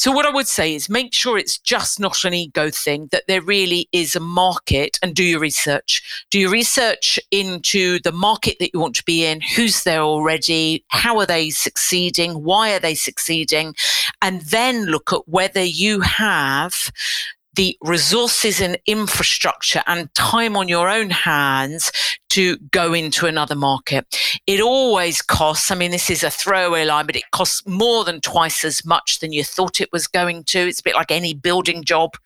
so, 0.00 0.12
what 0.12 0.24
I 0.24 0.30
would 0.30 0.48
say 0.48 0.74
is 0.74 0.88
make 0.88 1.12
sure 1.12 1.36
it's 1.36 1.58
just 1.58 2.00
not 2.00 2.24
an 2.24 2.32
ego 2.32 2.70
thing, 2.70 3.08
that 3.12 3.24
there 3.28 3.42
really 3.42 3.86
is 3.92 4.16
a 4.16 4.20
market 4.20 4.98
and 5.02 5.14
do 5.14 5.22
your 5.22 5.40
research. 5.40 6.24
Do 6.30 6.38
your 6.38 6.50
research 6.50 7.20
into 7.30 7.98
the 8.00 8.10
market 8.10 8.56
that 8.60 8.70
you 8.72 8.80
want 8.80 8.96
to 8.96 9.04
be 9.04 9.26
in, 9.26 9.39
who's 9.56 9.84
there 9.84 10.02
already, 10.02 10.84
how 10.88 11.18
are 11.18 11.26
they 11.26 11.50
succeeding, 11.50 12.42
why 12.42 12.74
are 12.74 12.80
they 12.80 12.94
succeeding, 12.94 13.74
and 14.22 14.42
then 14.42 14.86
look 14.86 15.12
at 15.12 15.28
whether 15.28 15.62
you 15.62 16.00
have 16.00 16.92
the 17.60 17.76
resources 17.82 18.58
and 18.58 18.78
infrastructure 18.86 19.82
and 19.86 20.08
time 20.14 20.56
on 20.56 20.66
your 20.66 20.88
own 20.88 21.10
hands 21.10 21.92
to 22.30 22.56
go 22.70 22.94
into 22.94 23.26
another 23.26 23.54
market. 23.54 24.06
It 24.46 24.62
always 24.62 25.20
costs, 25.20 25.70
I 25.70 25.74
mean, 25.74 25.90
this 25.90 26.08
is 26.08 26.22
a 26.22 26.30
throwaway 26.30 26.86
line, 26.86 27.04
but 27.04 27.16
it 27.16 27.30
costs 27.32 27.62
more 27.66 28.02
than 28.02 28.22
twice 28.22 28.64
as 28.64 28.82
much 28.86 29.20
than 29.20 29.34
you 29.34 29.44
thought 29.44 29.78
it 29.78 29.92
was 29.92 30.06
going 30.06 30.44
to. 30.44 30.58
It's 30.60 30.80
a 30.80 30.82
bit 30.82 30.94
like 30.94 31.10
any 31.10 31.34
building 31.34 31.84
job. 31.84 32.16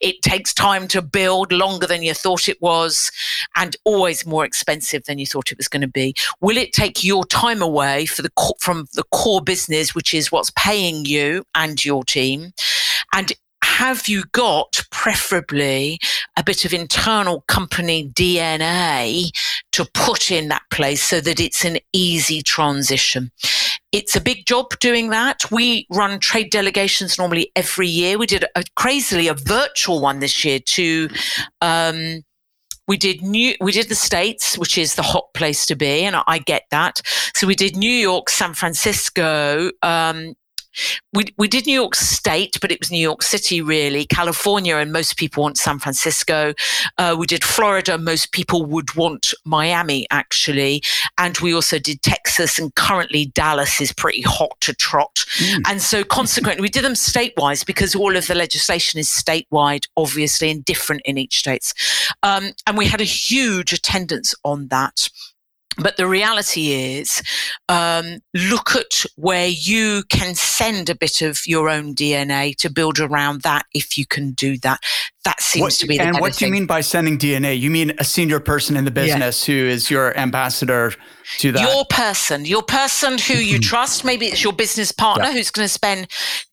It 0.00 0.22
takes 0.22 0.52
time 0.52 0.88
to 0.88 1.02
build, 1.02 1.52
longer 1.52 1.86
than 1.86 2.02
you 2.02 2.12
thought 2.12 2.48
it 2.48 2.60
was, 2.60 3.12
and 3.54 3.76
always 3.84 4.26
more 4.26 4.44
expensive 4.44 5.04
than 5.04 5.20
you 5.20 5.26
thought 5.26 5.52
it 5.52 5.58
was 5.58 5.68
going 5.68 5.82
to 5.82 5.86
be. 5.86 6.16
Will 6.40 6.56
it 6.56 6.72
take 6.72 7.04
your 7.04 7.24
time 7.26 7.62
away 7.62 8.06
for 8.06 8.22
the 8.22 8.32
from 8.58 8.88
the 8.94 9.04
core 9.12 9.40
business, 9.40 9.94
which 9.94 10.12
is 10.12 10.32
what's 10.32 10.50
paying 10.56 11.04
you 11.04 11.44
and 11.54 11.84
your 11.84 12.02
team? 12.02 12.54
And 13.14 13.32
have 13.80 14.08
you 14.08 14.24
got 14.32 14.84
preferably 14.90 15.98
a 16.36 16.44
bit 16.44 16.66
of 16.66 16.74
internal 16.74 17.40
company 17.48 18.10
DNA 18.10 19.30
to 19.72 19.86
put 19.94 20.30
in 20.30 20.48
that 20.48 20.60
place 20.70 21.02
so 21.02 21.18
that 21.18 21.40
it's 21.40 21.64
an 21.64 21.78
easy 21.94 22.42
transition? 22.42 23.30
It's 23.90 24.14
a 24.14 24.20
big 24.20 24.44
job 24.44 24.78
doing 24.80 25.08
that. 25.08 25.50
We 25.50 25.86
run 25.90 26.20
trade 26.20 26.50
delegations 26.50 27.16
normally 27.16 27.50
every 27.56 27.88
year. 27.88 28.18
We 28.18 28.26
did 28.26 28.44
a, 28.54 28.64
crazily 28.76 29.28
a 29.28 29.34
virtual 29.34 30.02
one 30.02 30.20
this 30.20 30.44
year 30.44 30.58
to 30.58 31.08
um, 31.62 32.22
we 32.86 32.98
did 32.98 33.22
new 33.22 33.54
we 33.62 33.72
did 33.72 33.88
the 33.88 33.94
states 33.94 34.58
which 34.58 34.76
is 34.76 34.96
the 34.96 35.02
hot 35.02 35.32
place 35.32 35.64
to 35.64 35.76
be 35.76 36.02
and 36.02 36.16
i 36.26 36.38
get 36.38 36.64
that 36.72 37.00
so 37.36 37.46
we 37.46 37.54
did 37.54 37.76
new 37.76 37.88
york 37.88 38.28
san 38.28 38.52
francisco 38.52 39.70
um, 39.82 40.34
we, 41.12 41.24
we 41.36 41.48
did 41.48 41.66
New 41.66 41.74
York 41.74 41.94
State, 41.94 42.58
but 42.60 42.70
it 42.70 42.80
was 42.80 42.90
New 42.90 42.98
York 42.98 43.22
City, 43.22 43.60
really. 43.60 44.04
California, 44.06 44.76
and 44.76 44.92
most 44.92 45.16
people 45.16 45.42
want 45.42 45.58
San 45.58 45.78
Francisco. 45.78 46.54
Uh, 46.98 47.16
we 47.18 47.26
did 47.26 47.44
Florida, 47.44 47.98
most 47.98 48.32
people 48.32 48.64
would 48.64 48.94
want 48.94 49.34
Miami, 49.44 50.06
actually. 50.10 50.82
And 51.18 51.36
we 51.38 51.54
also 51.54 51.78
did 51.78 52.02
Texas, 52.02 52.58
and 52.58 52.74
currently 52.74 53.26
Dallas 53.26 53.80
is 53.80 53.92
pretty 53.92 54.22
hot 54.22 54.56
to 54.60 54.74
trot. 54.74 55.24
Mm. 55.38 55.62
And 55.68 55.82
so, 55.82 56.04
consequently, 56.04 56.62
we 56.62 56.68
did 56.68 56.84
them 56.84 56.92
statewide 56.92 57.66
because 57.66 57.94
all 57.94 58.16
of 58.16 58.26
the 58.26 58.34
legislation 58.34 59.00
is 59.00 59.08
statewide, 59.08 59.86
obviously, 59.96 60.50
and 60.50 60.64
different 60.64 61.02
in 61.04 61.18
each 61.18 61.38
state. 61.38 61.72
Um, 62.22 62.52
and 62.66 62.76
we 62.76 62.86
had 62.86 63.00
a 63.00 63.04
huge 63.04 63.72
attendance 63.72 64.34
on 64.44 64.68
that. 64.68 65.08
But 65.78 65.96
the 65.96 66.06
reality 66.06 66.72
is, 66.72 67.22
um, 67.68 68.18
look 68.34 68.74
at 68.74 69.04
where 69.16 69.46
you 69.46 70.02
can 70.08 70.34
send 70.34 70.90
a 70.90 70.94
bit 70.94 71.22
of 71.22 71.46
your 71.46 71.68
own 71.68 71.94
DNA 71.94 72.56
to 72.56 72.70
build 72.70 72.98
around 72.98 73.42
that 73.42 73.66
if 73.72 73.96
you 73.96 74.04
can 74.04 74.32
do 74.32 74.58
that. 74.58 74.80
That 75.24 75.40
seems 75.40 75.62
what, 75.62 75.72
to 75.74 75.86
be 75.86 75.98
the 75.98 76.04
And 76.04 76.18
what 76.18 76.34
do 76.34 76.46
you 76.46 76.50
mean 76.50 76.66
by 76.66 76.80
sending 76.80 77.18
DNA? 77.18 77.58
You 77.58 77.70
mean 77.70 77.92
a 77.98 78.04
senior 78.04 78.40
person 78.40 78.76
in 78.76 78.84
the 78.84 78.90
business 78.90 79.46
yeah. 79.46 79.54
who 79.54 79.60
is 79.68 79.90
your 79.90 80.16
ambassador 80.16 80.94
to 81.38 81.52
that? 81.52 81.60
Your 81.60 81.84
person, 81.84 82.46
your 82.46 82.62
person 82.62 83.18
who 83.18 83.34
you 83.34 83.58
trust. 83.60 84.04
Maybe 84.04 84.26
it's 84.26 84.42
your 84.42 84.54
business 84.54 84.92
partner 84.92 85.26
yeah. 85.26 85.32
who's 85.32 85.50
going 85.50 85.66
to 85.66 85.72
spend 85.72 86.08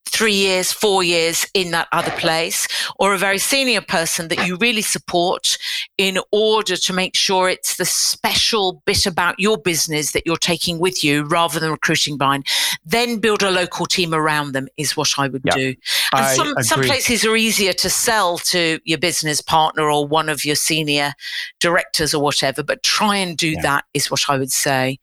three 0.08 0.34
years, 0.34 0.72
four 0.72 1.03
years 1.03 1.45
in 1.53 1.72
that 1.72 1.88
other 1.91 2.12
place, 2.12 2.68
or 2.97 3.14
a 3.14 3.18
very 3.18 3.38
senior 3.38 3.82
person 3.82 4.28
that 4.30 4.47
you 4.47 4.58
really 4.58 4.82
support 4.82 5.58
in 5.97 6.18
order 6.32 6.76
to 6.76 6.93
make 6.93 7.16
sure 7.16 7.49
it's 7.49 7.78
the 7.78 7.86
special 7.86 8.82
bit 8.86 9.05
about 9.05 9.39
your 9.39 9.58
business 9.58 10.12
that 10.12 10.24
you're 10.26 10.38
taking 10.38 10.80
with 10.80 11.03
you 11.03 11.24
rather 11.24 11.60
than 11.60 11.72
recruiting 11.72 12.18
behind. 12.18 12.45
Then 12.86 13.20
build 13.20 13.43
a 13.43 13.51
local 13.51 13.86
team 13.86 14.14
around 14.14 14.53
them 14.53 14.68
is 14.78 14.95
what 14.95 15.14
I 15.18 15.28
would 15.28 15.43
do. 15.43 15.76
And 16.14 16.26
I 16.26 16.36
some, 16.36 16.49
agree. 16.49 16.64
some 16.64 16.82
places 16.82 17.26
are 17.26 17.36
easier 17.36 17.74
to 17.74 17.89
sell 17.89 18.38
to 18.39 18.80
your 18.86 18.97
business 18.97 19.41
partner 19.41 19.89
or 19.89 20.08
one 20.08 20.30
of 20.30 20.45
your 20.45 20.55
senior 20.55 21.14
directors 21.60 22.14
or 22.14 22.22
whatever, 22.22 22.64
but 22.64 22.84
try 22.84 23.18
and 23.18 23.38
do 23.38 23.51
yeah. 23.51 23.62
that 23.62 23.86
is 23.93 24.10
what 24.10 24.30
I 24.30 24.38
would 24.38 24.51
say. 24.51 24.99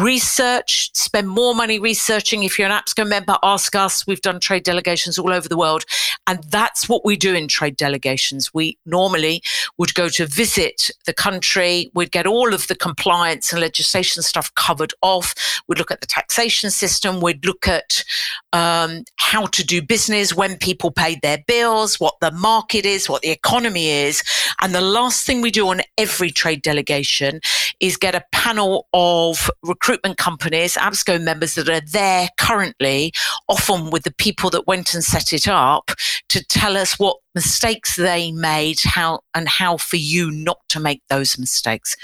Research, 0.00 0.90
spend 0.94 1.28
more 1.28 1.54
money 1.54 1.78
researching. 1.78 2.42
If 2.42 2.58
you're 2.58 2.68
an 2.68 2.82
APSCO 2.82 3.06
member, 3.06 3.36
ask 3.42 3.74
us. 3.74 4.06
We've 4.06 4.20
done 4.20 4.40
trade 4.40 4.64
delegations 4.64 5.18
all 5.18 5.32
over 5.32 5.48
the 5.48 5.56
world. 5.56 5.84
And 6.26 6.42
that's 6.44 6.88
what 6.88 7.04
we 7.04 7.16
do 7.16 7.34
in 7.34 7.48
trade 7.48 7.76
delegations. 7.76 8.52
We 8.54 8.78
normally 8.86 9.42
would 9.78 9.94
go 9.94 10.08
to 10.10 10.26
visit 10.26 10.90
the 11.06 11.14
country. 11.14 11.90
We'd 11.94 12.12
get 12.12 12.26
all 12.26 12.54
of 12.54 12.66
the 12.68 12.74
compliance 12.74 13.52
and 13.52 13.60
legislation 13.60 14.22
stuff 14.22 14.54
covered 14.54 14.94
off. 15.02 15.34
We'd 15.66 15.78
look 15.78 15.90
at 15.90 16.00
the 16.00 16.06
taxation 16.06 16.70
system. 16.70 17.20
We'd 17.20 17.44
look 17.44 17.66
at 17.68 18.04
um, 18.52 19.04
how 19.16 19.46
to 19.46 19.64
do 19.64 19.80
business, 19.82 20.34
when 20.34 20.56
people 20.56 20.90
paid 20.90 21.20
their 21.22 21.38
bills, 21.46 22.00
what 22.00 22.14
the 22.20 22.30
market 22.32 22.84
is, 22.84 23.08
what 23.08 23.22
the 23.22 23.30
economy 23.30 23.88
is. 23.88 24.22
And 24.60 24.74
the 24.74 24.80
last 24.80 25.26
thing 25.26 25.40
we 25.40 25.50
do 25.50 25.68
on 25.68 25.82
every 25.96 26.30
trade 26.30 26.62
delegation 26.62 27.40
is 27.80 27.96
get 27.96 28.14
a 28.14 28.24
panel 28.32 28.88
of 28.92 29.50
recruitment 29.62 30.16
companies, 30.16 30.74
APSCO 30.74 31.22
members 31.22 31.54
that 31.54 31.68
are 31.68 31.80
there 31.80 32.28
currently, 32.38 33.12
often 33.48 33.90
with 33.90 34.04
the 34.04 34.14
people 34.14 34.50
that 34.50 34.66
went 34.66 34.94
and 34.94 35.04
set 35.04 35.32
it 35.32 35.48
up, 35.48 35.90
to 36.28 36.44
tell 36.44 36.76
us 36.76 36.98
what 36.98 37.16
mistakes 37.34 37.96
they 37.96 38.32
made, 38.32 38.80
how 38.82 39.20
and 39.34 39.48
how 39.48 39.76
for 39.76 39.96
you 39.96 40.30
not 40.30 40.58
to 40.68 40.80
make 40.80 41.02
those 41.08 41.38
mistakes. 41.38 41.96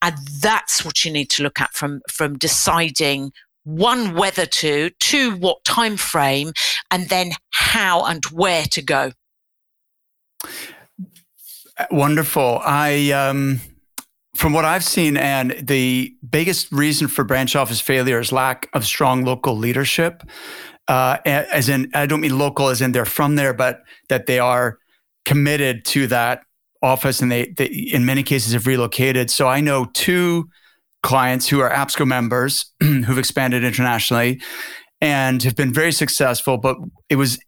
And 0.00 0.16
that's 0.40 0.84
what 0.84 1.04
you 1.04 1.12
need 1.12 1.30
to 1.30 1.42
look 1.42 1.60
at 1.60 1.74
from 1.74 2.02
from 2.08 2.38
deciding 2.38 3.32
one 3.64 4.14
whether 4.14 4.46
to, 4.46 4.90
two 4.98 5.36
what 5.36 5.64
time 5.64 5.96
frame, 5.96 6.52
and 6.90 7.08
then 7.08 7.32
how 7.50 8.04
and 8.04 8.24
where 8.26 8.64
to 8.64 8.82
go. 8.82 9.12
Wonderful. 11.90 12.60
I 12.64 13.10
um 13.12 13.60
from 14.34 14.52
what 14.52 14.64
I've 14.64 14.84
seen, 14.84 15.16
and 15.16 15.54
the 15.62 16.14
biggest 16.28 16.72
reason 16.72 17.08
for 17.08 17.24
branch 17.24 17.54
office 17.54 17.80
failure 17.80 18.18
is 18.18 18.32
lack 18.32 18.68
of 18.72 18.84
strong 18.84 19.24
local 19.24 19.56
leadership. 19.56 20.22
Uh, 20.88 21.18
as 21.24 21.68
in, 21.68 21.90
I 21.94 22.06
don't 22.06 22.20
mean 22.20 22.38
local 22.38 22.68
as 22.68 22.80
in 22.80 22.92
they're 22.92 23.04
from 23.04 23.36
there, 23.36 23.54
but 23.54 23.82
that 24.08 24.26
they 24.26 24.38
are 24.38 24.78
committed 25.24 25.84
to 25.84 26.06
that 26.08 26.42
office 26.82 27.20
and 27.20 27.30
they, 27.30 27.54
they 27.56 27.66
in 27.66 28.04
many 28.04 28.22
cases 28.22 28.52
have 28.52 28.66
relocated. 28.66 29.30
So 29.30 29.46
I 29.46 29.60
know 29.60 29.86
two 29.92 30.48
clients 31.02 31.48
who 31.48 31.60
are 31.60 31.70
APSCO 31.70 32.06
members 32.06 32.72
who've 32.80 33.18
expanded 33.18 33.64
internationally 33.64 34.40
and 35.00 35.42
have 35.42 35.56
been 35.56 35.72
very 35.72 35.92
successful, 35.92 36.58
but 36.58 36.76
it 37.08 37.16
was 37.16 37.38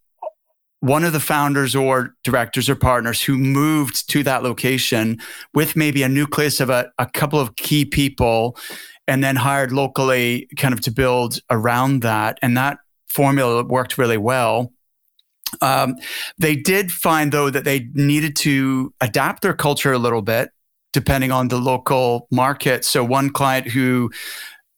one 0.85 1.03
of 1.03 1.13
the 1.13 1.19
founders 1.19 1.75
or 1.75 2.13
directors 2.23 2.69
or 2.69 2.75
partners 2.75 3.23
who 3.23 3.37
moved 3.37 4.07
to 4.07 4.21
that 4.21 4.43
location 4.43 5.17
with 5.55 5.75
maybe 5.75 6.03
a 6.03 6.09
nucleus 6.09 6.59
of 6.59 6.69
a, 6.69 6.91
a 6.99 7.07
couple 7.07 7.39
of 7.39 7.55
key 7.55 7.85
people 7.85 8.55
and 9.07 9.23
then 9.23 9.35
hired 9.35 9.71
locally 9.71 10.47
kind 10.57 10.75
of 10.75 10.81
to 10.81 10.91
build 10.91 11.39
around 11.49 12.03
that. 12.03 12.37
And 12.43 12.55
that 12.55 12.77
formula 13.07 13.63
worked 13.63 13.97
really 13.97 14.17
well. 14.17 14.73
Um, 15.59 15.95
they 16.37 16.55
did 16.55 16.91
find, 16.91 17.31
though, 17.31 17.49
that 17.49 17.63
they 17.63 17.87
needed 17.93 18.35
to 18.37 18.93
adapt 19.01 19.41
their 19.41 19.53
culture 19.55 19.91
a 19.91 19.97
little 19.99 20.21
bit 20.21 20.51
depending 20.93 21.31
on 21.31 21.47
the 21.47 21.57
local 21.57 22.27
market. 22.31 22.85
So, 22.85 23.03
one 23.03 23.31
client 23.31 23.67
who 23.69 24.11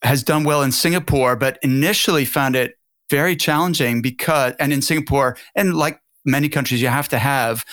has 0.04 0.24
done 0.24 0.46
well 0.46 0.62
in 0.62 0.72
Singapore, 0.72 1.36
but 1.36 1.60
initially 1.64 2.24
found 2.24 2.56
it 2.56 2.77
very 3.10 3.36
challenging 3.36 4.02
because, 4.02 4.54
and 4.60 4.74
in 4.74 4.82
Singapore, 4.82 5.38
and 5.56 5.76
like 5.76 6.02
many 6.26 6.50
countries, 6.50 6.82
you 6.82 6.88
have 6.88 7.10
to 7.10 7.20
have 7.20 7.66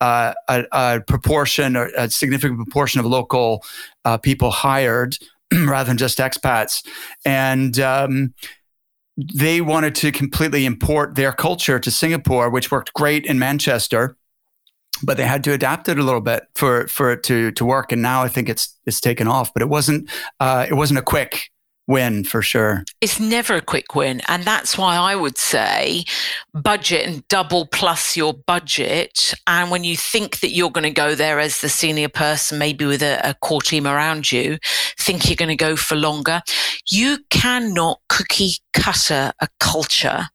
uh, 0.00 0.34
a, 0.48 0.64
a, 0.72 1.00
proportion 1.00 1.76
or 1.76 1.90
a 1.96 2.10
significant 2.10 2.58
proportion 2.58 3.00
of 3.00 3.06
local 3.06 3.64
uh, 4.04 4.18
people 4.18 4.50
hired 4.50 5.16
rather 5.52 5.88
than 5.88 5.96
just 5.96 6.18
expats. 6.18 6.86
And 7.24 7.78
um, 7.80 8.34
they 9.16 9.60
wanted 9.60 9.94
to 9.96 10.12
completely 10.12 10.66
import 10.66 11.14
their 11.14 11.32
culture 11.32 11.78
to 11.78 11.90
Singapore, 11.90 12.50
which 12.50 12.70
worked 12.70 12.92
great 12.92 13.24
in 13.24 13.38
Manchester. 13.38 14.16
But 15.02 15.18
they 15.18 15.26
had 15.26 15.44
to 15.44 15.52
adapt 15.52 15.88
it 15.88 15.98
a 15.98 16.02
little 16.02 16.22
bit 16.22 16.44
for 16.54 16.86
for 16.86 17.10
it 17.10 17.22
to 17.24 17.52
to 17.52 17.66
work, 17.66 17.92
and 17.92 18.00
now 18.00 18.22
I 18.22 18.28
think 18.28 18.48
it's 18.48 18.74
it's 18.86 18.98
taken 18.98 19.28
off. 19.28 19.52
But 19.52 19.60
it 19.60 19.68
wasn't 19.68 20.10
uh, 20.40 20.64
it 20.70 20.72
wasn't 20.72 20.98
a 20.98 21.02
quick 21.02 21.50
win 21.86 22.24
for 22.24 22.42
sure. 22.42 22.84
It's 23.00 23.20
never 23.20 23.54
a 23.54 23.60
quick 23.60 23.94
win. 23.94 24.20
And 24.28 24.44
that's 24.44 24.76
why 24.76 24.96
I 24.96 25.14
would 25.14 25.38
say 25.38 26.04
budget 26.54 27.06
and 27.06 27.26
double 27.28 27.66
plus 27.66 28.16
your 28.16 28.34
budget. 28.34 29.34
And 29.46 29.70
when 29.70 29.84
you 29.84 29.96
think 29.96 30.40
that 30.40 30.50
you're 30.50 30.70
going 30.70 30.84
to 30.84 30.90
go 30.90 31.14
there 31.14 31.38
as 31.38 31.60
the 31.60 31.68
senior 31.68 32.08
person, 32.08 32.58
maybe 32.58 32.84
with 32.84 33.02
a, 33.02 33.20
a 33.22 33.34
core 33.34 33.62
team 33.62 33.86
around 33.86 34.32
you, 34.32 34.58
think 34.98 35.28
you're 35.28 35.36
going 35.36 35.48
to 35.48 35.56
go 35.56 35.76
for 35.76 35.94
longer. 35.94 36.42
You 36.90 37.18
cannot 37.30 38.00
cookie 38.08 38.54
cutter 38.72 39.32
a 39.40 39.48
culture 39.60 40.28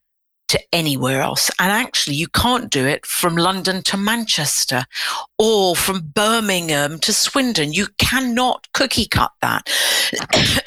to 0.51 0.59
anywhere 0.73 1.21
else. 1.21 1.49
And 1.59 1.71
actually, 1.71 2.17
you 2.17 2.27
can't 2.27 2.69
do 2.69 2.85
it 2.85 3.05
from 3.05 3.37
London 3.37 3.81
to 3.83 3.95
Manchester 3.95 4.83
or 5.37 5.77
from 5.77 6.11
Birmingham 6.13 6.99
to 6.99 7.13
Swindon. 7.13 7.71
You 7.71 7.87
cannot 7.97 8.67
cookie 8.73 9.07
cut 9.07 9.31
that. 9.41 9.69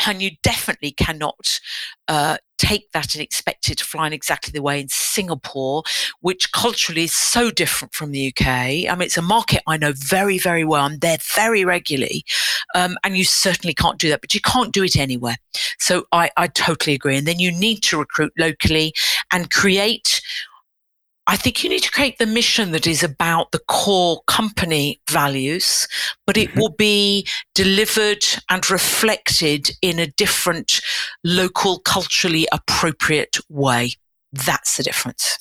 and 0.06 0.22
you 0.22 0.30
definitely 0.42 0.92
cannot 0.92 1.60
uh, 2.08 2.38
take 2.58 2.90
that 2.92 3.14
and 3.14 3.22
expect 3.22 3.68
it 3.68 3.78
to 3.78 3.84
fly 3.84 4.06
in 4.06 4.12
exactly 4.12 4.52
the 4.52 4.62
way 4.62 4.80
in 4.80 4.88
Singapore, 4.88 5.82
which 6.20 6.52
culturally 6.52 7.04
is 7.04 7.12
so 7.12 7.50
different 7.50 7.94
from 7.94 8.12
the 8.12 8.28
UK. 8.28 8.46
I 8.46 8.88
mean, 8.92 9.02
it's 9.02 9.18
a 9.18 9.22
market 9.22 9.62
I 9.66 9.76
know 9.76 9.92
very, 9.94 10.38
very 10.38 10.64
well. 10.64 10.84
I'm 10.84 10.98
there 10.98 11.18
very 11.34 11.64
regularly. 11.64 12.24
Um, 12.74 12.96
and 13.04 13.16
you 13.16 13.24
certainly 13.24 13.74
can't 13.74 13.98
do 13.98 14.08
that, 14.10 14.20
but 14.20 14.34
you 14.34 14.40
can't 14.40 14.72
do 14.72 14.82
it 14.82 14.96
anywhere. 14.96 15.36
So 15.78 16.06
I, 16.12 16.30
I 16.36 16.46
totally 16.48 16.94
agree. 16.94 17.16
And 17.16 17.26
then 17.26 17.38
you 17.38 17.52
need 17.52 17.82
to 17.84 17.98
recruit 17.98 18.32
locally 18.38 18.94
and 19.34 19.50
create 19.50 20.22
I 21.26 21.36
think 21.36 21.64
you 21.64 21.70
need 21.70 21.82
to 21.82 21.90
create 21.90 22.18
the 22.18 22.26
mission 22.26 22.72
that 22.72 22.86
is 22.86 23.02
about 23.02 23.52
the 23.52 23.60
core 23.60 24.20
company 24.26 25.00
values, 25.10 25.88
but 26.26 26.36
it 26.36 26.50
mm-hmm. 26.50 26.60
will 26.60 26.74
be 26.74 27.26
delivered 27.54 28.24
and 28.50 28.70
reflected 28.70 29.70
in 29.80 29.98
a 29.98 30.06
different 30.06 30.82
local, 31.24 31.78
culturally 31.78 32.46
appropriate 32.52 33.38
way. 33.48 33.92
That's 34.32 34.76
the 34.76 34.82
difference. 34.82 35.38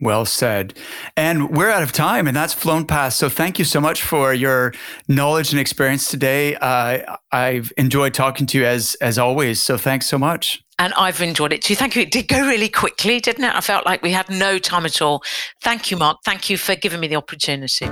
Well 0.00 0.24
said. 0.24 0.76
And 1.16 1.50
we're 1.56 1.70
out 1.70 1.84
of 1.84 1.92
time, 1.92 2.26
and 2.26 2.36
that's 2.36 2.52
flown 2.52 2.84
past. 2.84 3.20
So 3.20 3.28
thank 3.28 3.60
you 3.60 3.64
so 3.64 3.80
much 3.80 4.02
for 4.02 4.34
your 4.34 4.74
knowledge 5.06 5.52
and 5.52 5.60
experience 5.60 6.08
today. 6.08 6.56
Uh, 6.56 7.16
I've 7.30 7.72
enjoyed 7.76 8.14
talking 8.14 8.48
to 8.48 8.58
you 8.58 8.64
as 8.64 8.96
as 9.00 9.16
always. 9.16 9.62
So 9.62 9.78
thanks 9.78 10.06
so 10.06 10.18
much. 10.18 10.61
And 10.82 10.92
I've 10.94 11.22
enjoyed 11.22 11.52
it 11.52 11.62
too. 11.62 11.76
Thank 11.76 11.94
you. 11.94 12.02
It 12.02 12.10
did 12.10 12.26
go 12.26 12.44
really 12.44 12.68
quickly, 12.68 13.20
didn't 13.20 13.44
it? 13.44 13.54
I 13.54 13.60
felt 13.60 13.86
like 13.86 14.02
we 14.02 14.10
had 14.10 14.28
no 14.28 14.58
time 14.58 14.84
at 14.84 15.00
all. 15.00 15.22
Thank 15.60 15.92
you, 15.92 15.96
Mark. 15.96 16.18
Thank 16.24 16.50
you 16.50 16.56
for 16.56 16.74
giving 16.74 16.98
me 16.98 17.06
the 17.06 17.14
opportunity. 17.14 17.86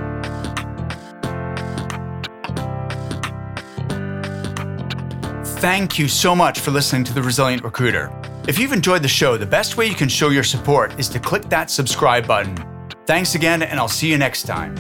Thank 5.61 6.01
you 6.01 6.09
so 6.09 6.35
much 6.35 6.59
for 6.59 6.73
listening 6.73 7.05
to 7.05 7.15
The 7.15 7.23
Resilient 7.23 7.63
Recruiter. 7.63 8.11
If 8.49 8.59
you've 8.59 8.73
enjoyed 8.73 9.03
the 9.03 9.09
show, 9.09 9.37
the 9.37 9.47
best 9.47 9.77
way 9.77 9.87
you 9.87 9.95
can 9.95 10.09
show 10.09 10.31
your 10.31 10.43
support 10.43 10.99
is 10.99 11.09
to 11.11 11.21
click 11.21 11.45
that 11.45 11.71
subscribe 11.71 12.27
button. 12.27 12.57
Thanks 13.07 13.37
again, 13.37 13.63
and 13.63 13.79
I'll 13.79 13.87
see 13.87 14.11
you 14.11 14.19
next 14.19 14.49
time. 14.49 14.75